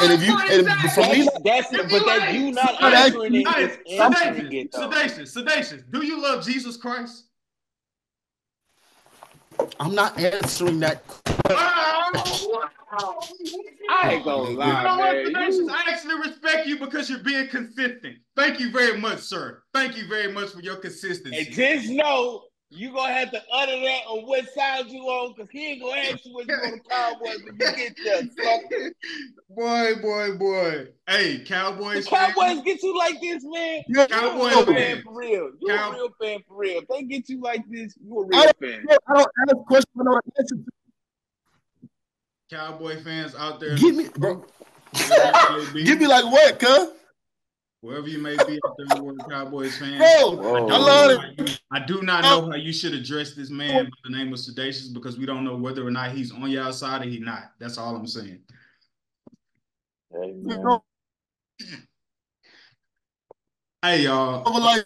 And 0.00 0.12
if 0.12 0.22
you- 0.26 0.36
and 0.38 0.66
point 0.66 0.92
for 0.92 1.00
that. 1.02 1.16
me- 1.16 1.28
That's, 1.44 1.68
that's 1.70 1.82
but 1.90 1.90
you 1.92 2.04
that 2.06 2.34
you 2.34 2.52
not 2.52 2.82
answering 2.82 3.34
it 3.34 3.48
Hey, 3.48 3.68
sedataious, 3.86 4.52
it 4.52 4.72
though. 4.72 4.90
sedataious, 4.90 5.32
sedataious. 5.32 5.82
Do 5.90 6.04
you 6.06 6.20
love 6.20 6.44
Jesus 6.44 6.76
Christ? 6.76 7.24
I'm 9.80 9.94
not 9.94 10.18
answering 10.18 10.80
that. 10.80 11.02
Oh, 12.96 13.20
I 13.90 14.12
ain't 14.12 14.24
gonna 14.24 14.50
You 14.50 14.56
know 14.56 14.64
man. 14.64 15.24
Sedataious? 15.26 15.56
You- 15.56 15.70
I 15.70 15.84
actually 15.88 16.14
respect 16.20 16.66
you 16.68 16.78
because 16.78 17.10
you're 17.10 17.18
being 17.20 17.48
consistent. 17.48 18.18
Thank 18.36 18.60
you 18.60 18.70
very 18.70 18.98
much, 18.98 19.18
sir. 19.20 19.62
Thank 19.72 19.96
you 19.96 20.06
very 20.06 20.32
much 20.32 20.50
for 20.50 20.60
your 20.60 20.74
And 20.74 20.82
consistency. 20.82 21.44
just 21.50 21.88
know 21.88 22.44
you 22.74 22.92
gonna 22.92 23.12
have 23.12 23.30
to 23.30 23.42
utter 23.52 23.78
that 23.80 24.00
on 24.08 24.26
what 24.26 24.44
side 24.52 24.86
you 24.88 25.02
on, 25.02 25.32
because 25.34 25.50
he 25.50 25.72
ain't 25.72 25.82
gonna 25.82 26.00
ask 26.00 26.24
you 26.24 26.34
what 26.34 26.46
you 26.48 26.54
on 26.54 26.70
the 26.72 26.80
Cowboys 26.90 27.38
when 27.44 27.54
you 27.54 27.76
get 27.76 27.96
there. 28.04 28.22
sucker. 28.44 28.92
boy, 29.50 29.94
boy, 30.02 30.36
boy. 30.36 30.86
Hey, 31.08 31.38
The 31.38 31.44
Cowboys. 31.44 32.08
fan, 32.08 32.32
Cowboys 32.34 32.62
get 32.64 32.82
you 32.82 32.96
like 32.98 33.20
this, 33.20 33.44
man. 33.44 33.82
Yeah, 33.88 34.06
Cowboys 34.06 34.52
You 34.52 34.60
a 34.60 34.66
fan. 34.66 34.74
fan 34.74 35.02
for 35.02 35.14
real. 35.18 35.50
You 35.60 35.68
Cow- 35.68 35.90
a 35.90 35.94
real 35.94 36.08
fan 36.20 36.38
for 36.48 36.56
real. 36.56 36.82
If 36.82 36.88
they 36.88 37.02
get 37.04 37.28
you 37.28 37.40
like 37.40 37.62
this, 37.68 37.94
you 38.02 38.18
a 38.20 38.26
real 38.26 38.42
don't, 38.42 38.58
fan. 38.58 38.86
I 39.08 39.14
don't 39.14 39.30
ask 39.48 39.56
questions 39.66 39.94
I 40.00 40.04
don't 40.04 40.24
answer 40.38 40.56
to. 40.56 40.64
Cowboy 42.50 43.02
fans 43.02 43.34
out 43.34 43.60
there. 43.60 43.76
Give 43.76 43.94
me, 43.94 44.08
bro. 44.16 44.44
wherever 45.08 45.52
you 45.60 45.66
may 45.66 45.72
be, 45.72 45.84
Give 45.84 45.98
me 46.00 46.06
like 46.06 46.24
what, 46.24 46.58
cuz? 46.58 46.88
Wherever 47.84 48.08
you 48.08 48.16
may 48.16 48.34
be 48.46 48.58
out 48.64 48.76
there, 48.78 48.86
in 48.86 48.92
the 48.92 49.02
world, 49.02 49.20
Cowboys 49.28 49.76
fans. 49.76 49.98
Bro, 49.98 50.36
Whoa. 50.36 50.68
I 50.68 50.78
love 50.78 51.22
it. 51.38 51.60
I 51.70 51.80
do 51.80 52.00
not 52.00 52.22
know 52.22 52.48
how 52.50 52.56
you 52.56 52.72
should 52.72 52.94
address 52.94 53.34
this 53.34 53.50
man 53.50 53.84
by 53.84 53.90
the 54.04 54.16
name 54.16 54.32
of 54.32 54.38
Sedataious 54.38 54.88
because 54.88 55.18
we 55.18 55.26
don't 55.26 55.44
know 55.44 55.54
whether 55.54 55.86
or 55.86 55.90
not 55.90 56.12
he's 56.12 56.32
on 56.32 56.48
your 56.48 56.72
side 56.72 57.02
or 57.02 57.04
he 57.04 57.18
not. 57.18 57.52
That's 57.58 57.76
all 57.76 57.94
I'm 57.94 58.06
saying. 58.06 58.38
Hey, 60.10 60.34
Hey 63.82 64.02
y'all. 64.04 64.82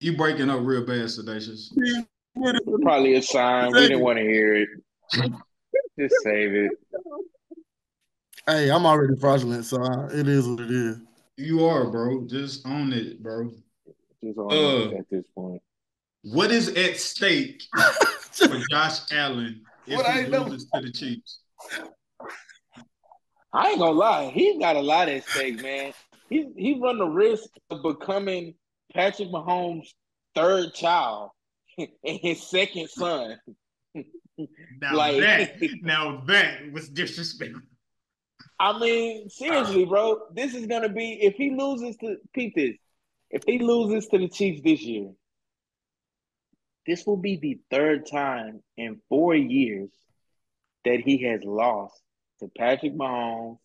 you 0.00 0.14
breaking 0.18 0.50
up 0.50 0.60
real 0.62 0.84
bad, 0.84 1.08
Sedataious. 1.08 1.72
Probably 2.82 3.14
a 3.14 3.22
sign. 3.22 3.72
We 3.72 3.88
didn't 3.88 4.00
want 4.00 4.18
to 4.18 4.24
hear 4.24 4.52
it. 4.52 4.68
Just 5.98 6.14
save 6.22 6.52
it. 6.52 6.72
Hey, 8.46 8.70
I'm 8.70 8.86
already 8.86 9.14
fraudulent, 9.20 9.64
so 9.64 9.82
uh, 9.82 10.06
it 10.12 10.26
is 10.28 10.48
what 10.48 10.60
it 10.60 10.70
is. 10.70 10.98
You 11.36 11.64
are, 11.64 11.90
bro. 11.90 12.26
Just 12.26 12.66
own 12.66 12.92
it, 12.92 13.22
bro. 13.22 13.50
Just 14.22 14.38
own 14.38 14.52
Uh. 14.52 14.90
it 14.90 14.94
at 14.98 15.10
this 15.10 15.24
point. 15.34 15.62
What 16.22 16.50
is 16.50 16.68
at 16.70 16.96
stake 16.98 17.62
for 18.32 18.60
Josh 18.70 19.00
Allen 19.12 19.62
if 19.86 19.96
What 19.96 20.06
I 20.06 20.22
he 20.22 20.28
know. 20.28 20.44
loses 20.44 20.68
to 20.74 20.80
the 20.80 20.90
Chiefs? 20.92 21.40
I 23.52 23.70
ain't 23.70 23.78
gonna 23.78 23.90
lie, 23.92 24.30
he's 24.30 24.58
got 24.58 24.76
a 24.76 24.80
lot 24.80 25.08
at 25.08 25.24
stake, 25.28 25.60
man. 25.60 25.92
He 26.28 26.48
he 26.56 26.78
run 26.80 26.98
the 26.98 27.06
risk 27.06 27.44
of 27.70 27.82
becoming 27.82 28.54
Patrick 28.94 29.28
Mahomes' 29.28 29.88
third 30.34 30.72
child 30.74 31.30
and 31.78 31.88
his 32.02 32.42
second 32.48 32.88
son. 32.88 33.38
Now 34.80 34.94
Like- 34.94 35.20
that, 35.20 35.56
now 35.82 36.22
that 36.26 36.72
was 36.72 36.88
disrespectful. 36.88 37.60
I 38.62 38.78
mean, 38.78 39.28
seriously, 39.28 39.82
ah. 39.86 39.88
bro, 39.88 40.20
this 40.32 40.54
is 40.54 40.66
gonna 40.66 40.88
be 40.88 41.18
if 41.20 41.34
he 41.34 41.50
loses 41.50 41.96
to 41.96 42.18
peep 42.32 42.54
this, 42.54 42.76
if 43.28 43.42
he 43.44 43.58
loses 43.58 44.06
to 44.10 44.18
the 44.18 44.28
Chiefs 44.28 44.62
this 44.62 44.80
year, 44.80 45.10
this 46.86 47.04
will 47.04 47.16
be 47.16 47.38
the 47.38 47.58
third 47.72 48.06
time 48.06 48.62
in 48.76 49.00
four 49.08 49.34
years 49.34 49.90
that 50.84 51.00
he 51.00 51.24
has 51.24 51.42
lost 51.42 52.00
to 52.38 52.48
Patrick 52.56 52.94
Mahomes 52.94 53.58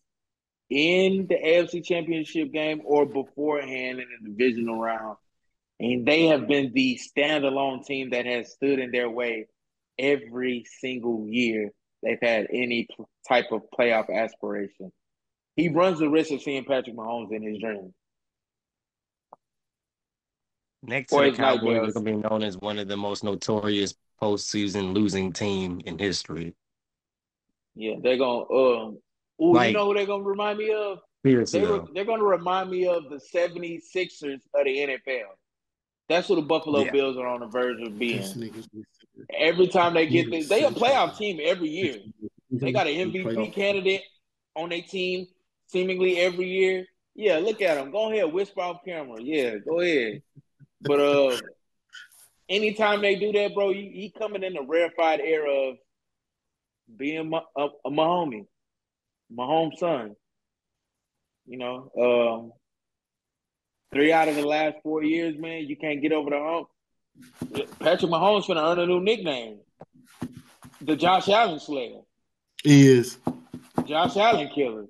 in 0.68 1.28
the 1.28 1.36
AFC 1.36 1.84
Championship 1.84 2.52
game 2.52 2.82
or 2.84 3.06
beforehand 3.06 4.00
in 4.00 4.06
the 4.20 4.30
divisional 4.30 4.80
round. 4.80 5.16
And 5.78 6.06
they 6.06 6.26
have 6.26 6.48
been 6.48 6.72
the 6.74 6.98
standalone 6.98 7.86
team 7.86 8.10
that 8.10 8.26
has 8.26 8.50
stood 8.50 8.80
in 8.80 8.90
their 8.90 9.08
way 9.08 9.46
every 9.96 10.64
single 10.80 11.24
year 11.28 11.72
they've 12.02 12.18
had 12.20 12.46
any 12.52 12.86
pl- 12.94 13.08
type 13.28 13.46
of 13.52 13.62
playoff 13.76 14.10
aspiration. 14.14 14.92
He 15.56 15.68
runs 15.68 15.98
the 15.98 16.08
risk 16.08 16.30
of 16.30 16.42
seeing 16.42 16.64
Patrick 16.64 16.96
Mahomes 16.96 17.32
in 17.32 17.42
his 17.42 17.58
dream. 17.58 17.92
Next 20.82 21.10
to 21.10 21.30
the 21.30 21.32
Cowboys, 21.32 21.86
this. 21.86 21.94
they're 21.94 22.02
gonna 22.02 22.22
be 22.22 22.28
known 22.28 22.42
as 22.42 22.56
one 22.56 22.78
of 22.78 22.86
the 22.88 22.96
most 22.96 23.24
notorious 23.24 23.94
postseason 24.22 24.94
losing 24.94 25.32
team 25.32 25.80
in 25.84 25.98
history. 25.98 26.54
Yeah, 27.74 27.94
they're 28.00 28.16
gonna 28.16 28.42
um 28.52 28.98
ooh, 29.42 29.52
Like- 29.54 29.68
you 29.68 29.74
know 29.74 29.86
who 29.86 29.94
they're 29.94 30.06
gonna 30.06 30.22
remind 30.22 30.58
me 30.58 30.72
of? 30.72 30.98
Seriously, 31.24 31.60
they 31.60 31.66
were, 31.66 31.84
they're 31.92 32.04
gonna 32.04 32.22
remind 32.24 32.70
me 32.70 32.86
of 32.86 33.10
the 33.10 33.16
76ers 33.16 34.40
of 34.54 34.64
the 34.64 34.78
NFL. 34.78 35.37
That's 36.08 36.28
what 36.28 36.36
the 36.36 36.42
Buffalo 36.42 36.84
Yeah. 36.84 36.90
Bills 36.90 37.16
are 37.16 37.26
on 37.26 37.40
the 37.40 37.46
verge 37.46 37.80
of 37.82 37.98
being. 37.98 38.22
These 38.22 38.34
niggas 38.34 38.70
be 38.72 38.84
serious. 39.16 39.28
Every 39.36 39.68
time 39.68 39.94
they 39.94 40.06
get 40.06 40.30
this, 40.30 40.48
they 40.48 40.64
a 40.64 40.70
playoff 40.70 41.18
team 41.18 41.38
every 41.42 41.68
year. 41.68 41.96
They 42.50 42.72
got 42.72 42.86
an 42.86 43.12
MVP 43.12 43.52
candidate 43.52 44.02
on 44.56 44.70
their 44.70 44.82
team 44.82 45.26
seemingly 45.66 46.18
every 46.18 46.48
year. 46.48 46.86
Yeah, 47.14 47.38
look 47.38 47.60
at 47.60 47.74
them. 47.74 47.90
Go 47.90 48.10
ahead, 48.10 48.32
whisper 48.32 48.60
off 48.60 48.84
camera. 48.84 49.20
Yeah, 49.20 49.56
go 49.58 49.80
ahead. 49.80 50.22
But 50.80 51.00
uh, 51.00 51.36
anytime 52.48 53.02
they 53.02 53.16
do 53.16 53.32
that, 53.32 53.54
bro, 53.54 53.72
he, 53.72 53.90
he 53.92 54.14
coming 54.16 54.44
in 54.44 54.54
the 54.54 54.62
rarefied 54.62 55.20
era 55.20 55.70
of 55.70 55.76
being 56.96 57.28
my, 57.30 57.42
a, 57.56 57.68
a 57.84 57.90
Mahomie, 57.90 58.46
Mahomes' 59.32 59.78
son. 59.78 60.16
You 61.46 61.58
know, 61.58 61.90
um, 61.98 62.52
three 63.92 64.12
out 64.12 64.28
of 64.28 64.36
the 64.36 64.46
last 64.46 64.76
four 64.82 65.02
years, 65.02 65.38
man, 65.38 65.66
you 65.66 65.76
can't 65.76 66.02
get 66.02 66.12
over 66.12 66.30
the 66.30 66.38
hump. 66.38 66.68
Patrick 67.80 68.10
Mahomes 68.10 68.46
gonna 68.46 68.62
earn 68.62 68.78
a 68.78 68.86
new 68.86 69.00
nickname, 69.00 69.58
the 70.80 70.94
Josh 70.94 71.28
Allen 71.28 71.58
Slayer. 71.58 72.00
He 72.62 72.86
is. 72.86 73.18
Josh 73.84 74.16
Allen 74.16 74.48
killer. 74.54 74.86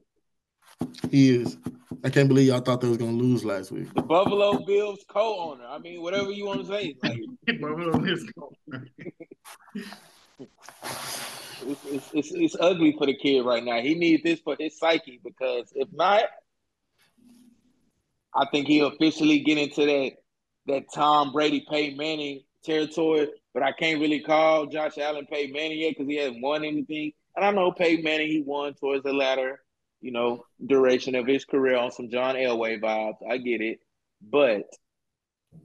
He 1.11 1.36
is. 1.36 1.57
I 2.05 2.11
can't 2.11 2.28
believe 2.28 2.49
y'all 2.49 2.61
thought 2.61 2.80
they 2.80 2.88
was 2.88 2.99
gonna 2.99 3.12
lose 3.12 3.44
last 3.44 3.72
week. 3.72 3.92
The 3.94 4.03
Buffalo 4.03 4.64
Bills 4.64 5.05
co-owner. 5.09 5.64
I 5.66 5.78
mean, 5.78 6.03
whatever 6.03 6.30
you 6.30 6.46
want 6.46 6.61
to 6.61 6.66
say. 6.66 6.94
Like, 7.03 7.18
it's, 11.66 11.84
it's, 11.86 12.11
it's, 12.12 12.30
it's 12.32 12.57
ugly 12.61 12.94
for 12.96 13.07
the 13.07 13.16
kid 13.16 13.44
right 13.44 13.64
now. 13.64 13.80
He 13.80 13.94
needs 13.94 14.22
this 14.22 14.40
for 14.40 14.57
his 14.59 14.78
psyche 14.78 15.20
because 15.24 15.72
if 15.74 15.88
not, 15.92 16.24
I 18.35 18.47
think 18.51 18.66
he'll 18.66 18.89
officially 18.89 19.41
get 19.41 19.59
into 19.59 19.87
that 19.87 20.12
that 20.66 20.85
Tom 20.93 21.33
Brady, 21.33 21.64
Peyton 21.68 21.97
Manning 21.97 22.43
territory, 22.62 23.29
but 23.55 23.62
I 23.62 23.72
can't 23.72 24.01
really 24.01 24.20
call 24.20 24.66
Josh 24.66 24.99
Allen 24.99 25.26
Peyton 25.31 25.53
Manning 25.53 25.79
yet 25.79 25.95
because 25.97 26.09
he 26.09 26.16
hasn't 26.16 26.43
won 26.43 26.64
anything. 26.64 27.12
And 27.35 27.45
I 27.45 27.51
know 27.51 27.72
Peyton 27.72 28.05
Manning, 28.05 28.29
he 28.29 28.43
won 28.43 28.74
towards 28.74 29.03
the 29.03 29.12
latter, 29.12 29.61
you 30.01 30.12
know, 30.12 30.45
duration 30.64 31.14
of 31.14 31.26
his 31.26 31.45
career 31.45 31.76
on 31.76 31.91
some 31.91 32.11
John 32.11 32.35
Elway 32.35 32.81
vibes. 32.81 33.16
I 33.29 33.39
get 33.39 33.62
it. 33.62 33.79
But 34.20 34.64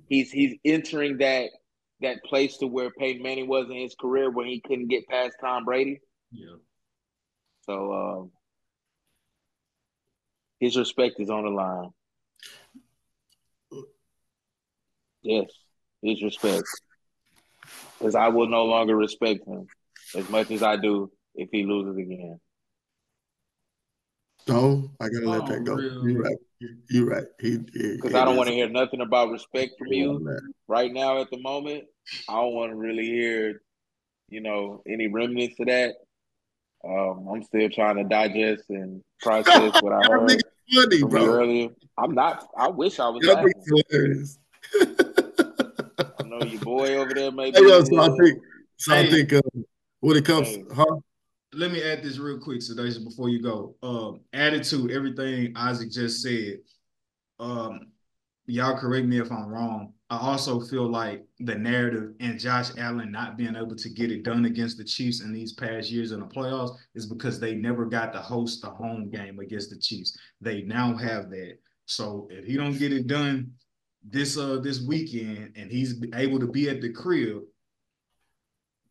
he's 0.07 0.31
he's 0.31 0.55
entering 0.63 1.17
that 1.17 1.49
that 2.01 2.23
place 2.23 2.57
to 2.57 2.67
where 2.67 2.91
Peyton 2.91 3.23
Manning 3.23 3.47
was 3.47 3.69
in 3.69 3.77
his 3.77 3.95
career 3.95 4.29
when 4.29 4.47
he 4.47 4.61
couldn't 4.61 4.87
get 4.87 5.07
past 5.07 5.35
Tom 5.41 5.65
Brady. 5.65 5.99
Yeah. 6.31 6.57
So 7.65 7.93
um, 7.93 8.31
his 10.59 10.77
respect 10.77 11.19
is 11.19 11.29
on 11.29 11.43
the 11.43 11.49
line. 11.49 11.89
Yes, 15.23 15.49
his 16.01 16.21
respect. 16.21 16.63
Because 17.97 18.15
I 18.15 18.27
will 18.27 18.47
no 18.47 18.65
longer 18.65 18.95
respect 18.95 19.47
him 19.47 19.67
as 20.15 20.29
much 20.29 20.51
as 20.51 20.61
I 20.61 20.75
do 20.75 21.11
if 21.35 21.49
he 21.51 21.63
loses 21.63 21.97
again. 21.97 22.39
No, 24.47 24.91
I 24.99 25.07
gotta 25.07 25.29
let 25.29 25.45
that 25.47 25.63
go. 25.63 25.77
You're 25.77 26.21
right. 26.21 26.37
You're 26.89 27.05
right. 27.05 27.25
He 27.39 27.57
because 28.03 28.13
I 28.13 28.25
don't 28.25 28.35
want 28.35 28.49
to 28.49 28.55
hear 28.55 28.67
nothing 28.67 28.99
about 28.99 29.31
respect 29.31 29.75
from 29.77 29.93
you 29.93 30.37
right 30.67 30.91
now 30.91 31.21
at 31.21 31.31
the 31.31 31.39
moment. 31.39 31.85
I 32.27 32.33
don't 32.33 32.53
want 32.53 32.71
to 32.71 32.75
really 32.75 33.05
hear, 33.05 33.61
you 34.27 34.41
know, 34.41 34.83
any 34.85 35.07
remnants 35.07 35.57
of 35.59 35.67
that. 35.67 35.95
Um, 36.85 37.27
I'm 37.33 37.43
still 37.43 37.69
trying 37.69 37.95
to 37.95 38.03
digest 38.03 38.65
and 38.69 39.01
process 39.21 39.71
what 39.79 39.93
I 39.93 40.01
heard 40.09 40.43
funny, 40.73 40.99
bro. 40.99 41.25
earlier. 41.25 41.69
I'm 41.97 42.13
not. 42.13 42.45
I 42.57 42.67
wish 42.67 42.99
I 42.99 43.07
was. 43.07 43.23
hilarious. 43.25 44.37
I 44.73 44.81
know 44.81 44.91
your 44.91 45.02
boy 46.63 46.95
over 46.97 47.13
there. 47.13 47.31
Maybe. 47.31 47.57
Hey, 47.57 47.67
yo, 47.67 47.83
so 47.83 47.99
I 47.99 48.07
think. 48.17 48.39
So 48.77 48.93
hey. 48.93 49.07
I 49.07 49.09
think 49.09 49.33
uh, 49.33 49.41
when 49.99 50.17
it 50.17 50.25
comes, 50.25 50.47
hey. 50.47 50.63
huh? 50.73 50.97
let 51.55 51.71
me 51.71 51.83
add 51.83 52.03
this 52.03 52.17
real 52.17 52.39
quick, 52.39 52.59
Sedacia, 52.59 53.03
before 53.03 53.29
you 53.29 53.41
go. 53.41 53.75
Um, 53.83 54.21
added 54.33 54.63
to 54.65 54.89
everything 54.89 55.53
Isaac 55.55 55.91
just 55.91 56.21
said. 56.21 56.57
Um, 57.39 57.91
y'all 58.45 58.77
correct 58.77 59.07
me 59.07 59.19
if 59.19 59.31
I'm 59.31 59.47
wrong. 59.47 59.93
I 60.09 60.17
also 60.17 60.59
feel 60.59 60.87
like 60.89 61.25
the 61.39 61.55
narrative 61.55 62.13
and 62.19 62.39
Josh 62.39 62.69
Allen 62.77 63.11
not 63.11 63.37
being 63.37 63.55
able 63.55 63.75
to 63.75 63.89
get 63.89 64.11
it 64.11 64.23
done 64.23 64.45
against 64.45 64.77
the 64.77 64.83
Chiefs 64.83 65.21
in 65.21 65.33
these 65.33 65.53
past 65.53 65.89
years 65.89 66.11
in 66.11 66.19
the 66.19 66.25
playoffs 66.27 66.75
is 66.93 67.07
because 67.07 67.39
they 67.39 67.55
never 67.55 67.85
got 67.85 68.13
to 68.13 68.19
host 68.19 68.61
the 68.61 68.69
home 68.69 69.09
game 69.09 69.39
against 69.39 69.69
the 69.69 69.79
Chiefs. 69.79 70.17
They 70.39 70.61
now 70.61 70.95
have 70.95 71.29
that. 71.31 71.57
So 71.85 72.27
if 72.29 72.45
he 72.45 72.55
don't 72.55 72.77
get 72.77 72.93
it 72.93 73.07
done 73.07 73.51
this 74.03 74.37
uh 74.37 74.59
this 74.61 74.81
weekend 74.81 75.53
and 75.55 75.71
he's 75.71 76.03
able 76.13 76.39
to 76.39 76.47
be 76.47 76.69
at 76.69 76.81
the 76.81 76.91
crib, 76.91 77.43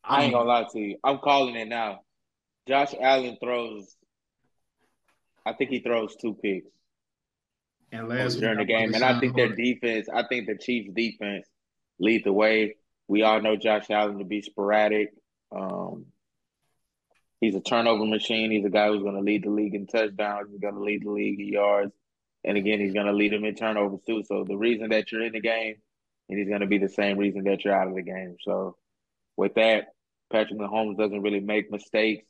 I 0.05 0.25
ain't 0.25 0.33
gonna 0.33 0.49
lie 0.49 0.67
to 0.73 0.79
you. 0.79 0.99
I'm 1.05 1.19
calling 1.19 1.55
it 1.57 1.69
now. 1.69 2.01
Josh 2.67 2.95
Allen 3.01 3.37
throws. 3.43 3.95
I 5.45 5.53
think 5.53 5.71
he 5.71 5.81
throws 5.81 6.17
two 6.17 6.35
picks. 6.35 6.69
And 7.91 8.09
last 8.09 8.41
during 8.41 8.59
the 8.59 8.65
game, 8.65 8.95
and 8.95 9.05
I 9.05 9.21
think 9.21 9.37
their 9.37 9.55
defense. 9.55 10.09
I 10.13 10.25
think 10.27 10.47
the 10.47 10.57
Chiefs' 10.57 10.95
defense 10.95 11.47
lead 11.99 12.25
the 12.25 12.33
way. 12.33 12.77
We 13.07 13.23
all 13.23 13.43
know 13.43 13.57
Josh 13.57 13.91
Allen 13.91 14.19
to 14.19 14.25
be 14.25 14.41
sporadic. 14.41 15.11
Um, 15.55 16.07
he's 17.41 17.55
a 17.55 17.61
turnover 17.61 18.07
machine. 18.07 18.51
He's 18.51 18.65
a 18.65 18.71
guy 18.71 18.89
who's 18.89 19.03
going 19.03 19.17
to 19.17 19.21
lead 19.21 19.45
the 19.45 19.51
league 19.51 19.75
in 19.75 19.87
touchdowns. 19.87 20.49
He's 20.51 20.61
going 20.61 20.75
to 20.75 20.81
lead 20.81 21.05
the 21.05 21.11
league 21.11 21.39
in 21.39 21.49
yards, 21.49 21.93
and 22.45 22.57
again, 22.57 22.81
he's 22.81 22.93
going 22.93 23.07
to 23.07 23.13
lead 23.13 23.33
them 23.33 23.45
in 23.45 23.55
turnovers 23.55 24.01
too. 24.07 24.23
So 24.25 24.45
the 24.45 24.57
reason 24.57 24.91
that 24.91 25.11
you're 25.11 25.25
in 25.25 25.33
the 25.33 25.41
game, 25.41 25.77
and 26.29 26.39
he's 26.39 26.49
going 26.49 26.61
to 26.61 26.67
be 26.67 26.79
the 26.79 26.89
same 26.89 27.19
reason 27.19 27.45
that 27.45 27.65
you're 27.65 27.75
out 27.75 27.89
of 27.89 27.95
the 27.95 28.03
game. 28.03 28.37
So 28.43 28.77
with 29.37 29.55
that, 29.55 29.89
Patrick 30.33 30.59
Mahomes 30.59 30.97
doesn't 30.97 31.23
really 31.23 31.41
make 31.41 31.71
mistakes 31.71 32.27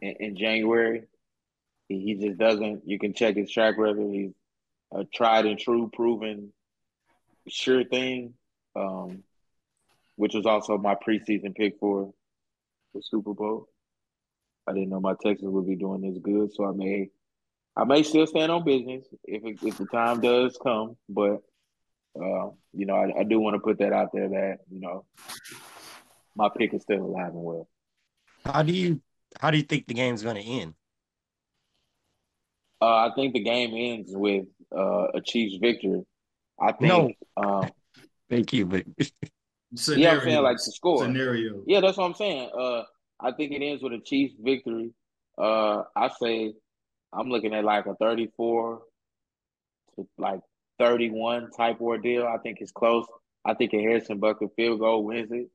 in, 0.00 0.14
in 0.20 0.36
January. 0.36 1.04
He, 1.88 2.00
he, 2.00 2.14
just 2.14 2.38
doesn't. 2.38 2.82
You 2.86 2.98
can 2.98 3.12
check 3.12 3.36
his 3.36 3.50
track 3.50 3.76
record. 3.76 4.10
He's 4.10 4.32
a 4.92 5.04
tried 5.04 5.46
and 5.46 5.58
true, 5.58 5.90
proven, 5.92 6.52
sure 7.48 7.84
thing. 7.84 8.34
Um, 8.74 9.22
which 10.16 10.34
was 10.34 10.46
also 10.46 10.78
my 10.78 10.94
preseason 10.94 11.54
pick 11.54 11.78
for 11.78 12.12
the 12.94 13.02
Super 13.02 13.34
Bowl. 13.34 13.68
I 14.66 14.72
didn't 14.72 14.90
know 14.90 15.00
my 15.00 15.14
Texans 15.20 15.50
would 15.50 15.66
be 15.66 15.76
doing 15.76 16.00
this 16.00 16.18
good, 16.22 16.52
so 16.54 16.66
I 16.66 16.72
may, 16.72 17.10
I 17.76 17.84
may 17.84 18.02
still 18.02 18.26
stand 18.26 18.52
on 18.52 18.64
business 18.64 19.04
if 19.24 19.44
it, 19.44 19.66
if 19.66 19.78
the 19.78 19.86
time 19.86 20.20
does 20.20 20.58
come. 20.62 20.96
But 21.08 21.42
uh, 22.16 22.50
you 22.72 22.86
know, 22.86 22.94
I, 22.94 23.20
I 23.20 23.24
do 23.24 23.40
want 23.40 23.54
to 23.54 23.60
put 23.60 23.78
that 23.78 23.92
out 23.92 24.10
there 24.12 24.28
that 24.28 24.58
you 24.70 24.80
know 24.80 25.04
my 26.36 26.48
pick 26.56 26.74
is 26.74 26.82
still 26.82 27.02
alive 27.02 27.32
and 27.32 27.42
well. 27.42 27.68
How 28.44 28.62
do 28.62 28.72
you 28.72 29.00
how 29.40 29.50
do 29.50 29.56
you 29.56 29.64
think 29.64 29.86
the 29.86 29.94
game's 29.94 30.22
going 30.22 30.36
to 30.36 30.42
end? 30.42 30.74
Uh, 32.80 33.08
I 33.08 33.10
think 33.14 33.32
the 33.32 33.42
game 33.42 33.72
ends 33.74 34.10
with 34.12 34.46
uh, 34.76 35.06
a 35.14 35.20
Chiefs 35.20 35.56
victory. 35.60 36.02
I 36.60 36.72
think. 36.72 36.82
No. 36.82 37.10
Um, 37.36 37.70
Thank 38.30 38.52
you, 38.52 38.66
but 38.66 38.84
yeah, 39.96 40.12
I'm 40.12 40.20
saying 40.20 40.42
like 40.42 40.56
the 40.56 40.72
score 40.72 41.04
scenario. 41.04 41.62
Yeah, 41.66 41.80
that's 41.80 41.96
what 41.96 42.06
I'm 42.06 42.14
saying. 42.14 42.50
Uh, 42.56 42.82
I 43.20 43.32
think 43.32 43.52
it 43.52 43.62
ends 43.62 43.82
with 43.82 43.92
a 43.92 44.00
Chiefs 44.00 44.34
victory. 44.40 44.90
Uh, 45.36 45.82
I 45.94 46.10
say 46.20 46.54
I'm 47.16 47.28
looking 47.28 47.54
at 47.54 47.64
like 47.64 47.86
a 47.86 47.94
34 47.94 48.82
to 49.96 50.08
like 50.18 50.40
31 50.78 51.50
type 51.52 51.80
ordeal. 51.80 52.26
I 52.26 52.38
think 52.38 52.58
it's 52.60 52.72
close. 52.72 53.06
I 53.44 53.54
think 53.54 53.72
a 53.74 53.80
Harrison 53.80 54.20
Butker 54.20 54.48
field 54.56 54.80
goal 54.80 55.04
wins 55.04 55.30
it 55.30 55.48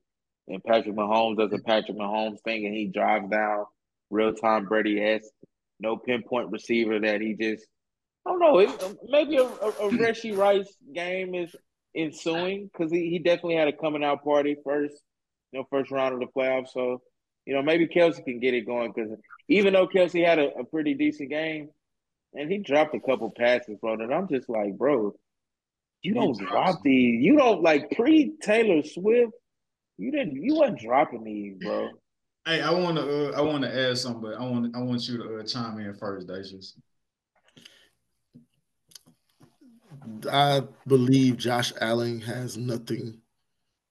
and 0.50 0.64
Patrick 0.64 0.96
Mahomes 0.96 1.38
does 1.38 1.54
a 1.54 1.62
Patrick 1.64 1.98
Mahomes 1.98 2.42
thing 2.42 2.66
and 2.66 2.74
he 2.74 2.88
drives 2.88 3.30
down 3.30 3.66
real 4.10 4.34
time 4.34 4.66
Brady 4.66 5.02
esque, 5.02 5.32
no 5.80 5.96
pinpoint 5.96 6.52
receiver 6.52 7.00
that 7.00 7.22
he 7.22 7.36
just 7.36 7.66
I 8.26 8.32
don't 8.32 8.40
know. 8.40 8.60
It, 8.60 8.98
maybe 9.08 9.38
a, 9.38 9.44
a, 9.44 9.46
a 9.46 9.90
Rashee 9.92 10.36
Rice 10.36 10.68
game 10.94 11.34
is 11.34 11.56
ensuing 11.96 12.70
because 12.72 12.92
he, 12.92 13.10
he 13.10 13.20
definitely 13.20 13.56
had 13.56 13.70
a 13.70 13.74
coming 13.74 14.04
out 14.04 14.24
party 14.24 14.58
first, 14.64 14.96
you 15.52 15.60
know, 15.60 15.66
first 15.72 15.90
round 15.90 16.14
of 16.14 16.20
the 16.20 16.28
playoffs. 16.28 16.70
So, 16.74 17.02
you 17.50 17.56
know, 17.56 17.64
maybe 17.64 17.88
Kelce 17.88 18.24
can 18.24 18.40
get 18.40 18.54
it 18.54 18.66
going 18.66 18.94
because 18.94 19.12
even 19.48 19.74
though 19.74 19.88
Kelce 19.88 20.26
had 20.26 20.40
a, 20.40 20.50
a, 20.60 20.64
pretty 20.64 20.94
decent 20.94 21.30
game 21.30 21.70
and 22.34 22.52
he 22.52 22.60
dropped 22.60 22.94
a 22.94 23.00
couple 23.00 23.32
passes, 23.32 23.78
bro, 23.82 23.94
and 23.94 24.14
I'm 24.14 24.28
just 24.28 24.48
like, 24.50 24.78
bro, 24.78 25.14
you 26.04 26.14
don't 26.14 26.38
drop 26.38 26.82
these. 26.84 27.24
You 27.24 27.38
don't 27.38 27.64
like 27.64 27.92
pre 27.92 28.34
Taylor 28.42 28.84
Swift 28.84 29.34
you 30.00 30.12
didn't. 30.12 30.42
You 30.42 30.56
weren't 30.56 30.80
dropping 30.80 31.26
these, 31.26 31.58
bro. 31.62 31.90
Hey, 32.46 32.62
I 32.62 32.72
want 32.72 32.96
to. 32.96 33.04
Uh, 33.04 33.38
I 33.38 33.42
want 33.42 33.64
to 33.64 33.90
add 33.90 33.98
something, 33.98 34.22
but 34.22 34.36
I 34.36 34.44
want. 34.44 34.74
I 34.74 34.80
want 34.80 35.08
you 35.10 35.18
to 35.18 35.40
uh, 35.40 35.44
chime 35.44 35.78
in 35.80 35.94
first, 35.94 36.26
Dacius. 36.26 36.74
I 40.32 40.64
believe 40.88 41.36
Josh 41.36 41.74
Allen 41.82 42.22
has 42.22 42.56
nothing 42.56 43.20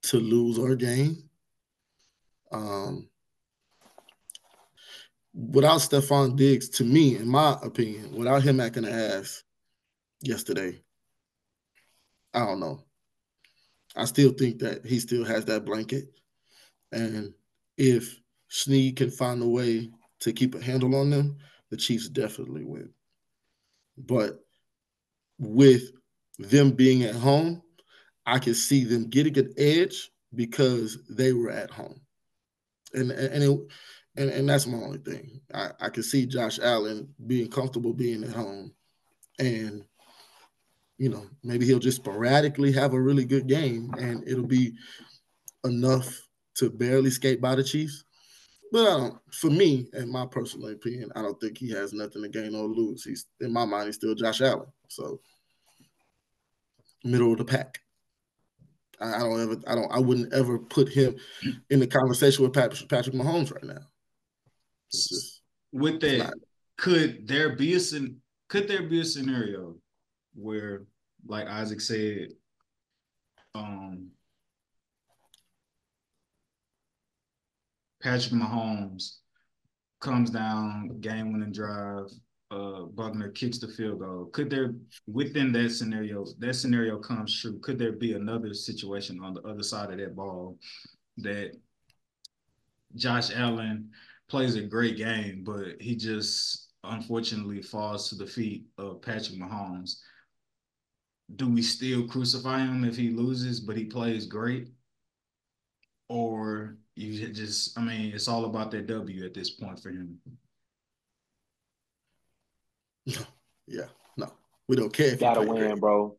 to 0.04 0.16
lose 0.16 0.58
or 0.58 0.74
gain. 0.76 1.28
Um, 2.50 3.10
without 5.38 5.80
Stefon 5.80 6.36
Diggs, 6.36 6.68
to 6.70 6.84
me, 6.84 7.16
in 7.16 7.28
my 7.28 7.56
opinion, 7.62 8.16
without 8.16 8.42
him 8.42 8.58
acting 8.58 8.82
the 8.82 8.92
ass 8.92 9.44
yesterday, 10.20 10.82
I 12.34 12.40
don't 12.40 12.60
know. 12.60 12.82
I 13.94 14.04
still 14.04 14.32
think 14.32 14.58
that 14.58 14.84
he 14.84 14.98
still 14.98 15.24
has 15.24 15.44
that 15.44 15.64
blanket. 15.64 16.08
And 16.90 17.34
if 17.76 18.20
Snead 18.48 18.96
can 18.96 19.10
find 19.10 19.42
a 19.42 19.48
way 19.48 19.90
to 20.20 20.32
keep 20.32 20.54
a 20.54 20.62
handle 20.62 20.96
on 20.96 21.10
them, 21.10 21.38
the 21.70 21.76
Chiefs 21.76 22.08
definitely 22.08 22.64
win. 22.64 22.90
But 23.96 24.40
with 25.38 25.90
them 26.38 26.72
being 26.72 27.04
at 27.04 27.14
home, 27.14 27.62
I 28.26 28.38
can 28.40 28.54
see 28.54 28.84
them 28.84 29.08
getting 29.08 29.38
an 29.38 29.54
edge 29.56 30.10
because 30.34 30.98
they 31.08 31.32
were 31.32 31.50
at 31.50 31.70
home. 31.70 32.00
And 32.92 33.10
and 33.10 33.44
it, 33.44 33.60
and, 34.18 34.30
and 34.30 34.48
that's 34.48 34.66
my 34.66 34.78
only 34.78 34.98
thing. 34.98 35.40
I, 35.54 35.70
I 35.80 35.88
can 35.88 36.02
see 36.02 36.26
Josh 36.26 36.58
Allen 36.58 37.08
being 37.26 37.50
comfortable 37.50 37.92
being 37.92 38.24
at 38.24 38.30
home 38.30 38.72
and 39.38 39.84
you 40.98 41.08
know, 41.08 41.24
maybe 41.44 41.64
he'll 41.64 41.78
just 41.78 41.98
sporadically 41.98 42.72
have 42.72 42.92
a 42.92 43.00
really 43.00 43.24
good 43.24 43.46
game 43.46 43.94
and 43.98 44.26
it'll 44.26 44.46
be 44.46 44.74
enough 45.64 46.12
to 46.56 46.70
barely 46.70 47.10
skate 47.10 47.40
by 47.40 47.54
the 47.54 47.62
Chiefs. 47.62 48.04
But 48.72 49.12
for 49.30 49.48
me, 49.48 49.88
in 49.94 50.10
my 50.10 50.26
personal 50.26 50.70
opinion, 50.70 51.10
I 51.14 51.22
don't 51.22 51.40
think 51.40 51.56
he 51.56 51.70
has 51.70 51.92
nothing 51.92 52.22
to 52.22 52.28
gain 52.28 52.54
or 52.54 52.66
lose. 52.66 53.04
He's 53.04 53.26
in 53.40 53.52
my 53.52 53.64
mind, 53.64 53.86
he's 53.86 53.94
still 53.94 54.14
Josh 54.14 54.40
Allen. 54.40 54.66
So 54.88 55.20
middle 57.04 57.32
of 57.32 57.38
the 57.38 57.44
pack. 57.44 57.78
I, 59.00 59.14
I 59.14 59.18
don't 59.20 59.40
ever, 59.40 59.56
I 59.68 59.74
don't, 59.76 59.92
I 59.92 60.00
wouldn't 60.00 60.32
ever 60.32 60.58
put 60.58 60.88
him 60.88 61.16
in 61.70 61.78
the 61.78 61.86
conversation 61.86 62.42
with 62.42 62.52
Patrick, 62.52 62.88
Patrick 62.88 63.14
Mahomes 63.14 63.54
right 63.54 63.64
now. 63.64 63.86
With 65.72 66.00
that, 66.00 66.34
could 66.76 67.26
there 67.26 67.56
be 67.56 67.74
a 67.74 67.80
could 68.48 68.68
there 68.68 68.88
be 68.88 69.00
a 69.00 69.04
scenario 69.04 69.76
where, 70.34 70.84
like 71.26 71.46
Isaac 71.46 71.80
said, 71.80 72.28
um, 73.54 74.10
Patrick 78.02 78.32
Mahomes 78.32 79.18
comes 80.00 80.30
down, 80.30 81.00
game 81.00 81.32
winning 81.32 81.52
drive, 81.52 82.06
uh, 82.50 82.86
Butker 82.94 83.34
kicks 83.34 83.58
the 83.58 83.68
field 83.68 83.98
goal. 83.98 84.26
Could 84.32 84.48
there, 84.48 84.72
within 85.06 85.52
that 85.52 85.70
scenario, 85.70 86.24
that 86.38 86.54
scenario 86.54 86.98
comes 86.98 87.38
true, 87.38 87.58
could 87.60 87.78
there 87.78 87.92
be 87.92 88.14
another 88.14 88.54
situation 88.54 89.20
on 89.22 89.34
the 89.34 89.42
other 89.42 89.62
side 89.62 89.90
of 89.90 89.98
that 89.98 90.16
ball 90.16 90.56
that 91.18 91.52
Josh 92.94 93.30
Allen 93.34 93.90
plays 94.28 94.56
a 94.56 94.62
great 94.62 94.96
game, 94.96 95.42
but 95.44 95.80
he 95.80 95.96
just 95.96 96.68
unfortunately 96.84 97.62
falls 97.62 98.08
to 98.08 98.14
the 98.14 98.26
feet 98.26 98.66
of 98.78 99.02
Patrick 99.02 99.38
Mahomes? 99.38 99.96
Do 101.36 101.48
we 101.48 101.62
still 101.62 102.06
crucify 102.06 102.60
him 102.60 102.84
if 102.84 102.96
he 102.96 103.10
loses, 103.10 103.60
but 103.60 103.76
he 103.76 103.84
plays 103.84 104.26
great? 104.26 104.68
Or 106.08 106.78
you 106.94 107.28
just, 107.32 107.78
I 107.78 107.82
mean, 107.82 108.14
it's 108.14 108.28
all 108.28 108.46
about 108.46 108.70
that 108.70 108.86
W 108.86 109.24
at 109.24 109.34
this 109.34 109.50
point 109.50 109.78
for 109.78 109.90
him. 109.90 110.18
No, 113.06 113.20
yeah, 113.66 113.86
no, 114.16 114.32
we 114.68 114.76
don't 114.76 114.92
care. 114.92 115.08
If 115.08 115.20
Gotta 115.20 115.42
win, 115.42 115.68
great. 115.68 115.80
bro. 115.80 116.16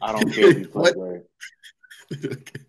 I 0.00 0.12
don't 0.12 0.30
care 0.34 0.50
if 0.50 0.58
you 0.58 0.68
play 0.68 0.92
great. 0.92 1.22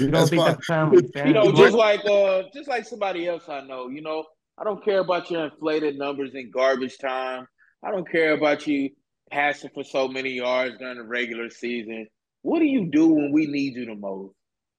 You 0.00 0.10
don't 0.10 0.28
think 0.28 0.44
that's 0.44 0.66
time 0.66 0.92
You 0.92 1.32
know, 1.32 1.52
just 1.52 1.74
like 1.74 2.04
uh, 2.04 2.42
just 2.52 2.68
like 2.68 2.84
somebody 2.86 3.28
else 3.28 3.48
I 3.48 3.60
know. 3.60 3.88
You 3.88 4.02
know, 4.02 4.24
I 4.58 4.64
don't 4.64 4.84
care 4.84 5.00
about 5.00 5.30
your 5.30 5.44
inflated 5.46 5.96
numbers 5.96 6.34
in 6.34 6.50
garbage 6.50 6.98
time. 6.98 7.46
I 7.82 7.90
don't 7.90 8.08
care 8.10 8.32
about 8.32 8.66
you 8.66 8.90
passing 9.30 9.70
for 9.74 9.84
so 9.84 10.08
many 10.08 10.30
yards 10.30 10.76
during 10.78 10.98
the 10.98 11.04
regular 11.04 11.50
season. 11.50 12.06
What 12.42 12.58
do 12.58 12.66
you 12.66 12.90
do 12.90 13.08
when 13.08 13.32
we 13.32 13.46
need 13.46 13.74
you 13.74 13.86
the 13.86 13.94
most? 13.94 14.34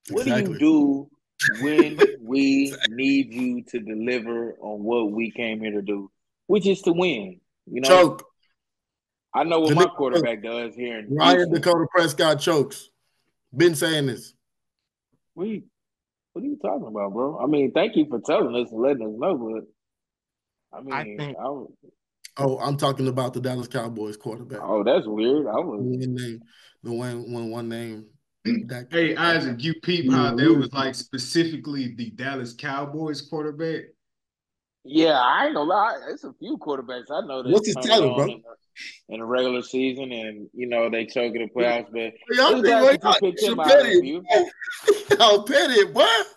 What 0.10 0.28
exactly. 0.28 0.46
do 0.46 0.52
you 0.54 0.60
do 0.60 1.10
when 1.62 2.00
we 2.22 2.64
exactly. 2.68 2.96
need 2.96 3.34
you 3.34 3.64
to 3.64 3.80
deliver 3.80 4.54
on 4.62 4.84
what 4.84 5.12
we 5.12 5.32
came 5.32 5.62
here 5.62 5.72
to 5.72 5.82
do, 5.82 6.12
which 6.48 6.68
is 6.68 6.82
to 6.84 6.92
win? 6.92 7.40
You 7.66 7.82
know, 7.82 7.88
choke. 7.88 8.26
I 9.34 9.44
know 9.44 9.60
what 9.62 9.70
the 9.70 9.76
my 9.76 9.86
quarterback 9.86 10.44
does 10.44 10.76
here. 10.76 11.00
In 11.00 11.16
Ryan 11.16 11.38
Houston. 11.38 11.54
Dakota 11.56 11.88
Prescott 11.92 12.40
chokes. 12.40 12.90
Been 13.56 13.76
saying 13.76 14.08
this. 14.08 14.35
What 15.36 15.44
are, 15.44 15.48
you, 15.48 15.64
what 16.34 16.44
are 16.44 16.48
you 16.48 16.58
talking 16.62 16.88
about, 16.88 17.14
bro? 17.14 17.40
I 17.40 17.46
mean, 17.46 17.72
thank 17.72 17.96
you 17.96 18.08
for 18.10 18.20
telling 18.26 18.56
us 18.56 18.72
and 18.72 18.82
letting 18.82 19.04
us 19.04 19.14
know, 19.16 19.38
but 19.38 20.78
I 20.78 20.82
mean, 20.82 20.94
I 20.94 21.04
think, 21.04 21.38
I 21.38 21.44
oh, 22.38 22.60
I'm 22.60 22.78
talking 22.78 23.08
about 23.08 23.34
the 23.34 23.42
Dallas 23.42 23.68
Cowboys 23.68 24.18
quarterback. 24.18 24.60
Oh, 24.62 24.84
that's 24.84 25.06
weird. 25.06 25.48
I 25.48 25.60
was 25.60 25.82
one 25.82 26.16
name, 26.16 26.40
the 26.84 26.92
one, 26.92 27.32
one, 27.32 27.50
one 27.52 27.70
name. 27.70 28.06
That 28.68 28.88
hey, 28.92 29.16
Isaac, 29.16 29.64
you 29.64 29.74
peep 29.82 30.12
how 30.12 30.28
mm-hmm. 30.28 30.38
there 30.38 30.54
was 30.54 30.72
like 30.72 30.94
specifically 30.94 31.96
the 31.96 32.12
Dallas 32.12 32.54
Cowboys 32.54 33.22
quarterback 33.22 33.86
yeah, 34.86 35.20
I 35.20 35.48
know. 35.48 35.66
gonna 35.66 35.70
lie. 35.70 36.00
There's 36.06 36.24
a 36.24 36.34
few 36.34 36.58
quarterbacks 36.58 37.10
I 37.10 37.26
know 37.26 37.44
that. 37.44 37.52
What's 37.52 37.68
his 37.68 37.76
title, 37.76 38.16
bro? 38.16 38.26
In, 38.26 38.44
in 39.10 39.20
the 39.20 39.26
regular 39.26 39.62
season, 39.62 40.12
and 40.12 40.48
you 40.54 40.68
know 40.68 40.90
they 40.90 41.06
choke 41.06 41.34
in 41.36 41.42
the 41.42 41.50
playoffs, 41.50 41.92
but 41.92 42.14
y'all 42.36 42.62
think 42.62 42.68
like 42.68 43.04
y'all, 43.04 43.20
picked 43.20 43.42
him 43.42 43.58
petty, 43.58 44.22
y'all 45.20 45.44
petty, 45.44 45.86
what? 45.86 46.28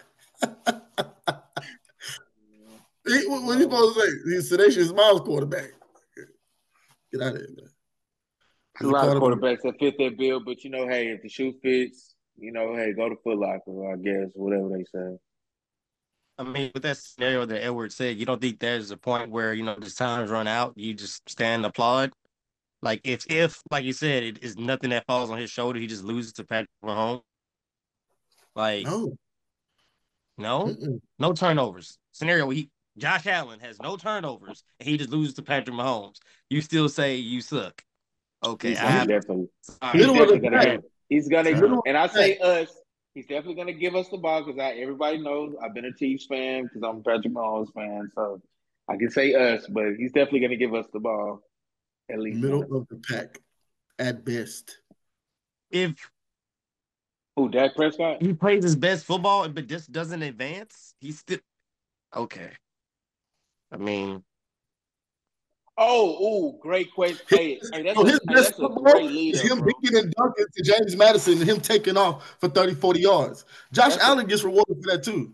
what 3.04 3.56
are 3.56 3.56
you 3.56 3.62
supposed 3.62 3.94
to 3.94 4.00
say? 4.00 4.12
He's 4.24 4.48
Sedataious 4.48 4.92
Miles 4.92 5.20
quarterback. 5.20 5.70
Get 7.12 7.22
out 7.22 7.34
of 7.34 7.40
here, 7.40 7.48
man. 7.56 7.70
a 8.80 8.86
lot 8.86 9.08
of 9.08 9.22
quarterbacks 9.22 9.62
that 9.62 9.78
fit 9.78 9.96
that 9.98 10.16
bill, 10.18 10.40
but 10.40 10.64
you 10.64 10.70
know, 10.70 10.86
hey, 10.86 11.08
if 11.08 11.22
the 11.22 11.28
shoe 11.28 11.54
fits, 11.62 12.14
you 12.38 12.52
know, 12.52 12.74
hey, 12.74 12.92
go 12.92 13.08
to 13.08 13.16
Foot 13.24 13.38
Locker, 13.38 13.92
I 13.92 13.96
guess, 13.96 14.30
whatever 14.34 14.68
they 14.68 14.84
say. 14.84 15.18
I 16.38 16.44
mean, 16.44 16.70
with 16.72 16.84
that 16.84 16.96
scenario 16.96 17.44
that 17.46 17.64
Edward 17.64 17.92
said, 17.92 18.16
you 18.16 18.24
don't 18.24 18.40
think 18.40 18.60
there's 18.60 18.90
a 18.92 18.96
point 18.96 19.30
where 19.30 19.52
you 19.52 19.64
know 19.64 19.74
the 19.74 19.90
time's 19.90 20.30
run 20.30 20.46
out, 20.46 20.74
you 20.76 20.94
just 20.94 21.28
stand 21.28 21.60
and 21.60 21.66
applaud. 21.66 22.12
Like 22.80 23.00
if 23.04 23.26
if 23.28 23.60
like 23.70 23.84
you 23.84 23.92
said, 23.92 24.22
it 24.22 24.42
is 24.42 24.56
nothing 24.56 24.90
that 24.90 25.06
falls 25.06 25.30
on 25.30 25.38
his 25.38 25.50
shoulder, 25.50 25.80
he 25.80 25.88
just 25.88 26.04
loses 26.04 26.32
to 26.34 26.44
Patrick 26.44 26.70
Mahomes. 26.84 27.22
Like 28.54 28.84
no, 28.84 29.16
no, 30.36 30.64
Mm-mm. 30.66 31.00
no 31.18 31.32
turnovers. 31.32 31.98
Scenario 32.12 32.48
he 32.50 32.70
Josh 32.96 33.26
Allen 33.26 33.60
has 33.60 33.80
no 33.80 33.96
turnovers 33.96 34.62
and 34.78 34.88
he 34.88 34.96
just 34.96 35.10
loses 35.10 35.34
to 35.34 35.42
Patrick 35.42 35.74
Mahomes. 35.74 36.18
You 36.50 36.60
still 36.60 36.88
say 36.88 37.16
you 37.16 37.40
suck. 37.40 37.82
Okay, 38.44 38.70
he's, 38.70 38.78
I, 38.78 39.04
definitely, 39.04 39.48
he's 39.92 40.06
definitely 40.06 40.38
gonna, 40.38 40.78
he's 41.08 41.28
gonna, 41.28 41.80
and 41.86 41.96
I 41.96 42.06
say 42.06 42.38
us 42.38 42.77
He's 43.18 43.26
definitely 43.26 43.56
going 43.56 43.66
to 43.66 43.72
give 43.72 43.96
us 43.96 44.08
the 44.10 44.16
ball 44.16 44.44
because 44.44 44.60
everybody 44.80 45.18
knows 45.18 45.52
I've 45.60 45.74
been 45.74 45.86
a 45.86 45.92
Chiefs 45.92 46.26
fan 46.26 46.62
because 46.62 46.84
I'm 46.84 46.98
a 46.98 47.02
Patrick 47.02 47.34
Mahomes 47.34 47.72
fan. 47.74 48.08
So 48.14 48.40
I 48.88 48.96
can 48.96 49.10
say 49.10 49.34
us, 49.34 49.66
but 49.68 49.96
he's 49.98 50.12
definitely 50.12 50.38
going 50.38 50.52
to 50.52 50.56
give 50.56 50.72
us 50.72 50.86
the 50.92 51.00
ball 51.00 51.40
at 52.08 52.20
least. 52.20 52.38
Middle 52.38 52.62
of 52.62 52.86
the 52.86 52.94
pack 52.94 53.40
at 53.98 54.24
best. 54.24 54.78
If 55.68 55.96
who 57.34 57.48
Dak 57.48 57.74
Prescott? 57.74 58.22
He 58.22 58.34
plays 58.34 58.62
his 58.62 58.76
best 58.76 59.04
football, 59.04 59.48
but 59.48 59.66
just 59.66 59.90
doesn't 59.90 60.22
advance. 60.22 60.94
He's 61.00 61.18
still 61.18 61.40
okay. 62.14 62.52
I 63.72 63.78
mean, 63.78 64.22
Oh, 65.80 66.24
ooh, 66.24 66.58
great 66.58 66.92
question. 66.92 67.24
Hey, 67.28 67.60
hey, 67.72 67.82
that's, 67.84 67.96
so 67.96 68.04
his 68.04 68.18
a, 68.28 68.32
best 68.32 68.56
hey, 68.56 68.62
football 68.62 69.08
is 69.08 69.40
him 69.40 69.64
beating 69.64 69.96
and 69.96 70.12
dunking 70.12 70.46
to 70.56 70.62
James 70.64 70.96
Madison 70.96 71.34
and 71.34 71.48
him 71.48 71.60
taking 71.60 71.96
off 71.96 72.36
for 72.40 72.48
30, 72.48 72.74
40 72.74 73.00
yards. 73.00 73.44
Josh 73.72 73.92
that's 73.92 74.02
Allen 74.02 74.24
a, 74.24 74.28
gets 74.28 74.42
rewarded 74.42 74.82
for 74.82 74.90
that 74.90 75.04
too. 75.04 75.32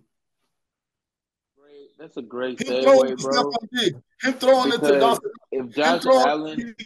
Great. 1.58 1.98
That's 1.98 2.18
a 2.18 2.22
great 2.22 2.60
him 2.60 2.84
segue, 2.84 3.22
bro. 3.22 3.52
Him 4.20 4.34
throwing 4.34 4.70
because 4.70 4.90
it 4.90 4.92
to 4.92 5.00
Dawson. 5.00 5.30
If 5.50 5.70
Josh 5.70 6.02
throwing, 6.02 6.28
Allen 6.28 6.76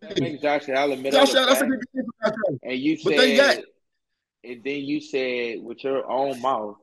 that 0.00 0.20
makes 0.20 0.40
Josh 0.40 0.68
Allen 0.68 1.02
middle 1.02 1.26
Josh 1.26 1.34
Allen, 1.34 1.48
that's 1.48 1.60
a 1.62 1.66
good 1.66 1.84
game 1.92 2.04
for 2.04 2.28
Josh 2.28 2.38
Allen. 2.46 2.60
And 2.62 2.78
you 2.78 2.96
said, 2.96 3.64
and 4.44 4.64
then 4.64 4.80
you 4.82 5.00
said 5.00 5.60
with 5.60 5.82
your 5.82 6.08
own 6.08 6.40
mouth 6.40 6.76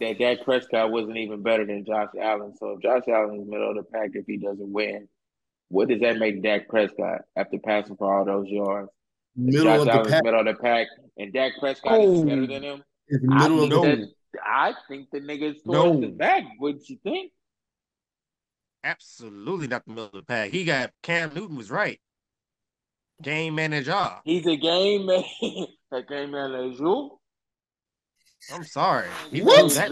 that 0.00 0.18
Dak 0.18 0.44
Prescott 0.44 0.90
wasn't 0.90 1.16
even 1.16 1.42
better 1.42 1.66
than 1.66 1.84
Josh 1.84 2.10
Allen. 2.20 2.54
So 2.58 2.70
if 2.70 2.82
Josh 2.82 3.02
Allen 3.08 3.40
is 3.40 3.48
middle 3.48 3.70
of 3.70 3.76
the 3.76 3.82
pack, 3.82 4.10
if 4.14 4.26
he 4.26 4.36
doesn't 4.36 4.72
win, 4.72 5.08
what 5.68 5.88
does 5.88 6.00
that 6.00 6.18
make 6.18 6.42
Dak 6.42 6.68
Prescott 6.68 7.22
after 7.36 7.58
passing 7.58 7.96
for 7.96 8.12
all 8.12 8.24
those 8.24 8.48
yards? 8.48 8.90
Middle 9.36 9.64
Josh 9.64 9.80
of 9.80 9.88
Allen's 9.88 10.06
the 10.06 10.12
pack. 10.12 10.24
middle 10.24 10.40
of 10.40 10.46
the 10.46 10.54
pack, 10.54 10.86
and 11.18 11.32
Dak 11.32 11.52
Prescott 11.58 11.92
oh. 11.92 12.14
is 12.14 12.24
better 12.24 12.46
than 12.46 12.62
him. 12.62 12.84
Middle 13.08 13.64
I 13.64 13.68
think, 13.68 14.10
that, 14.32 14.40
I 14.44 14.74
think 14.88 15.10
the 15.12 15.20
nigga's 15.20 15.62
towards 15.62 16.00
no. 16.00 16.00
the 16.00 16.08
back. 16.08 16.44
Wouldn't 16.58 16.88
you 16.88 16.98
think? 17.02 17.32
Absolutely 18.82 19.66
not 19.66 19.84
the 19.86 19.90
middle 19.90 20.06
of 20.06 20.12
the 20.12 20.22
pack. 20.22 20.50
He 20.50 20.64
got 20.64 20.90
Cam 21.02 21.32
Newton 21.34 21.56
was 21.56 21.70
right. 21.70 22.00
Game 23.22 23.54
manager. 23.54 24.10
He's 24.24 24.46
a 24.46 24.56
game 24.56 25.06
man. 25.06 25.24
a 25.92 26.02
game 26.02 26.32
manager. 26.32 27.08
I'm 28.52 28.64
sorry. 28.64 29.08
He 29.30 29.42
what? 29.42 29.72
That 29.74 29.90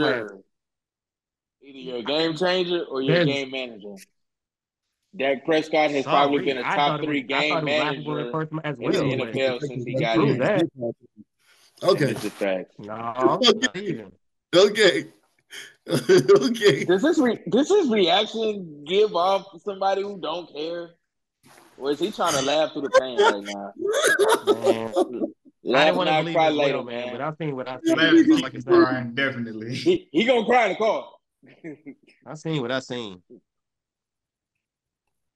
Either 1.64 1.78
you're 1.78 1.98
a 1.98 2.02
game 2.02 2.36
changer 2.36 2.84
or 2.90 3.02
you're 3.02 3.20
a 3.20 3.24
game 3.24 3.50
manager. 3.50 3.94
Dak 5.16 5.44
Prescott 5.44 5.90
has 5.90 6.04
sorry. 6.04 6.16
probably 6.16 6.44
been 6.44 6.58
a 6.58 6.62
top 6.62 7.00
three 7.00 7.22
was, 7.22 7.40
game 7.40 7.64
manager 7.64 8.20
in 8.20 8.30
the 8.30 9.26
NFL 9.26 9.60
since 9.60 9.84
he 9.84 9.94
got 9.94 10.18
here. 10.18 10.38
That. 10.38 10.68
Okay. 11.82 12.10
It's 12.10 12.24
a 12.24 12.30
fact. 12.30 12.78
No, 12.78 13.40
okay. 13.42 14.04
okay. 14.54 15.04
okay. 15.88 16.84
Does 16.84 17.02
this 17.02 17.18
re- 17.18 17.42
does 17.48 17.68
his 17.68 17.88
reaction 17.90 18.84
give 18.86 19.14
off 19.14 19.46
somebody 19.62 20.02
who 20.02 20.18
don't 20.20 20.52
care? 20.54 20.90
Or 21.76 21.90
is 21.90 21.98
he 21.98 22.12
trying 22.12 22.34
to 22.34 22.42
laugh 22.42 22.72
through 22.72 22.82
the 22.82 22.90
pain 22.90 23.18
right 23.18 23.42
now? 25.14 25.32
I 25.64 25.84
didn't 25.84 25.96
want 25.96 26.10
to 26.10 26.16
believe 26.16 26.34
cry 26.34 26.48
later, 26.48 26.78
well, 26.78 26.84
man. 26.86 27.12
But 27.12 27.20
I've 27.20 27.36
seen 27.36 27.54
what 27.54 27.68
I've 27.68 27.80
seen. 27.84 28.40
like 28.40 28.54
it's 28.54 28.64
crying, 28.64 29.14
definitely. 29.14 29.74
He, 29.82 30.08
he 30.10 30.24
gonna 30.24 30.44
cry 30.44 30.66
in 30.66 30.72
the 30.72 30.76
car. 30.76 31.08
I 32.26 32.34
seen 32.34 32.60
what 32.62 32.72
I 32.72 32.80
seen. 32.80 33.22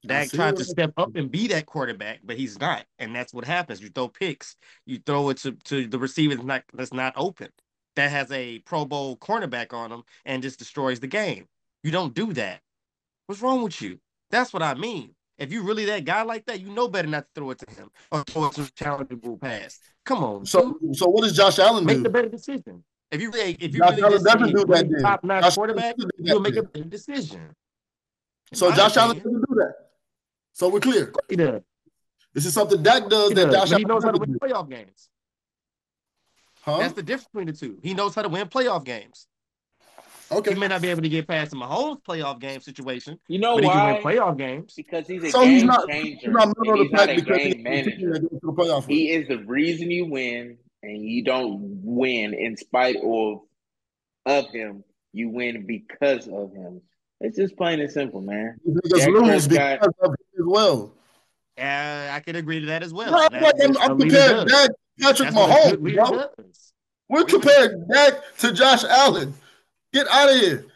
Dak 0.06 0.30
tried 0.30 0.56
to 0.56 0.64
step 0.64 0.92
up 0.96 1.16
and 1.16 1.30
be 1.30 1.48
that 1.48 1.66
quarterback, 1.66 2.20
but 2.22 2.36
he's 2.36 2.60
not, 2.60 2.84
and 2.98 3.14
that's 3.14 3.34
what 3.34 3.44
happens. 3.44 3.80
You 3.80 3.88
throw 3.88 4.08
picks, 4.08 4.56
you 4.84 5.00
throw 5.04 5.30
it 5.30 5.38
to, 5.38 5.52
to 5.52 5.86
the 5.88 5.98
receiver 5.98 6.34
that's 6.34 6.46
not 6.46 6.62
that's 6.74 6.92
not 6.92 7.14
open, 7.16 7.48
that 7.96 8.10
has 8.10 8.30
a 8.30 8.60
Pro 8.60 8.84
Bowl 8.84 9.16
cornerback 9.16 9.72
on 9.72 9.90
him, 9.90 10.02
and 10.24 10.42
just 10.42 10.58
destroys 10.58 11.00
the 11.00 11.06
game. 11.08 11.46
You 11.82 11.90
don't 11.90 12.14
do 12.14 12.32
that. 12.34 12.60
What's 13.26 13.42
wrong 13.42 13.62
with 13.62 13.80
you? 13.82 13.98
That's 14.30 14.52
what 14.52 14.62
I 14.62 14.74
mean. 14.74 15.14
If 15.38 15.52
you 15.52 15.62
really 15.62 15.84
that 15.86 16.04
guy 16.04 16.22
like 16.22 16.46
that, 16.46 16.60
you 16.60 16.70
know 16.70 16.88
better 16.88 17.08
not 17.08 17.22
to 17.24 17.28
throw 17.34 17.50
it 17.50 17.58
to 17.58 17.74
him 17.74 17.90
or 18.10 18.22
throw 18.24 18.46
it 18.46 18.52
to 18.54 18.62
a 18.62 18.64
challengeable 18.66 19.40
pass. 19.40 19.78
Come 20.06 20.22
on. 20.22 20.46
So, 20.46 20.78
dude. 20.80 20.96
so 20.96 21.08
what 21.08 21.24
does 21.24 21.36
Josh 21.36 21.58
Allen 21.58 21.84
make 21.84 21.96
do? 21.98 22.04
the 22.04 22.10
better 22.10 22.28
decision? 22.28 22.84
If 23.10 23.20
you 23.20 23.30
really, 23.30 23.56
if 23.60 23.74
you 23.74 23.80
Josh 23.80 23.96
really 23.96 24.02
Allen 24.02 24.52
do 24.52 24.64
that, 24.64 24.98
top 25.02 25.24
notch 25.24 25.54
quarterback, 25.54 25.96
you'll 26.18 26.40
make 26.40 26.56
a 26.56 26.62
better 26.62 26.84
decision. 26.84 27.50
So 28.54 28.72
Josh 28.72 28.96
Allen 28.96 29.16
doesn't 29.16 29.32
do 29.32 29.54
that. 29.56 29.74
So 30.52 30.68
we're 30.68 30.80
clear. 30.80 31.12
He 31.28 31.36
does. 31.36 31.60
This 32.32 32.46
is 32.46 32.54
something 32.54 32.82
Dak 32.82 33.08
does 33.08 33.30
he 33.30 33.34
that 33.34 33.46
does. 33.46 33.54
Josh 33.54 33.72
Allen 33.72 33.78
he 33.80 33.84
knows 33.84 34.04
how 34.04 34.12
to 34.12 34.18
win 34.20 34.38
playoff 34.38 34.70
games. 34.70 35.10
Huh? 36.62 36.78
That's 36.78 36.94
the 36.94 37.02
difference 37.02 37.28
between 37.32 37.46
the 37.48 37.52
two. 37.52 37.78
He 37.82 37.92
knows 37.92 38.14
how 38.14 38.22
to 38.22 38.28
win 38.28 38.46
playoff 38.46 38.84
games. 38.84 39.26
Okay. 40.32 40.54
He 40.54 40.58
may 40.58 40.66
not 40.68 40.82
be 40.82 40.88
able 40.88 41.02
to 41.02 41.08
get 41.08 41.28
past 41.28 41.52
the 41.52 41.56
Mahomes 41.56 42.02
playoff 42.02 42.40
game 42.40 42.60
situation, 42.60 43.18
You 43.28 43.38
know 43.38 43.54
but 43.54 43.62
he 43.64 43.68
why? 43.68 43.74
can 43.74 43.94
win 43.94 44.02
playoff 44.16 44.36
games. 44.38 44.74
Because 44.76 45.06
he's 45.06 45.22
a 45.24 45.30
So 45.30 45.42
game 45.42 45.50
he's 45.50 45.64
not, 45.64 45.88
changer. 45.88 46.18
he's 46.20 46.26
not 46.30 46.48
middle 46.58 46.72
of 46.74 46.78
he's 46.80 46.90
the 46.90 46.96
not 46.96 47.06
pack 47.06 47.18
a 47.18 47.20
because 47.22 47.36
game 47.38 47.54
he's 47.54 47.62
manager. 47.64 48.12
that 48.14 48.20
goes 48.30 48.40
to 48.40 48.86
the 48.86 48.92
He 48.94 49.10
is 49.12 49.28
the 49.28 49.38
reason 49.44 49.90
you 49.90 50.06
win, 50.06 50.58
and 50.82 51.02
you 51.04 51.22
don't 51.24 51.60
win 51.84 52.34
in 52.34 52.56
spite 52.56 52.96
of 52.96 53.40
of 54.26 54.50
him. 54.50 54.82
You 55.12 55.28
win 55.30 55.64
because 55.66 56.26
of 56.28 56.52
him. 56.52 56.80
It's 57.20 57.36
just 57.36 57.56
plain 57.56 57.80
and 57.80 57.90
simple, 57.90 58.20
man. 58.20 58.58
These 58.64 58.74
niggas 58.74 59.06
lose 59.06 59.46
Prescott- 59.48 59.80
because 59.80 59.94
of 60.02 60.10
him 60.10 60.40
as 60.40 60.44
well. 60.46 60.92
Uh, 61.58 62.08
I 62.12 62.20
can 62.24 62.36
agree 62.36 62.60
to 62.60 62.66
that 62.66 62.82
as 62.82 62.92
well. 62.92 63.10
Bro, 63.10 63.20
I'm, 63.32 63.42
That- 63.42 63.54
I'm, 63.62 63.76
I'm 63.78 63.90
what 63.96 64.00
comparing. 64.00 64.46
Dak, 64.48 64.70
Patrick 65.00 65.30
That's 65.30 65.34
what 65.36 65.66
a 65.72 65.76
good 65.76 65.80
Mahomes, 65.80 65.82
leader 65.82 66.28
We're 67.08 67.24
comparing 67.24 67.86
Dak 67.90 68.14
to 68.38 68.52
Josh 68.52 68.82
Allen. 68.84 69.32
Get 69.92 70.06
out 70.08 70.30
of 70.30 70.40
here. 70.40 70.66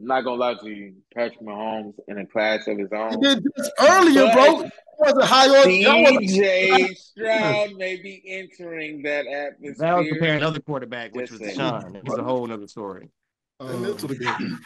I'm 0.00 0.06
not 0.06 0.22
gonna 0.24 0.36
lie 0.40 0.54
to 0.54 0.68
you, 0.70 0.94
Patrick 1.14 1.40
Mahomes 1.42 1.94
in 2.08 2.18
a 2.18 2.26
class 2.26 2.66
of 2.66 2.78
his 2.78 2.88
He 2.90 2.96
own. 2.96 3.20
did 3.20 3.44
this 3.56 3.70
earlier, 3.80 4.24
But- 4.26 4.34
bro. 4.34 4.62
He 4.64 4.70
wasn't 4.98 5.24
high 5.24 5.48
on. 5.48 5.70
y'all 5.70 6.02
wasn't- 6.02 6.98
Stroud 6.98 7.74
may 7.76 7.96
be 7.96 8.22
entering 8.26 9.02
that 9.02 9.24
That 9.24 9.60
was 9.60 9.80
atmosphere. 9.80 10.12
comparing 10.12 10.36
another 10.38 10.60
quarterback, 10.60 11.14
which 11.14 11.30
was 11.30 11.40
Just 11.40 11.58
Deshaun. 11.58 11.96
It's 12.04 12.14
a 12.18 12.22
whole 12.22 12.50
other 12.52 12.66
story. 12.66 13.08
Ain't 13.62 13.86
into 13.86 14.06
the 14.06 14.16
game. 14.16 14.58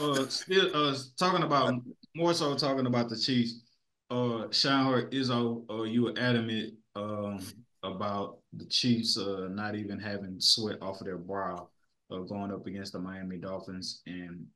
uh, 0.00 0.26
still, 0.28 0.70
uh, 0.76 0.96
talking 1.16 1.42
about 1.44 1.74
more 2.14 2.34
so 2.34 2.54
talking 2.56 2.86
about 2.86 3.08
the 3.08 3.16
Chiefs. 3.16 3.62
Uh, 4.10 4.46
Sean 4.50 5.02
Izzo, 5.10 5.64
uh, 5.70 5.82
you 5.84 6.02
were 6.04 6.14
adamant 6.18 6.74
um 6.96 7.40
about 7.82 8.38
the 8.52 8.64
Chiefs 8.66 9.18
uh 9.18 9.48
not 9.50 9.74
even 9.74 9.98
having 9.98 10.40
sweat 10.40 10.78
off 10.82 11.00
of 11.00 11.06
their 11.06 11.18
brow, 11.18 11.68
uh, 12.14 12.20
going 12.20 12.52
up 12.52 12.66
against 12.66 12.92
the 12.92 12.98
Miami 12.98 13.38
Dolphins, 13.38 14.02
and 14.06 14.46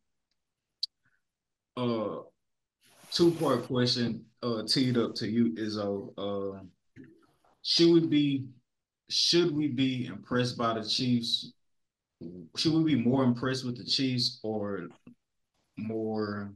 uh, 1.77 2.21
two 3.13 3.31
part 3.33 3.67
question, 3.67 4.25
uh, 4.43 4.63
teed 4.67 4.97
up 4.97 5.15
to 5.17 5.29
you, 5.29 5.53
Izzo. 5.55 6.13
Uh, 6.17 6.61
should 7.63 7.93
we 7.93 8.07
be 8.07 8.45
should 9.11 9.55
we 9.55 9.69
be 9.69 10.07
impressed 10.07 10.57
by 10.59 10.75
the 10.75 10.85
Chiefs 10.85 11.53
should 12.57 12.73
we 12.73 12.83
be 12.83 13.01
more 13.01 13.25
impressed 13.25 13.65
with 13.65 13.77
the 13.77 13.85
Chiefs 13.85 14.41
or 14.43 14.89
more? 15.77 16.53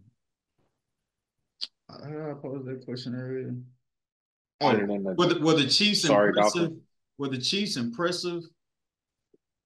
I 1.88 2.34
posed 2.40 2.66
that 2.66 2.84
question 2.84 3.14
earlier. 3.14 3.54
Oh, 4.60 5.14
were 5.16 5.26
the, 5.26 5.40
were 5.40 5.54
the 5.54 5.66
Chiefs 5.66 6.02
Sorry, 6.02 6.28
impressive? 6.28 6.60
Dolphins. 6.62 6.82
Were 7.18 7.28
the 7.28 7.38
Chiefs 7.38 7.76
impressive, 7.76 8.42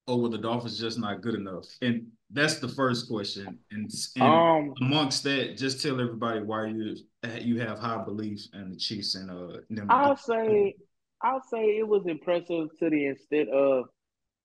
or 0.07 0.21
were 0.21 0.29
the 0.29 0.37
Dolphins 0.37 0.79
just 0.79 0.97
not 0.97 1.21
good 1.21 1.35
enough? 1.35 1.65
And 1.81 2.07
that's 2.31 2.59
the 2.59 2.67
first 2.67 3.09
question. 3.09 3.59
And, 3.71 3.91
and 4.15 4.23
um, 4.23 4.73
amongst 4.81 5.23
that, 5.23 5.57
just 5.57 5.81
tell 5.81 5.99
everybody 5.99 6.41
why 6.41 6.67
you 6.67 6.95
you 7.39 7.59
have 7.59 7.79
high 7.79 8.03
beliefs 8.03 8.49
in 8.53 8.69
the 8.71 8.77
Chiefs 8.77 9.15
and 9.15 9.29
uh. 9.29 9.59
Them 9.69 9.87
I'll 9.89 10.17
say, 10.17 10.75
I'll 11.21 11.43
say 11.43 11.77
it 11.77 11.87
was 11.87 12.05
impressive 12.07 12.69
to 12.79 12.89
the 12.89 13.07
extent 13.07 13.49
of 13.49 13.85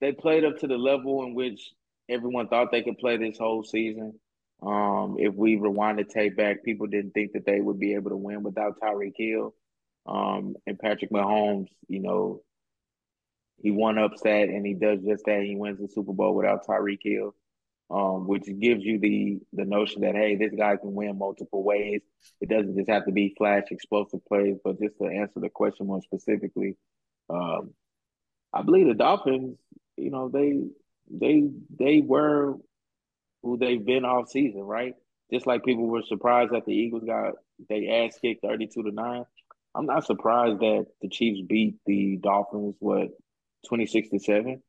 they 0.00 0.12
played 0.12 0.44
up 0.44 0.58
to 0.58 0.66
the 0.66 0.76
level 0.76 1.24
in 1.24 1.34
which 1.34 1.72
everyone 2.08 2.48
thought 2.48 2.72
they 2.72 2.82
could 2.82 2.98
play 2.98 3.16
this 3.16 3.38
whole 3.38 3.62
season. 3.62 4.18
Um, 4.62 5.16
if 5.18 5.34
we 5.34 5.56
rewind 5.56 5.98
the 5.98 6.04
tape 6.04 6.36
back, 6.36 6.64
people 6.64 6.86
didn't 6.86 7.12
think 7.12 7.32
that 7.32 7.46
they 7.46 7.60
would 7.60 7.80
be 7.80 7.94
able 7.94 8.10
to 8.10 8.16
win 8.16 8.42
without 8.42 8.80
Tyreek 8.80 9.14
Hill. 9.16 9.54
Um, 10.06 10.56
and 10.66 10.78
Patrick 10.78 11.10
Mahomes, 11.10 11.68
you 11.88 12.00
know, 12.00 12.42
he 13.62 13.70
one 13.70 13.98
ups 13.98 14.22
that 14.22 14.48
and 14.48 14.66
he 14.66 14.74
does 14.74 15.00
just 15.06 15.24
that. 15.26 15.42
He 15.42 15.56
wins 15.56 15.80
the 15.80 15.88
Super 15.88 16.12
Bowl 16.12 16.34
without 16.34 16.66
Tyreek 16.66 16.98
Hill, 17.02 17.34
um, 17.90 18.26
which 18.26 18.44
gives 18.60 18.84
you 18.84 18.98
the 18.98 19.38
the 19.52 19.64
notion 19.64 20.02
that 20.02 20.14
hey, 20.16 20.36
this 20.36 20.52
guy 20.56 20.76
can 20.76 20.94
win 20.94 21.16
multiple 21.18 21.62
ways. 21.62 22.02
It 22.40 22.48
doesn't 22.48 22.76
just 22.76 22.90
have 22.90 23.06
to 23.06 23.12
be 23.12 23.34
flash 23.38 23.64
explosive 23.70 24.24
plays, 24.26 24.56
but 24.64 24.80
just 24.80 24.98
to 24.98 25.06
answer 25.06 25.40
the 25.40 25.48
question 25.48 25.86
more 25.86 26.02
specifically, 26.02 26.76
um, 27.30 27.72
I 28.52 28.62
believe 28.62 28.88
the 28.88 28.94
Dolphins, 28.94 29.58
you 29.96 30.10
know, 30.10 30.28
they 30.28 30.64
they 31.10 31.48
they 31.78 32.00
were 32.00 32.56
who 33.42 33.58
they've 33.58 33.84
been 33.84 34.04
all 34.04 34.26
season, 34.26 34.62
right? 34.62 34.94
Just 35.32 35.46
like 35.46 35.64
people 35.64 35.86
were 35.86 36.02
surprised 36.02 36.52
that 36.52 36.66
the 36.66 36.74
Eagles 36.74 37.04
got 37.04 37.34
they 37.68 37.88
ass 37.88 38.18
kicked 38.20 38.42
thirty 38.42 38.66
two 38.66 38.82
to 38.82 38.90
nine. 38.90 39.24
I'm 39.74 39.86
not 39.86 40.04
surprised 40.04 40.60
that 40.60 40.86
the 41.00 41.08
Chiefs 41.08 41.40
beat 41.48 41.76
the 41.86 42.16
Dolphins 42.16 42.74
what 42.80 43.08
twenty 43.68 43.86
six 43.86 44.08
to 44.10 44.18
seven. 44.18 44.62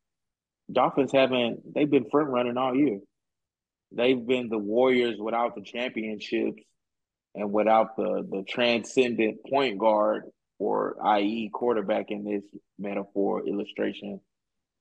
Dolphins 0.72 1.12
haven't 1.12 1.74
they've 1.74 1.90
been 1.90 2.10
front 2.10 2.30
running 2.30 2.58
all 2.58 2.76
year. 2.76 3.00
They've 3.92 4.26
been 4.26 4.50
the 4.50 4.58
Warriors 4.58 5.18
without 5.20 5.56
the 5.56 5.62
championships 5.62 6.64
and 7.36 7.52
without 7.52 7.96
the 7.96 8.26
the 8.30 8.44
transcendent 8.48 9.40
point 9.50 9.78
guard 9.78 10.24
or 10.60 10.96
i.e. 11.04 11.50
quarterback 11.54 12.10
in 12.10 12.24
this 12.24 12.44
metaphor 12.80 13.46
illustration. 13.48 14.20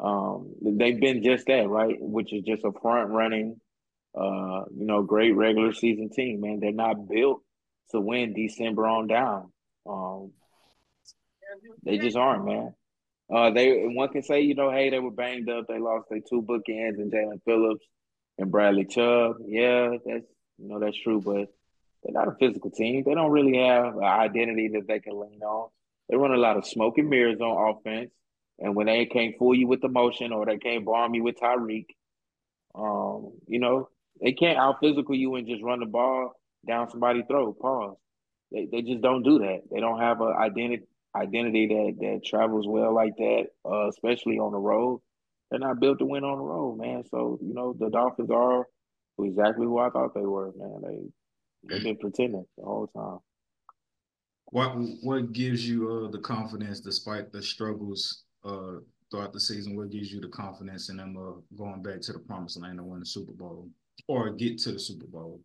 Um, 0.01 0.55
they've 0.61 0.99
been 0.99 1.23
just 1.23 1.47
that, 1.47 1.69
right? 1.69 1.97
Which 1.99 2.33
is 2.33 2.43
just 2.45 2.65
a 2.65 2.73
front 2.73 3.11
running, 3.11 3.61
uh, 4.17 4.65
you 4.77 4.85
know, 4.87 5.03
great 5.03 5.33
regular 5.33 5.73
season 5.73 6.11
team. 6.11 6.41
Man, 6.41 6.61
they're 6.61 6.73
not 6.73 7.09
built 7.09 7.43
to 7.91 8.01
win 8.01 8.35
December 8.35 8.87
on 8.87 9.07
down. 9.07 9.53
Um, 9.89 10.33
they 11.85 11.99
just 11.99 12.17
aren't, 12.17 12.47
man. 12.47 12.75
Uh, 13.33 13.51
they 13.51 13.85
one 13.87 14.09
can 14.11 14.23
say, 14.23 14.43
you 14.43 14.55
know, 14.55 14.71
hey, 14.71 14.91
they 14.91 14.99
were 14.99 15.11
banged 15.11 15.49
up. 15.49 15.67
They 15.67 15.79
lost 15.79 16.09
their 16.11 16.21
two 16.21 16.43
bookends 16.43 16.99
and 16.99 17.11
Jaelan 17.11 17.41
Phillips 17.45 17.85
and 18.39 18.51
Bradley 18.51 18.85
Chubb. 18.85 19.37
Yeah, 19.47 19.97
that's 20.05 20.27
you 20.59 20.69
know 20.69 20.79
that's 20.79 20.99
true, 20.99 21.21
but 21.21 21.49
they're 22.03 22.13
not 22.13 22.29
a 22.29 22.37
physical 22.39 22.71
team. 22.71 23.05
They 23.05 23.15
don't 23.15 23.31
really 23.31 23.57
have 23.57 23.97
an 23.97 24.05
identity 24.05 24.69
that 24.75 24.87
they 24.87 25.01
can 25.01 25.19
lean 25.19 25.41
on. 25.43 25.71
They 26.11 26.17
run 26.17 26.33
a 26.33 26.37
lot 26.37 26.59
of 26.59 26.67
smoke 26.67 26.99
and 26.99 27.09
mirrors 27.09 27.41
on 27.41 27.77
offense, 27.77 28.11
and 28.59 28.77
when 28.77 28.87
they 28.87 29.07
can't 29.07 29.39
fool 29.39 29.55
you 29.55 29.67
with 29.67 29.81
the 29.81 29.89
motion 29.89 30.33
or 30.33 30.45
they 30.45 30.59
can't 30.59 30.85
bomb 30.85 31.15
you 31.15 31.23
with 31.23 31.41
Tyreek, 31.41 31.87
um, 32.75 33.33
you 33.49 33.61
know, 33.61 33.89
they 34.21 34.33
can't 34.33 34.59
out 34.59 34.81
physical 34.81 35.15
you 35.15 35.37
and 35.37 35.49
just 35.49 35.63
run 35.63 35.81
the 35.81 35.87
ball 35.87 36.35
down 36.67 36.91
somebody's 36.91 37.25
throat. 37.27 37.59
Pause. 37.59 37.97
They 38.51 38.67
they 38.67 38.83
just 38.83 39.01
don't 39.01 39.23
do 39.23 39.39
that. 39.39 39.63
They 39.71 39.81
don't 39.81 40.01
have 40.01 40.21
an 40.21 40.35
identity 40.39 40.85
identity 41.15 41.67
that 41.67 41.97
that 42.01 42.25
travels 42.25 42.67
well 42.67 42.95
like 42.95 43.17
that, 43.17 43.47
uh, 43.65 43.89
especially 43.89 44.39
on 44.39 44.53
the 44.53 44.59
road. 44.59 45.01
They're 45.51 45.61
not 45.61 45.81
built 45.81 45.99
to 45.99 46.07
win 46.07 46.25
on 46.25 46.39
the 46.39 46.45
road, 46.45 46.79
man. 46.79 47.05
So 47.11 47.39
you 47.43 47.55
know 47.55 47.75
the 47.79 47.91
Dolphins 47.91 48.31
are 48.31 48.67
exactly 49.19 49.67
who 49.67 49.79
I 49.79 49.91
thought 49.91 50.15
they 50.15 50.21
were, 50.21 50.53
man. 50.57 50.81
They 50.83 51.69
they've 51.69 51.83
been 51.83 51.99
pretending 51.99 52.47
the 52.57 52.65
whole 52.65 52.87
time. 52.89 53.19
What 54.47 54.73
what 55.03 55.33
gives 55.33 55.69
you 55.69 55.91
uh 55.91 56.11
the 56.11 56.19
confidence 56.19 56.81
despite 56.81 57.33
the 57.33 57.43
struggles 57.43 58.25
uh 58.45 58.79
throughout 59.11 59.33
the 59.33 59.41
season? 59.41 59.77
What 59.77 59.91
gives 59.91 60.11
you 60.11 60.21
the 60.21 60.29
confidence 60.29 60.89
in 60.89 60.97
them 60.97 61.17
uh, 61.17 61.41
going 61.57 61.83
back 61.83 62.01
to 62.03 62.13
the 62.13 62.19
promised 62.19 62.61
land 62.61 62.79
and 62.79 62.89
win 62.89 63.01
the 63.01 63.07
Super 63.07 63.33
Bowl 63.33 63.69
or 64.09 64.31
get 64.31 64.59
to 64.59 64.73
the 64.73 64.79
Super 64.79 65.07
Bowl? 65.07 65.41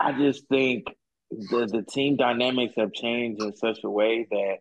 I 0.00 0.12
just 0.12 0.46
think 0.48 0.86
the 1.30 1.66
the 1.66 1.82
team 1.82 2.16
dynamics 2.16 2.74
have 2.76 2.92
changed 2.92 3.42
in 3.42 3.54
such 3.56 3.80
a 3.84 3.90
way 3.90 4.26
that 4.30 4.58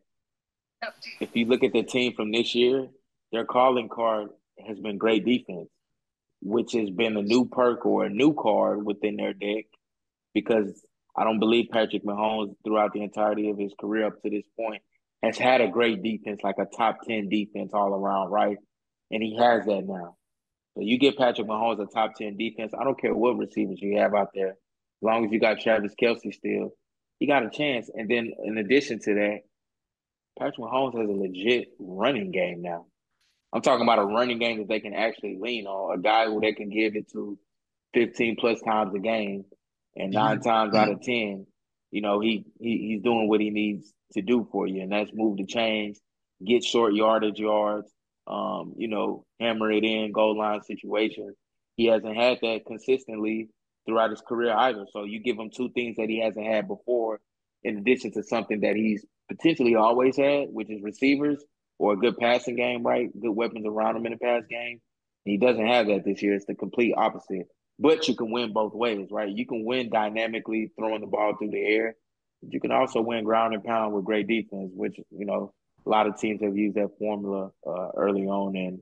if 1.19 1.35
you 1.35 1.45
look 1.45 1.63
at 1.63 1.73
the 1.73 1.83
team 1.83 2.13
from 2.13 2.31
this 2.31 2.55
year, 2.55 2.87
their 3.31 3.45
calling 3.45 3.89
card 3.89 4.29
has 4.67 4.79
been 4.79 4.97
great 4.97 5.25
defense, 5.25 5.69
which 6.41 6.73
has 6.73 6.89
been 6.89 7.17
a 7.17 7.21
new 7.21 7.45
perk 7.45 7.85
or 7.85 8.05
a 8.05 8.09
new 8.09 8.33
card 8.33 8.85
within 8.85 9.15
their 9.15 9.33
deck 9.33 9.65
because 10.33 10.85
I 11.15 11.23
don't 11.23 11.39
believe 11.39 11.69
Patrick 11.71 12.03
Mahomes 12.03 12.55
throughout 12.63 12.93
the 12.93 13.03
entirety 13.03 13.49
of 13.49 13.57
his 13.57 13.73
career 13.79 14.07
up 14.07 14.21
to 14.21 14.29
this 14.29 14.45
point 14.57 14.81
has 15.21 15.37
had 15.37 15.61
a 15.61 15.67
great 15.67 16.01
defense, 16.01 16.41
like 16.43 16.57
a 16.57 16.65
top 16.65 16.99
10 17.07 17.29
defense 17.29 17.71
all 17.73 17.93
around, 17.93 18.31
right? 18.31 18.57
And 19.11 19.21
he 19.21 19.35
has 19.37 19.65
that 19.65 19.83
now. 19.85 20.15
So 20.75 20.81
you 20.81 20.97
get 20.97 21.17
Patrick 21.17 21.47
Mahomes 21.47 21.81
a 21.81 21.85
top 21.85 22.15
10 22.15 22.37
defense. 22.37 22.73
I 22.79 22.83
don't 22.83 22.99
care 22.99 23.13
what 23.13 23.37
receivers 23.37 23.79
you 23.81 23.99
have 23.99 24.15
out 24.15 24.29
there. 24.33 24.51
As 24.51 25.03
long 25.03 25.25
as 25.25 25.31
you 25.31 25.39
got 25.39 25.59
Travis 25.59 25.93
Kelce 26.01 26.33
still, 26.33 26.71
you 27.19 27.27
got 27.27 27.45
a 27.45 27.49
chance. 27.49 27.89
And 27.93 28.09
then 28.09 28.31
in 28.43 28.57
addition 28.57 28.99
to 29.01 29.13
that, 29.15 29.39
Patrick 30.37 30.57
Mahomes 30.57 30.97
has 30.99 31.09
a 31.09 31.13
legit 31.13 31.69
running 31.79 32.31
game 32.31 32.61
now. 32.61 32.85
I'm 33.53 33.61
talking 33.61 33.83
about 33.83 33.99
a 33.99 34.05
running 34.05 34.39
game 34.39 34.59
that 34.59 34.67
they 34.69 34.79
can 34.79 34.93
actually 34.93 35.37
lean 35.39 35.67
on, 35.67 35.97
a 35.99 36.01
guy 36.01 36.25
who 36.25 36.39
they 36.39 36.53
can 36.53 36.69
give 36.69 36.95
it 36.95 37.11
to 37.11 37.37
15 37.93 38.37
plus 38.37 38.61
times 38.61 38.93
a 38.95 38.99
game, 38.99 39.43
and 39.95 40.13
9 40.13 40.37
Mhm. 40.39 40.43
times 40.43 40.73
out 40.75 40.89
of 40.89 41.01
10, 41.01 41.45
you 41.91 42.01
know, 42.01 42.21
he, 42.21 42.45
he 42.59 42.77
he's 42.77 43.01
doing 43.01 43.27
what 43.27 43.41
he 43.41 43.49
needs 43.49 43.93
to 44.13 44.21
do 44.21 44.47
for 44.51 44.65
you, 44.67 44.81
and 44.81 44.91
that's 44.91 45.11
move 45.13 45.37
the 45.37 45.45
chains, 45.45 45.99
get 46.45 46.63
short 46.63 46.93
yardage 46.93 47.39
yards, 47.39 47.91
um, 48.27 48.73
you 48.77 48.87
know, 48.87 49.25
hammer 49.39 49.69
it 49.71 49.83
in, 49.83 50.13
goal 50.13 50.37
line 50.37 50.61
situations. 50.63 51.35
He 51.75 51.87
hasn't 51.87 52.15
had 52.15 52.39
that 52.41 52.65
consistently 52.65 53.49
throughout 53.85 54.11
his 54.11 54.21
career 54.21 54.53
either. 54.53 54.85
So 54.93 55.03
you 55.03 55.19
give 55.19 55.37
him 55.37 55.49
two 55.49 55.69
things 55.71 55.97
that 55.97 56.07
he 56.07 56.19
hasn't 56.19 56.45
had 56.45 56.67
before, 56.67 57.19
in 57.63 57.77
addition 57.77 58.11
to 58.13 58.23
something 58.23 58.61
that 58.61 58.75
he's 58.77 59.05
potentially 59.35 59.75
always 59.75 60.17
had, 60.17 60.49
which 60.51 60.69
is 60.69 60.81
receivers 60.83 61.43
or 61.79 61.93
a 61.93 61.97
good 61.97 62.17
passing 62.17 62.55
game, 62.55 62.83
right? 62.83 63.09
Good 63.19 63.31
weapons 63.31 63.65
around 63.65 63.95
him 63.97 64.05
in 64.05 64.11
the 64.13 64.17
pass 64.17 64.43
game. 64.49 64.81
He 65.25 65.37
doesn't 65.37 65.65
have 65.65 65.87
that 65.87 66.03
this 66.05 66.21
year. 66.21 66.35
It's 66.35 66.45
the 66.45 66.55
complete 66.55 66.93
opposite. 66.97 67.47
but 67.79 68.07
you 68.07 68.15
can 68.15 68.31
win 68.31 68.53
both 68.53 68.73
ways, 68.73 69.07
right? 69.11 69.29
You 69.29 69.45
can 69.45 69.65
win 69.65 69.89
dynamically 69.89 70.71
throwing 70.77 71.01
the 71.01 71.07
ball 71.07 71.35
through 71.37 71.51
the 71.51 71.63
air. 71.63 71.95
But 72.41 72.53
you 72.53 72.59
can 72.59 72.71
also 72.71 73.01
win 73.01 73.23
ground 73.23 73.53
and 73.53 73.63
pound 73.63 73.93
with 73.93 74.05
great 74.05 74.27
defense, 74.27 74.71
which 74.75 74.97
you 75.11 75.25
know 75.25 75.53
a 75.85 75.89
lot 75.89 76.07
of 76.07 76.17
teams 76.19 76.41
have 76.41 76.57
used 76.57 76.75
that 76.75 76.97
formula 76.99 77.51
uh, 77.65 77.89
early 77.95 78.25
on 78.27 78.55
in 78.55 78.81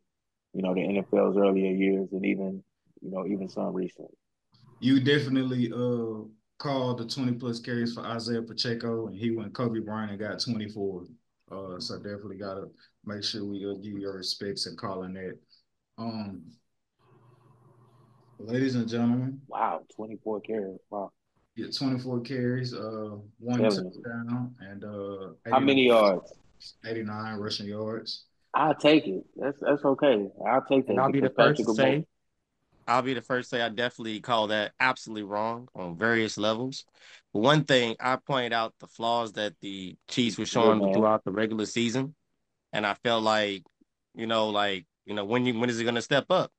you 0.53 0.61
know 0.63 0.73
the 0.73 0.81
NFL's 0.81 1.37
earlier 1.37 1.71
years, 1.71 2.09
and 2.11 2.25
even 2.25 2.63
you 3.01 3.11
know 3.11 3.25
even 3.27 3.49
some 3.49 3.73
recently. 3.73 4.15
You 4.79 4.99
definitely 5.01 5.71
uh 5.73 6.23
called 6.59 6.99
the 6.99 7.05
twenty 7.05 7.33
plus 7.33 7.59
carries 7.59 7.93
for 7.93 8.01
Isaiah 8.01 8.41
Pacheco, 8.41 9.07
and 9.07 9.15
he 9.15 9.31
went 9.31 9.53
Kobe 9.53 9.79
Bryant 9.79 10.11
and 10.11 10.19
got 10.19 10.39
twenty 10.39 10.69
four. 10.69 11.05
Uh, 11.51 11.79
so 11.79 11.97
definitely 11.97 12.37
gotta 12.37 12.67
make 13.05 13.23
sure 13.23 13.43
we 13.43 13.65
uh, 13.65 13.73
give 13.81 13.97
your 13.97 14.15
respects 14.15 14.67
and 14.67 14.77
calling 14.77 15.13
that. 15.13 15.39
Um, 15.97 16.43
ladies 18.37 18.75
and 18.75 18.87
gentlemen. 18.87 19.41
Wow, 19.47 19.81
24 19.95 20.41
carries. 20.41 20.79
Wow. 20.89 21.11
Yeah, 21.55 21.67
24 21.75 22.21
carries, 22.21 22.73
uh, 22.73 23.17
one 23.39 23.61
touchdown, 23.63 24.55
and 24.59 24.83
uh, 24.83 25.33
how 25.51 25.59
many 25.59 25.87
yards? 25.87 26.33
89 26.85 27.39
rushing 27.39 27.67
yards. 27.67 28.25
I'll 28.53 28.75
take 28.75 29.07
it. 29.07 29.23
That's 29.35 29.59
that's 29.59 29.83
okay. 29.83 30.27
I'll 30.47 30.63
take 30.65 30.85
that. 30.87 30.91
And 30.91 30.99
I'll 30.99 31.11
be 31.11 31.19
the 31.19 31.29
first 31.29 31.63
to 31.63 31.73
say. 31.73 32.05
I'll 32.89 33.03
be 33.03 33.13
the 33.13 33.21
first 33.21 33.49
to 33.51 33.57
say 33.57 33.61
I 33.61 33.69
definitely 33.69 34.19
call 34.19 34.47
that 34.47 34.73
absolutely 34.79 35.23
wrong 35.23 35.69
on 35.75 35.97
various 35.97 36.37
levels. 36.37 36.85
But 37.33 37.41
one 37.41 37.63
thing 37.65 37.95
I 37.99 38.15
pointed 38.17 38.53
out 38.53 38.73
the 38.79 38.87
flaws 38.87 39.33
that 39.33 39.53
the 39.61 39.95
Chiefs 40.07 40.37
were 40.37 40.45
showing 40.45 40.81
yeah, 40.81 40.91
throughout 40.91 41.23
the 41.23 41.31
regular 41.31 41.65
season, 41.67 42.15
and 42.73 42.85
I 42.87 42.95
felt 42.95 43.23
like, 43.23 43.63
you 44.15 44.27
know, 44.27 44.49
like 44.49 44.85
you 45.05 45.13
know, 45.13 45.25
when 45.25 45.45
you 45.45 45.59
when 45.59 45.69
is 45.69 45.79
it 45.79 45.83
going 45.83 45.95
to 45.95 46.01
step 46.01 46.25
up? 46.31 46.51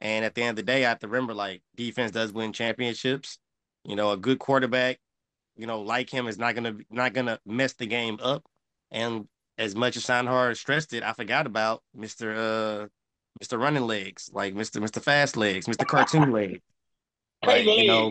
And 0.00 0.24
at 0.24 0.34
the 0.34 0.42
end 0.42 0.50
of 0.50 0.56
the 0.56 0.62
day, 0.72 0.84
I 0.84 0.90
have 0.90 1.00
to 1.00 1.08
remember 1.08 1.34
like 1.34 1.62
defense 1.76 2.12
does 2.12 2.32
win 2.32 2.52
championships. 2.52 3.38
You 3.84 3.96
know, 3.96 4.12
a 4.12 4.16
good 4.16 4.38
quarterback, 4.38 4.98
you 5.56 5.66
know, 5.66 5.80
like 5.82 6.10
him 6.10 6.26
is 6.26 6.38
not 6.38 6.54
gonna 6.54 6.76
not 6.90 7.12
gonna 7.14 7.40
mess 7.46 7.74
the 7.74 7.86
game 7.86 8.18
up. 8.22 8.44
And 8.90 9.28
as 9.58 9.74
much 9.74 9.96
as 9.96 10.04
Schottenheimer 10.04 10.56
stressed 10.56 10.92
it, 10.94 11.02
I 11.02 11.12
forgot 11.12 11.46
about 11.46 11.82
Mr. 11.96 12.84
Uh 12.84 12.88
Mr. 13.42 13.58
Running 13.58 13.86
Legs, 13.86 14.30
like 14.32 14.54
Mr. 14.54 14.82
Mr. 14.82 15.02
Fast 15.02 15.36
Legs, 15.36 15.66
Mr. 15.66 15.86
Cartoon 15.86 16.30
Legs. 16.32 16.58
Like, 17.46 17.66
you 17.66 17.86
know, 17.86 18.10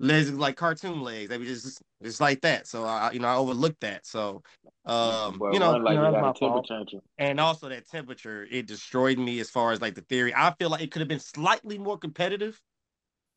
legs 0.00 0.30
like 0.32 0.56
cartoon 0.56 1.02
legs. 1.02 1.28
They 1.28 1.38
be 1.38 1.44
just 1.44 1.80
just 2.02 2.20
like 2.20 2.40
that. 2.40 2.66
So 2.66 2.84
I, 2.84 3.12
you 3.12 3.20
know, 3.20 3.28
I 3.28 3.36
overlooked 3.36 3.80
that. 3.80 4.06
So 4.06 4.42
um, 4.86 5.38
well, 5.38 5.52
you 5.52 5.60
know, 5.60 5.72
like 5.72 5.94
you 5.94 6.00
know 6.00 6.12
that's. 6.12 6.94
And 7.18 7.38
also 7.38 7.68
that 7.68 7.88
temperature, 7.88 8.46
it 8.50 8.66
destroyed 8.66 9.18
me 9.18 9.38
as 9.40 9.50
far 9.50 9.72
as 9.72 9.80
like 9.80 9.94
the 9.94 10.00
theory. 10.02 10.34
I 10.34 10.54
feel 10.58 10.70
like 10.70 10.82
it 10.82 10.90
could 10.90 11.00
have 11.00 11.08
been 11.08 11.20
slightly 11.20 11.78
more 11.78 11.98
competitive, 11.98 12.60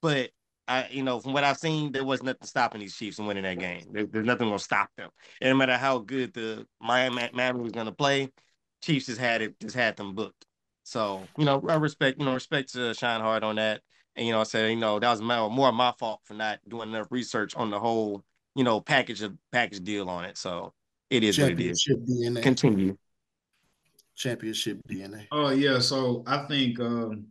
but 0.02 0.32
I, 0.68 0.88
you 0.90 1.04
know, 1.04 1.20
from 1.20 1.34
what 1.34 1.44
I've 1.44 1.58
seen, 1.58 1.92
there 1.92 2.06
was 2.06 2.24
nothing 2.24 2.48
stopping 2.48 2.80
these 2.80 2.96
Chiefs 2.96 3.18
from 3.18 3.28
winning 3.28 3.44
that 3.44 3.60
game. 3.60 3.84
There, 3.92 4.06
there's 4.06 4.26
nothing 4.26 4.48
gonna 4.48 4.60
stop 4.60 4.90
them. 4.98 5.10
And 5.42 5.52
no 5.52 5.56
matter 5.58 5.78
how 5.78 6.00
good 6.00 6.34
the 6.34 6.66
Miami, 6.82 7.30
Miami 7.34 7.60
was 7.60 7.74
gonna 7.74 7.92
play, 7.92 8.30
Chiefs 8.84 9.06
just 9.06 9.20
had 9.20 9.42
it, 9.42 9.58
just 9.60 9.76
had 9.76 9.96
them 9.96 10.14
booked. 10.14 10.46
So 10.84 11.24
you 11.38 11.46
know, 11.46 11.64
I 11.70 11.76
respect, 11.76 12.20
you 12.20 12.26
know, 12.26 12.34
respect 12.34 12.74
to 12.74 12.94
Shine 12.94 13.22
Hard 13.22 13.44
on 13.44 13.56
that. 13.56 13.82
And 14.16 14.28
you 14.28 14.34
know, 14.34 14.42
I 14.42 14.44
said, 14.44 14.70
you 14.70 14.76
know, 14.76 15.00
that 15.00 15.10
was 15.10 15.22
my, 15.22 15.48
more 15.48 15.72
my 15.72 15.94
fault 15.98 16.20
for 16.26 16.34
not 16.34 16.60
doing 16.68 16.90
enough 16.90 17.08
research 17.10 17.56
on 17.56 17.72
the 17.72 17.80
whole, 17.80 18.24
you 18.56 18.64
know, 18.64 18.82
package 18.82 19.22
of 19.22 19.36
package 19.52 19.84
deal 19.84 20.10
on 20.10 20.26
it. 20.26 20.38
So 20.38 20.74
it 21.10 21.24
is 21.24 21.40
what 21.40 21.52
it 21.52 21.60
is. 21.62 21.88
DNA. 21.90 22.44
Continue. 22.44 22.98
Championship 24.16 24.80
DNA. 24.88 25.28
Oh 25.32 25.50
yeah, 25.50 25.80
so 25.80 26.24
I 26.28 26.46
think 26.46 26.80
um, 26.82 27.28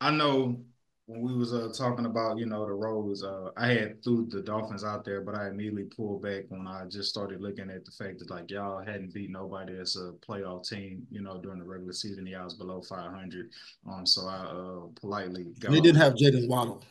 I 0.00 0.12
know 0.12 0.62
when 1.06 1.20
we 1.20 1.34
was 1.34 1.52
uh, 1.52 1.68
talking 1.76 2.06
about 2.06 2.38
you 2.38 2.46
know 2.46 2.64
the 2.64 2.72
roles, 2.72 3.24
uh, 3.24 3.50
I 3.56 3.68
had 3.68 4.02
threw 4.04 4.26
the 4.28 4.40
Dolphins 4.40 4.84
out 4.84 5.04
there, 5.04 5.20
but 5.20 5.36
I 5.36 5.48
immediately 5.48 5.84
pulled 5.84 6.22
back 6.22 6.44
when 6.48 6.66
I 6.66 6.84
just 6.86 7.10
started 7.10 7.40
looking 7.40 7.70
at 7.70 7.84
the 7.84 7.90
fact 7.90 8.20
that 8.20 8.30
like 8.30 8.50
y'all 8.50 8.84
hadn't 8.84 9.12
beat 9.12 9.30
nobody 9.30 9.78
as 9.78 9.96
a 9.96 10.12
playoff 10.26 10.68
team, 10.68 11.06
you 11.10 11.20
know, 11.20 11.38
during 11.38 11.58
the 11.58 11.64
regular 11.64 11.92
season. 11.92 12.26
Y'all 12.26 12.44
was 12.44 12.54
below 12.54 12.80
500, 12.80 13.50
um, 13.90 14.06
so 14.06 14.26
I 14.26 14.36
uh, 14.36 14.88
politely. 15.00 15.46
They 15.60 15.80
didn't 15.80 16.00
have 16.00 16.14
Jaylen 16.14 16.48
Waddle. 16.48 16.84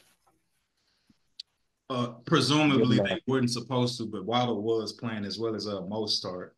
Uh, 1.90 2.08
presumably 2.26 2.98
they 2.98 3.22
weren't 3.28 3.52
supposed 3.52 3.98
to, 3.98 4.06
but 4.06 4.26
Waddle 4.26 4.62
was 4.62 4.94
playing 4.94 5.26
as 5.26 5.38
well 5.38 5.56
as 5.56 5.68
uh, 5.68 5.82
most 5.82 6.18
start. 6.18 6.56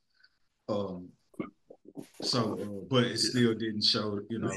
Um, 0.70 1.10
so, 2.22 2.60
uh, 2.60 2.86
but 2.90 3.04
it 3.04 3.20
still 3.20 3.54
didn't 3.54 3.84
show, 3.84 4.20
you 4.30 4.40
know. 4.40 4.52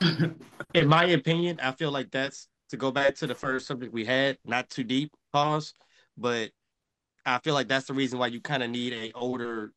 In 0.74 0.88
my 0.88 1.04
opinion, 1.04 1.58
I 1.62 1.72
feel 1.72 1.90
like 1.90 2.10
that's 2.10 2.48
to 2.70 2.76
go 2.76 2.90
back 2.90 3.14
to 3.16 3.26
the 3.26 3.34
first 3.34 3.66
subject 3.66 3.92
we 3.92 4.04
had, 4.04 4.38
not 4.44 4.68
too 4.70 4.84
deep, 4.84 5.12
pause, 5.32 5.74
but 6.16 6.50
I 7.24 7.38
feel 7.38 7.54
like 7.54 7.68
that's 7.68 7.86
the 7.86 7.94
reason 7.94 8.18
why 8.18 8.28
you 8.28 8.40
kind 8.40 8.62
of 8.62 8.70
need 8.70 8.92
a 8.92 9.12
older, 9.12 9.72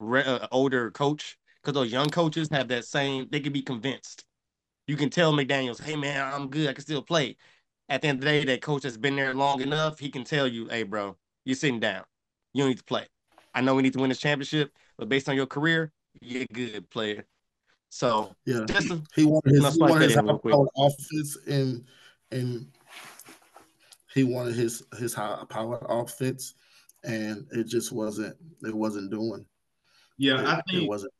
uh, 0.00 0.46
older 0.50 0.90
coach 0.90 1.38
because 1.62 1.74
those 1.74 1.92
young 1.92 2.08
coaches 2.08 2.48
have 2.50 2.68
that 2.68 2.84
same. 2.84 3.28
They 3.30 3.40
can 3.40 3.52
be 3.52 3.62
convinced 3.62 4.24
you 4.88 4.96
can 4.96 5.10
tell 5.10 5.32
McDaniels, 5.32 5.80
hey 5.80 5.94
man, 5.94 6.32
I'm 6.34 6.48
good, 6.48 6.68
I 6.68 6.72
can 6.72 6.82
still 6.82 7.02
play. 7.02 7.36
At 7.90 8.02
the 8.02 8.08
end 8.08 8.18
of 8.18 8.24
the 8.24 8.30
day, 8.30 8.44
that 8.46 8.62
coach 8.62 8.82
has 8.82 8.96
been 8.96 9.16
there 9.16 9.34
long 9.34 9.60
enough, 9.60 9.98
he 9.98 10.08
can 10.08 10.24
tell 10.24 10.48
you, 10.48 10.66
hey 10.66 10.82
bro, 10.82 11.16
you're 11.44 11.54
sitting 11.54 11.78
down. 11.78 12.04
You 12.54 12.62
don't 12.62 12.70
need 12.70 12.78
to 12.78 12.84
play. 12.84 13.06
I 13.54 13.60
know 13.60 13.74
we 13.74 13.82
need 13.82 13.92
to 13.94 13.98
win 13.98 14.08
this 14.08 14.18
championship, 14.18 14.72
but 14.96 15.08
based 15.08 15.28
on 15.28 15.36
your 15.36 15.46
career, 15.46 15.92
you're 16.20 16.42
a 16.42 16.46
good 16.46 16.90
player. 16.90 17.24
So 17.90 18.34
yeah, 18.44 18.66
a, 18.68 19.02
he 19.14 19.24
wanted 19.24 19.52
his, 19.54 19.74
he 19.74 19.80
wanted 19.80 20.10
his 20.10 20.16
offense 20.76 21.38
and 21.46 21.84
and 22.30 22.66
he 24.12 24.24
wanted 24.24 24.54
his 24.54 24.82
his 24.98 25.14
high 25.14 25.42
power 25.48 25.84
offense, 25.88 26.54
and 27.04 27.46
it 27.52 27.66
just 27.66 27.92
wasn't 27.92 28.36
it 28.62 28.74
wasn't 28.74 29.10
doing. 29.10 29.46
Yeah, 30.18 30.40
it, 30.40 30.46
I 30.46 30.62
think 30.68 30.82
it 30.82 30.88
wasn't 30.88 31.12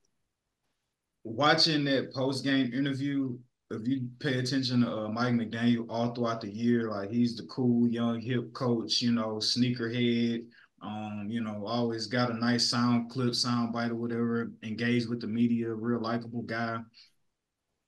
watching 1.25 1.85
that 1.85 2.13
post 2.13 2.45
game 2.45 2.73
interview 2.73 3.39
if 3.71 3.87
you 3.87 4.09
pay 4.19 4.39
attention 4.39 4.81
to 4.83 4.91
uh, 4.91 5.09
Mike 5.09 5.35
McDaniel 5.35 5.87
all 5.91 6.15
throughout 6.15 6.41
the 6.41 6.51
year, 6.51 6.91
like 6.91 7.11
he's 7.11 7.37
the 7.37 7.45
cool 7.45 7.87
young 7.87 8.21
hip 8.21 8.53
coach, 8.55 9.03
you 9.03 9.13
know, 9.13 9.35
sneakerhead, 9.37 10.47
um, 10.83 11.27
you 11.29 11.41
know, 11.41 11.65
always 11.67 12.07
got 12.07 12.31
a 12.31 12.35
nice 12.35 12.69
sound 12.69 13.11
clip, 13.11 13.35
sound 13.35 13.73
bite 13.73 13.91
or 13.91 13.97
whatever, 13.97 14.53
engaged 14.63 15.09
with 15.09 15.21
the 15.21 15.27
media, 15.27 15.73
real 15.73 16.01
likable 16.01 16.43
guy. 16.43 16.79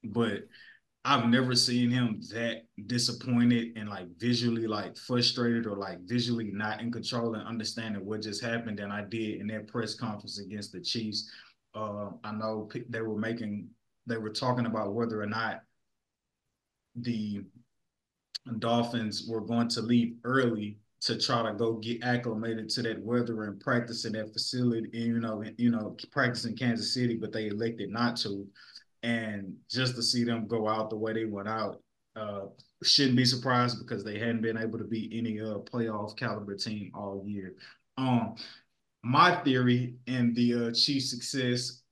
But 0.05 0.43
I've 1.05 1.26
never 1.26 1.55
seen 1.55 1.91
him 1.91 2.20
that 2.32 2.62
disappointed 2.86 3.76
and 3.76 3.88
like 3.88 4.07
visually 4.18 4.66
like 4.66 4.97
frustrated 4.99 5.66
or 5.66 5.76
like 5.76 6.01
visually 6.03 6.51
not 6.53 6.80
in 6.80 6.93
control 6.93 7.34
and 7.34 7.47
understanding 7.47 8.05
what 8.05 8.22
just 8.22 8.43
happened 8.43 8.78
than 8.78 8.91
I 8.91 9.05
did 9.05 9.41
in 9.41 9.47
that 9.49 9.68
press 9.68 9.95
conference 9.95 10.38
against 10.38 10.72
the 10.72 10.80
Chiefs. 10.80 11.30
Uh, 11.74 12.11
I 12.24 12.32
know 12.32 12.68
they 12.88 13.01
were 13.01 13.18
making, 13.18 13.68
they 14.07 14.18
were 14.18 14.30
talking 14.30 14.66
about 14.66 14.93
whether 14.93 15.22
or 15.22 15.26
not 15.26 15.62
the 16.97 17.45
Dolphins 18.59 19.26
were 19.28 19.41
going 19.41 19.68
to 19.68 19.80
leave 19.80 20.16
early 20.24 20.78
to 21.03 21.18
try 21.18 21.42
to 21.42 21.55
go 21.55 21.74
get 21.74 22.05
acclimated 22.05 22.68
to 22.68 22.82
that 22.82 23.03
weather 23.03 23.44
and 23.44 23.61
practice 23.61 24.05
in 24.05 24.12
that 24.12 24.32
facility, 24.32 24.90
and, 24.92 25.07
you 25.07 25.20
know, 25.20 25.42
you 25.57 25.70
know, 25.70 25.96
practice 26.12 26.44
in 26.44 26.57
Kansas 26.57 26.92
City, 26.92 27.16
but 27.16 27.32
they 27.32 27.48
elected 27.48 27.90
not 27.90 28.16
to. 28.18 28.46
And 29.03 29.55
just 29.70 29.94
to 29.96 30.03
see 30.03 30.24
them 30.24 30.46
go 30.46 30.68
out 30.68 30.90
the 30.90 30.96
way 30.96 31.14
they 31.14 31.24
went 31.24 31.48
out, 31.48 31.80
uh, 32.16 32.42
shouldn't 32.82 33.16
be 33.16 33.24
surprised 33.24 33.78
because 33.78 34.05
they 34.05 34.18
hadn't 34.18 34.42
been 34.42 34.59
able 34.59 34.78
to 34.78 34.84
beat 34.84 35.12
any 35.14 35.40
uh 35.40 35.59
playoff 35.59 36.16
caliber 36.16 36.55
team 36.55 36.90
all 36.94 37.22
year. 37.26 37.55
Um, 37.96 38.34
my 39.03 39.36
theory 39.42 39.94
and 40.07 40.34
the 40.34 40.68
uh, 40.68 40.72
Chiefs' 40.72 41.11
success 41.11 41.82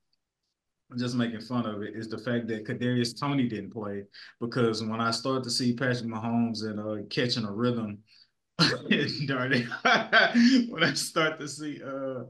just 0.97 1.15
making 1.15 1.41
fun 1.41 1.67
of 1.67 1.83
it 1.83 1.95
is 1.95 2.09
the 2.09 2.19
fact 2.19 2.49
that 2.49 2.67
Kadarius 2.67 3.19
Toney 3.19 3.47
didn't 3.47 3.73
play 3.73 4.05
because 4.41 4.83
when 4.83 5.01
I 5.01 5.11
start 5.11 5.45
to 5.45 5.51
see 5.51 5.75
Patrick 5.75 6.09
Mahomes 6.09 6.63
and 6.63 6.81
uh, 6.81 7.05
catching 7.11 7.45
a 7.45 7.53
rhythm, 7.53 7.99
darn 9.27 9.53
it, 9.53 9.67
when 10.71 10.83
I 10.83 10.93
start 10.95 11.39
to 11.41 11.49
see 11.49 11.81
uh, 11.83 12.25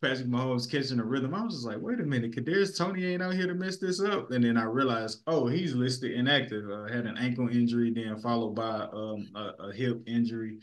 Patrick 0.00 0.28
Mahomes 0.28 0.70
catching 0.70 0.98
a 0.98 1.04
rhythm, 1.04 1.34
I 1.34 1.42
was 1.42 1.54
just 1.54 1.66
like, 1.66 1.78
wait 1.80 2.00
a 2.00 2.04
minute, 2.04 2.32
Kadarius 2.32 2.76
Toney 2.76 3.06
ain't 3.06 3.22
out 3.22 3.34
here 3.34 3.46
to 3.46 3.54
mess 3.54 3.76
this 3.78 4.00
up. 4.00 4.30
And 4.30 4.44
then 4.44 4.56
I 4.56 4.64
realized, 4.64 5.22
oh, 5.26 5.46
he's 5.46 5.74
listed 5.74 6.12
inactive. 6.12 6.70
Uh, 6.70 6.84
had 6.84 7.06
an 7.06 7.18
ankle 7.18 7.48
injury, 7.48 7.92
then 7.92 8.18
followed 8.20 8.54
by 8.54 8.86
um, 8.92 9.28
a, 9.34 9.68
a 9.68 9.72
hip 9.72 10.02
injury. 10.06 10.58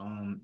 Um, 0.00 0.40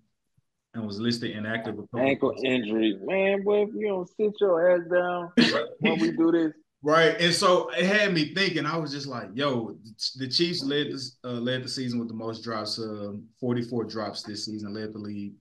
and 0.74 0.86
was 0.86 1.00
listed 1.00 1.32
inactive. 1.32 1.76
Ankle 1.98 2.34
injury, 2.44 2.96
man. 3.02 3.42
Boy, 3.42 3.62
if 3.62 3.70
you 3.74 3.88
don't 3.88 4.08
sit 4.08 4.32
your 4.40 4.70
ass 4.70 4.88
down 4.88 5.32
when 5.80 5.98
we 5.98 6.12
do 6.12 6.30
this. 6.30 6.52
Right, 6.82 7.20
and 7.20 7.34
so 7.34 7.68
it 7.70 7.84
had 7.84 8.14
me 8.14 8.32
thinking. 8.34 8.64
I 8.64 8.78
was 8.78 8.90
just 8.90 9.06
like, 9.06 9.28
"Yo, 9.34 9.76
the 10.16 10.26
Chiefs 10.26 10.64
led 10.64 10.86
this 10.86 11.18
uh, 11.24 11.32
led 11.32 11.62
the 11.62 11.68
season 11.68 11.98
with 11.98 12.08
the 12.08 12.14
most 12.14 12.42
drops, 12.42 12.78
uh, 12.78 13.12
forty 13.38 13.60
four 13.62 13.84
drops 13.84 14.22
this 14.22 14.46
season, 14.46 14.72
led 14.72 14.94
the 14.94 14.98
league." 14.98 15.34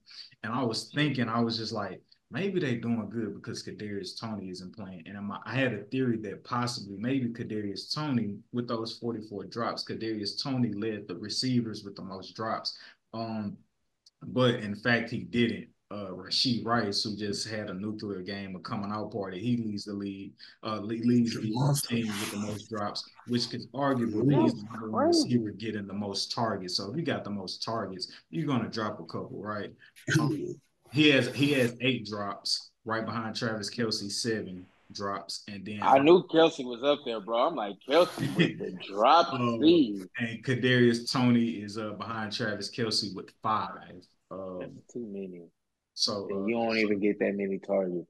And 0.44 0.54
I 0.54 0.64
was 0.64 0.92
thinking, 0.94 1.30
I 1.30 1.42
was 1.42 1.58
just 1.58 1.72
like, 1.72 2.02
maybe 2.32 2.60
they're 2.60 2.80
doing 2.80 3.10
good 3.10 3.34
because 3.36 3.64
Kadarius 3.64 4.20
Toney 4.20 4.50
isn't 4.50 4.76
playing. 4.76 5.04
And 5.06 5.18
I 5.46 5.56
had 5.56 5.74
a 5.74 5.84
theory 5.86 6.18
that 6.18 6.44
possibly 6.44 6.98
maybe 6.98 7.30
Kadarius 7.30 7.94
Toney 7.94 8.38
with 8.54 8.68
those 8.68 8.98
44 8.98 9.46
drops, 9.46 9.84
Kadarius 9.84 10.42
Toney 10.42 10.72
led 10.74 11.08
the 11.08 11.16
receivers 11.16 11.84
with 11.84 11.96
the 11.96 12.04
most 12.04 12.36
drops. 12.36 12.78
Um, 13.14 13.58
but 14.22 14.56
in 14.56 14.76
fact, 14.76 15.10
he 15.10 15.20
didn't. 15.20 15.70
Uh, 15.92 16.10
Rashee 16.12 16.64
Rice, 16.64 17.04
who 17.04 17.16
just 17.16 17.50
had 17.50 17.72
a 17.72 17.74
nuclear 17.74 18.22
game, 18.22 18.56
a 18.56 18.60
coming 18.60 18.92
out 18.92 19.12
party, 19.12 19.40
he 19.40 19.58
leads 19.58 19.86
the 19.86 19.94
lead, 19.94 20.32
uh, 20.64 20.78
leads 20.82 21.34
the 21.34 21.88
team 21.88 22.06
with 22.06 22.32
the 22.32 22.38
most 22.38 22.70
drops, 22.70 23.10
which 23.28 23.50
could 23.50 23.62
arguably 23.72 24.46
is 24.46 24.54
the 24.54 24.86
receiver 24.86 25.50
getting 25.50 25.88
the 25.88 25.94
most 25.94 26.32
targets. 26.32 26.78
So 26.78 26.92
if 26.92 26.98
you 26.98 27.02
got 27.02 27.24
the 27.24 27.32
most 27.32 27.64
targets, 27.64 28.12
you're 28.30 28.46
gonna 28.46 28.70
drop 28.70 29.00
a 29.00 29.06
couple, 29.06 29.42
right? 29.42 29.72
Um, 30.20 30.56
he 30.92 31.10
has 31.10 31.34
he 31.34 31.54
has 31.54 31.76
eight 31.82 32.06
drops 32.06 32.70
right 32.86 33.06
behind 33.06 33.36
Travis 33.36 33.74
Kelce, 33.74 34.12
seven 34.12 34.68
drops, 34.92 35.44
and 35.48 35.66
then 35.66 35.80
I 35.82 36.00
knew 36.00 36.24
Kelce 36.24 36.66
was 36.66 36.84
up 36.84 37.00
there, 37.06 37.20
bro. 37.20 37.48
I'm 37.48 37.56
like 37.56 37.76
Kelce 37.88 38.36
with 38.36 38.60
the 38.60 38.78
drop 38.88 39.34
um, 39.34 39.62
And 40.20 40.44
Kadarius 40.44 41.12
Toney 41.12 41.50
is 41.50 41.78
uh 41.78 41.92
behind 41.94 42.32
Travis 42.32 42.70
Kelce 42.70 43.16
with 43.16 43.30
five. 43.42 44.04
Um, 44.32 44.60
That's 44.60 44.94
too 44.94 45.08
many. 45.12 45.42
So 46.00 46.30
uh, 46.32 46.46
you 46.46 46.54
don't 46.54 46.72
so, 46.72 46.78
even 46.78 47.00
get 47.02 47.20
that 47.20 47.36
many 47.36 47.60
targets. 47.60 48.08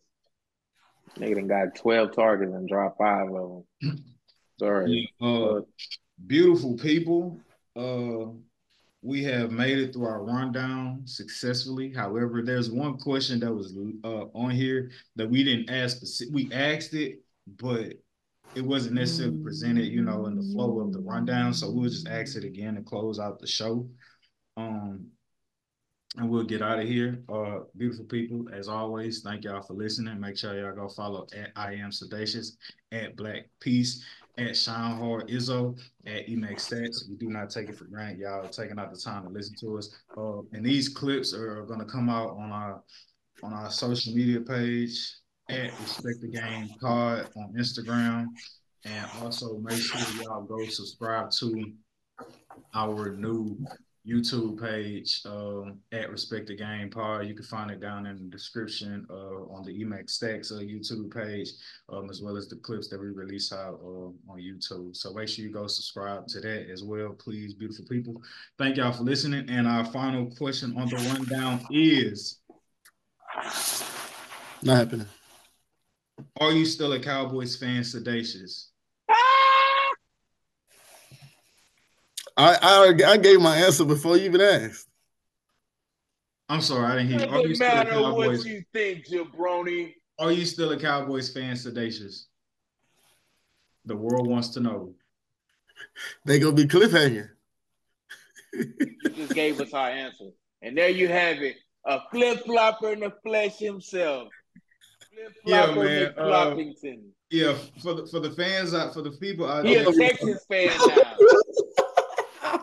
Nigga 1.17 1.35
done 1.35 1.47
got 1.47 1.75
twelve 1.75 2.15
targets 2.15 2.53
and 2.53 2.67
dropped 2.67 2.99
five 2.99 3.29
of 3.33 3.63
them. 3.81 4.03
Sorry. 4.59 5.09
Yeah, 5.19 5.27
uh, 5.27 5.61
beautiful 6.27 6.77
people. 6.77 7.39
Uh, 7.75 8.33
we 9.01 9.23
have 9.23 9.49
made 9.51 9.79
it 9.79 9.93
through 9.93 10.05
our 10.05 10.23
rundown 10.23 11.01
successfully. 11.05 11.91
However, 11.91 12.43
there's 12.43 12.69
one 12.69 12.97
question 12.99 13.39
that 13.39 13.51
was 13.51 13.75
uh, 14.03 14.25
on 14.35 14.51
here 14.51 14.91
that 15.15 15.27
we 15.27 15.43
didn't 15.43 15.71
ask. 15.71 16.03
We 16.31 16.51
asked 16.53 16.93
it, 16.93 17.23
but 17.47 17.93
it 18.53 18.61
wasn't 18.61 18.95
necessarily 18.95 19.41
presented, 19.41 19.87
you 19.87 20.03
know, 20.03 20.27
in 20.27 20.35
the 20.35 20.53
flow 20.53 20.79
of 20.79 20.93
the 20.93 20.99
rundown. 20.99 21.55
So 21.55 21.71
we'll 21.71 21.89
just 21.89 22.07
ask 22.07 22.35
it 22.35 22.43
again 22.43 22.75
to 22.75 22.83
close 22.83 23.19
out 23.19 23.39
the 23.39 23.47
show. 23.47 23.89
Um, 24.57 25.07
and 26.17 26.29
we'll 26.29 26.43
get 26.43 26.61
out 26.61 26.79
of 26.79 26.87
here. 26.87 27.21
Uh, 27.29 27.59
beautiful 27.77 28.05
people, 28.05 28.47
as 28.51 28.67
always, 28.67 29.21
thank 29.21 29.43
y'all 29.43 29.61
for 29.61 29.73
listening. 29.73 30.19
Make 30.19 30.37
sure 30.37 30.59
y'all 30.59 30.75
go 30.75 30.89
follow 30.89 31.27
at 31.35 31.51
I 31.55 31.73
am 31.73 31.91
Sedataious, 31.91 32.57
at 32.91 33.15
Blaque 33.15 33.45
Peace, 33.59 34.03
at 34.37 34.57
Shine 34.57 34.97
Hard 34.97 35.27
Izzo, 35.27 35.77
at 36.07 36.27
Emax 36.27 36.69
Stats. 36.69 37.07
We 37.07 37.15
do 37.15 37.29
not 37.29 37.49
take 37.49 37.69
it 37.69 37.77
for 37.77 37.85
granted. 37.85 38.19
Y'all 38.19 38.47
taking 38.47 38.79
out 38.79 38.91
the 38.91 38.99
time 38.99 39.23
to 39.23 39.29
listen 39.29 39.55
to 39.59 39.77
us. 39.77 39.95
Uh, 40.17 40.41
and 40.53 40.65
these 40.65 40.89
clips 40.89 41.33
are 41.33 41.63
going 41.63 41.79
to 41.79 41.85
come 41.85 42.09
out 42.09 42.31
on 42.31 42.51
our 42.51 42.81
on 43.43 43.53
our 43.53 43.71
social 43.71 44.13
media 44.13 44.41
page 44.41 45.15
at 45.49 45.71
Respect 45.79 46.21
the 46.21 46.27
Game 46.27 46.69
Card 46.81 47.27
on 47.37 47.53
Instagram. 47.57 48.27
And 48.85 49.05
also 49.21 49.57
make 49.59 49.77
sure 49.77 50.01
y'all 50.23 50.43
go 50.43 50.65
subscribe 50.65 51.31
to 51.31 51.71
our 52.73 53.15
new 53.15 53.57
YouTube 54.07 54.59
page 54.61 55.21
um, 55.25 55.79
at 55.91 56.09
Respect 56.09 56.47
the 56.47 56.55
Game 56.55 56.89
Pod. 56.89 57.27
You 57.27 57.33
can 57.33 57.43
find 57.45 57.69
it 57.69 57.79
down 57.79 58.05
in 58.05 58.17
the 58.17 58.29
description 58.29 59.05
uh, 59.09 59.53
on 59.53 59.63
the 59.63 59.83
Emax 59.83 60.11
Stacks 60.11 60.51
uh, 60.51 60.55
YouTube 60.55 61.13
page, 61.13 61.49
um, 61.89 62.09
as 62.09 62.21
well 62.21 62.37
as 62.37 62.47
the 62.47 62.55
clips 62.57 62.87
that 62.89 62.99
we 62.99 63.07
release 63.07 63.51
out 63.51 63.79
uh, 63.83 64.31
on 64.31 64.39
YouTube. 64.39 64.95
So 64.95 65.13
make 65.13 65.27
sure 65.27 65.45
you 65.45 65.51
go 65.51 65.67
subscribe 65.67 66.27
to 66.27 66.39
that 66.41 66.69
as 66.71 66.83
well, 66.83 67.09
please, 67.09 67.53
beautiful 67.53 67.85
people. 67.85 68.21
Thank 68.57 68.77
y'all 68.77 68.91
for 68.91 69.03
listening. 69.03 69.49
And 69.49 69.67
our 69.67 69.85
final 69.85 70.27
question 70.37 70.75
on 70.77 70.87
the 70.89 70.95
rundown 70.95 71.65
is 71.69 72.39
Not 74.63 74.77
happening. 74.77 75.07
Are 76.39 76.51
you 76.51 76.65
still 76.65 76.93
a 76.93 76.99
Cowboys 76.99 77.55
fan, 77.55 77.83
Sedataious? 77.83 78.71
I, 82.39 82.57
I 82.61 83.11
I 83.11 83.17
gave 83.17 83.41
my 83.41 83.57
answer 83.57 83.83
before 83.83 84.15
you 84.15 84.23
even 84.23 84.39
asked. 84.39 84.87
I'm 86.47 86.61
sorry, 86.61 86.85
I 86.85 86.95
didn't 86.95 87.07
hear. 87.09 87.27
It 87.27 87.49
doesn't 87.49 87.59
matter 87.59 88.01
what 88.01 88.45
you 88.45 88.63
think, 88.71 89.07
jabroni. 89.07 89.93
Are 90.17 90.31
you 90.31 90.45
still 90.45 90.71
a 90.71 90.79
Cowboys 90.79 91.31
fan, 91.33 91.55
Sedataious? 91.57 92.27
The 93.85 93.95
world 93.95 94.27
wants 94.27 94.49
to 94.49 94.61
know. 94.61 94.93
They 96.25 96.39
gonna 96.39 96.53
be 96.53 96.63
cliffhanger. 96.63 97.31
you 98.53 99.09
just 99.15 99.33
gave 99.33 99.59
us 99.59 99.73
our 99.73 99.89
answer, 99.89 100.29
and 100.61 100.77
there 100.77 100.89
you 100.89 101.09
have 101.09 101.41
it. 101.41 101.57
A 101.85 101.99
flip 102.09 102.45
flopper 102.45 102.93
in 102.93 103.01
the 103.01 103.13
flesh 103.21 103.57
himself. 103.57 104.29
Flip 105.13 105.35
flopper 105.45 105.87
yeah, 105.87 106.09
man. 106.15 106.17
Uh, 106.17 106.55
yeah, 107.31 107.57
for 107.81 107.95
the 107.95 108.07
for 108.07 108.21
the 108.21 108.31
fans 108.31 108.73
out 108.73 108.93
for 108.93 109.01
the 109.01 109.11
people 109.11 109.45
out 109.45 109.65
He 109.65 109.75
a 109.75 109.91
Texas 109.91 110.45
fan 110.49 110.69
now. 110.87 111.15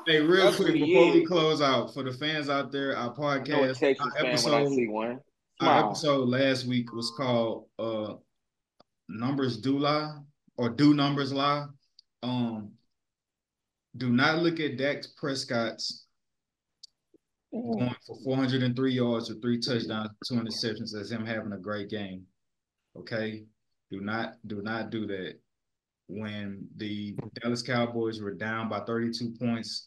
Hey, 0.06 0.20
real 0.20 0.52
quick 0.52 0.74
before 0.74 1.12
we 1.12 1.24
close 1.24 1.60
out, 1.60 1.92
for 1.94 2.02
the 2.02 2.12
fans 2.12 2.48
out 2.48 2.72
there, 2.72 2.96
our 2.96 3.14
podcast, 3.14 3.82
our 4.00 4.26
episode, 4.26 4.52
our 5.60 5.86
episode 5.88 6.28
last 6.28 6.66
week 6.66 6.92
was 6.92 7.12
called 7.16 7.66
uh 7.78 8.14
"Numbers 9.08 9.56
Do 9.58 9.78
Lie" 9.78 10.18
or 10.56 10.70
"Do 10.70 10.94
Numbers 10.94 11.32
Lie." 11.32 11.66
Um, 12.22 12.72
do 13.96 14.10
not 14.10 14.38
look 14.40 14.60
at 14.60 14.76
Dak 14.76 15.04
Prescott's 15.16 16.06
going 17.52 17.94
for 18.06 18.16
403 18.24 18.92
yards 18.92 19.30
or 19.30 19.34
three 19.36 19.58
touchdowns, 19.60 20.10
two 20.26 20.34
interceptions 20.34 20.94
as 20.94 21.10
him 21.10 21.24
having 21.24 21.52
a 21.52 21.58
great 21.58 21.88
game. 21.88 22.26
Okay, 22.96 23.44
do 23.90 24.00
not 24.00 24.34
do 24.46 24.62
not 24.62 24.90
do 24.90 25.06
that. 25.06 25.38
When 26.08 26.68
the 26.76 27.16
Dallas 27.40 27.62
Cowboys 27.62 28.20
were 28.20 28.34
down 28.34 28.68
by 28.68 28.80
32 28.80 29.34
points 29.38 29.86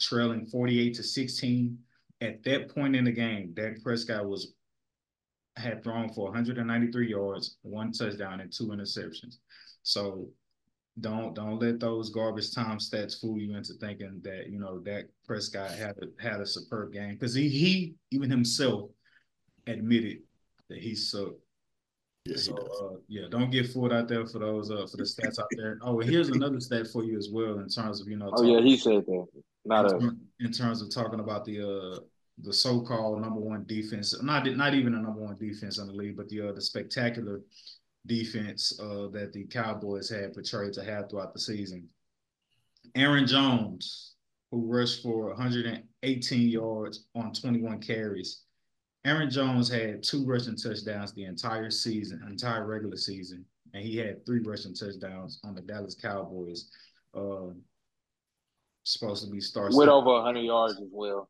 trailing 0.00 0.46
48 0.46 0.94
to 0.94 1.02
16. 1.02 1.78
At 2.20 2.42
that 2.44 2.74
point 2.74 2.96
in 2.96 3.04
the 3.04 3.12
game, 3.12 3.52
Dak 3.54 3.82
Prescott 3.82 4.26
was 4.26 4.54
had 5.56 5.82
thrown 5.82 6.12
for 6.12 6.26
193 6.26 7.10
yards, 7.10 7.56
one 7.62 7.92
touchdown, 7.92 8.40
and 8.40 8.52
two 8.52 8.68
interceptions. 8.68 9.36
So 9.82 10.28
don't 11.00 11.34
don't 11.34 11.60
let 11.60 11.78
those 11.78 12.10
garbage 12.10 12.52
time 12.52 12.78
stats 12.78 13.20
fool 13.20 13.38
you 13.38 13.56
into 13.56 13.74
thinking 13.74 14.20
that 14.24 14.48
you 14.48 14.58
know 14.58 14.78
Dak 14.78 15.04
Prescott 15.24 15.70
had 15.70 15.96
a, 16.02 16.22
had 16.22 16.40
a 16.40 16.46
superb 16.46 16.92
game 16.92 17.14
because 17.14 17.34
he 17.34 17.48
he 17.48 17.94
even 18.10 18.30
himself 18.30 18.90
admitted 19.66 20.18
that 20.68 20.78
he 20.78 20.94
sucked 20.94 21.40
yeah, 22.28 22.36
so 22.36 22.54
uh, 22.56 22.96
yeah, 23.08 23.22
don't 23.30 23.50
get 23.50 23.70
fooled 23.70 23.92
out 23.92 24.08
there 24.08 24.26
for 24.26 24.38
those 24.38 24.70
uh 24.70 24.86
for 24.90 24.98
the 24.98 25.04
stats 25.04 25.38
out 25.38 25.48
there. 25.56 25.78
Oh, 25.82 26.00
and 26.00 26.10
here's 26.10 26.28
another 26.28 26.60
stat 26.60 26.86
for 26.88 27.04
you 27.04 27.16
as 27.16 27.30
well 27.32 27.58
in 27.58 27.68
terms 27.68 28.00
of 28.00 28.08
you 28.08 28.16
know. 28.16 28.30
Oh 28.34 28.42
yeah, 28.42 28.60
he 28.60 28.76
said 28.76 29.06
that. 29.06 29.26
Not 29.64 29.90
in, 29.92 30.20
in 30.40 30.52
terms 30.52 30.82
of 30.82 30.92
talking 30.92 31.20
about 31.20 31.44
the 31.44 31.60
uh 31.60 32.00
the 32.40 32.52
so-called 32.52 33.20
number 33.20 33.40
one 33.40 33.64
defense, 33.66 34.20
not 34.22 34.46
not 34.46 34.74
even 34.74 34.94
a 34.94 35.00
number 35.00 35.20
one 35.20 35.36
defense 35.36 35.78
in 35.78 35.86
the 35.86 35.92
league, 35.92 36.16
but 36.16 36.28
the 36.28 36.48
uh, 36.48 36.52
the 36.52 36.60
spectacular 36.60 37.40
defense 38.06 38.78
uh 38.80 39.08
that 39.08 39.32
the 39.32 39.44
Cowboys 39.44 40.08
had 40.08 40.32
portrayed 40.32 40.72
to 40.74 40.84
have 40.84 41.08
throughout 41.08 41.32
the 41.32 41.40
season. 41.40 41.88
Aaron 42.94 43.26
Jones, 43.26 44.14
who 44.50 44.66
rushed 44.66 45.02
for 45.02 45.28
118 45.28 46.48
yards 46.48 47.06
on 47.14 47.32
21 47.32 47.80
carries 47.80 48.42
Aaron 49.04 49.30
Jones 49.30 49.70
had 49.70 50.02
two 50.02 50.24
rushing 50.26 50.56
touchdowns 50.56 51.12
the 51.12 51.24
entire 51.24 51.70
season, 51.70 52.22
entire 52.28 52.66
regular 52.66 52.96
season, 52.96 53.44
and 53.72 53.82
he 53.82 53.96
had 53.96 54.24
three 54.26 54.40
rushing 54.40 54.74
touchdowns 54.74 55.40
on 55.44 55.54
the 55.54 55.62
Dallas 55.62 55.94
Cowboys. 55.94 56.68
Uh, 57.14 57.50
supposed 58.84 59.24
to 59.24 59.30
be 59.30 59.40
stars 59.40 59.74
with 59.76 59.88
over 59.88 60.12
100 60.12 60.40
yards 60.40 60.74
as 60.74 60.88
well. 60.90 61.28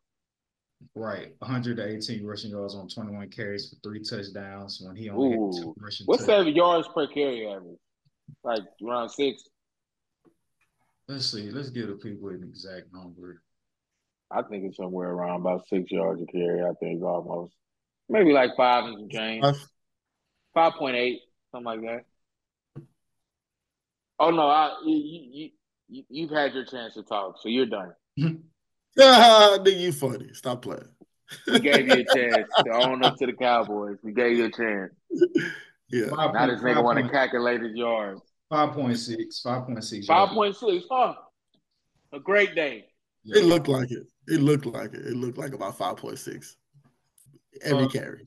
Right, 0.94 1.34
118 1.40 2.24
rushing 2.24 2.50
yards 2.50 2.74
on 2.74 2.88
21 2.88 3.30
carries 3.30 3.68
for 3.68 3.76
three 3.82 4.02
touchdowns 4.02 4.80
when 4.80 4.94
he 4.94 5.10
only 5.10 5.36
Ooh. 5.36 5.52
had 5.52 5.62
two 5.62 5.74
rushing. 5.78 6.06
What's 6.06 6.26
that 6.26 6.46
yards 6.52 6.88
per 6.94 7.08
carry 7.08 7.48
average? 7.48 7.78
Like 8.44 8.62
around 8.86 9.08
six. 9.08 9.42
Let's 11.08 11.26
see. 11.26 11.50
Let's 11.50 11.70
give 11.70 11.88
the 11.88 11.94
people 11.94 12.28
an 12.28 12.44
exact 12.44 12.92
number. 12.92 13.42
I 14.30 14.42
think 14.42 14.64
it's 14.64 14.76
somewhere 14.76 15.10
around 15.10 15.40
about 15.40 15.66
six 15.68 15.90
yards 15.90 16.22
a 16.22 16.26
carry. 16.26 16.62
I 16.62 16.72
think 16.80 17.02
almost 17.02 17.54
maybe 18.08 18.32
like 18.32 18.50
five 18.56 18.84
and 18.84 18.96
some 18.98 19.08
change, 19.08 19.44
five 20.54 20.74
point 20.74 20.96
eight, 20.96 21.20
something 21.50 21.64
like 21.64 21.80
that. 21.82 22.04
Oh 24.18 24.30
no, 24.30 24.48
I 24.48 24.74
you 24.84 25.50
you 25.88 26.04
you 26.08 26.28
have 26.28 26.36
had 26.36 26.54
your 26.54 26.64
chance 26.64 26.94
to 26.94 27.02
talk, 27.02 27.36
so 27.40 27.48
you're 27.48 27.66
done. 27.66 27.92
Yeah, 28.16 28.28
nigga, 28.98 29.78
you 29.78 29.92
funny. 29.92 30.32
Stop 30.34 30.62
playing. 30.62 30.88
We 31.46 31.60
gave 31.60 31.86
you 31.88 31.94
a 31.94 32.04
chance 32.04 32.48
to 32.64 32.70
own 32.72 33.04
up 33.04 33.16
to 33.18 33.26
the 33.26 33.34
Cowboys. 33.34 33.98
We 34.02 34.12
gave 34.12 34.36
you 34.36 34.46
a 34.46 34.50
chance. 34.50 34.92
Yeah. 35.90 36.08
Five 36.10 36.34
now 36.34 36.46
this 36.46 36.60
nigga 36.60 36.82
want 36.82 36.98
to 36.98 37.08
calculate 37.10 37.62
his 37.62 37.74
yards. 37.74 38.20
5.6. 38.52 39.42
5.6. 39.44 40.06
5.6. 40.06 40.82
Huh. 40.90 41.14
A 42.12 42.20
great 42.20 42.54
day. 42.54 42.87
It 43.24 43.44
looked 43.44 43.68
like 43.68 43.90
it. 43.90 44.06
It 44.26 44.40
looked 44.40 44.66
like 44.66 44.94
it. 44.94 45.06
It 45.06 45.16
looked 45.16 45.38
like 45.38 45.52
about 45.52 45.76
5.6 45.78 46.54
every 47.62 47.84
uh, 47.84 47.88
carry. 47.88 48.26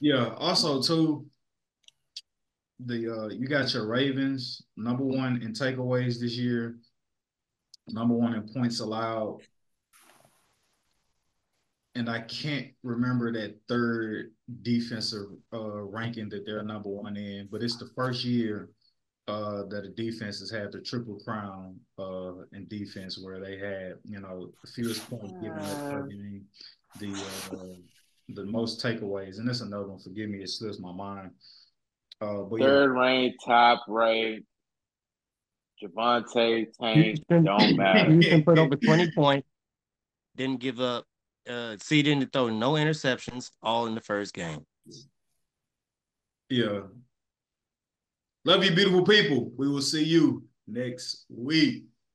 Yeah. 0.00 0.34
Also, 0.36 0.80
too, 0.80 1.26
the 2.80 3.12
uh 3.12 3.28
you 3.28 3.48
got 3.48 3.72
your 3.74 3.86
Ravens 3.86 4.62
number 4.76 5.04
one 5.04 5.42
in 5.42 5.52
takeaways 5.52 6.20
this 6.20 6.36
year, 6.36 6.78
number 7.88 8.14
one 8.14 8.34
in 8.34 8.48
points 8.48 8.80
allowed. 8.80 9.40
And 11.96 12.08
I 12.08 12.20
can't 12.20 12.68
remember 12.84 13.32
that 13.32 13.58
third 13.68 14.30
defensive 14.62 15.26
uh 15.52 15.82
ranking 15.82 16.28
that 16.28 16.46
they're 16.46 16.62
number 16.62 16.88
one 16.90 17.16
in, 17.16 17.48
but 17.50 17.62
it's 17.62 17.76
the 17.76 17.90
first 17.96 18.24
year 18.24 18.70
uh 19.28 19.64
that 19.68 19.82
the 19.82 19.92
defense 19.96 20.40
has 20.40 20.50
had 20.50 20.72
the 20.72 20.80
triple 20.80 21.18
crown 21.24 21.78
uh 21.98 22.32
in 22.52 22.66
defense 22.68 23.18
where 23.22 23.40
they 23.40 23.58
had, 23.58 23.94
you 24.04 24.20
know, 24.20 24.50
the 24.64 24.70
fewest 24.70 25.08
points 25.08 25.32
given 25.42 25.58
up 25.58 25.90
per 25.90 26.06
game, 26.06 26.44
the 26.98 27.12
uh 27.52 27.76
the 28.30 28.44
most 28.44 28.82
takeaways, 28.82 29.38
and 29.38 29.48
this 29.48 29.60
another 29.60 29.88
one. 29.88 29.98
Forgive 29.98 30.28
me, 30.28 30.42
it 30.42 30.50
slips 30.50 30.78
my 30.78 30.92
mind. 30.92 31.30
Uh, 32.20 32.42
but 32.42 32.60
Third 32.60 32.94
yeah. 32.94 33.00
ranked, 33.00 33.38
top 33.44 33.84
ranked, 33.88 34.46
Javonte 35.82 36.66
Tank 36.80 37.20
don't 37.28 37.76
matter. 37.76 38.10
Houston 38.10 38.44
put 38.44 38.58
over 38.58 38.76
twenty 38.76 39.10
points. 39.14 39.48
Didn't 40.36 40.60
give 40.60 40.80
up. 40.80 41.04
Uh, 41.48 41.76
see, 41.80 42.02
didn't 42.02 42.32
throw 42.32 42.48
no 42.48 42.72
interceptions. 42.72 43.50
All 43.62 43.86
in 43.86 43.94
the 43.94 44.00
first 44.00 44.34
game. 44.34 44.66
Yeah. 46.50 46.80
Love 48.48 48.64
you, 48.64 48.74
beautiful 48.74 49.04
people. 49.04 49.52
We 49.58 49.68
will 49.68 49.82
see 49.82 50.02
you 50.02 50.42
next 50.66 51.26
week. 51.28 51.84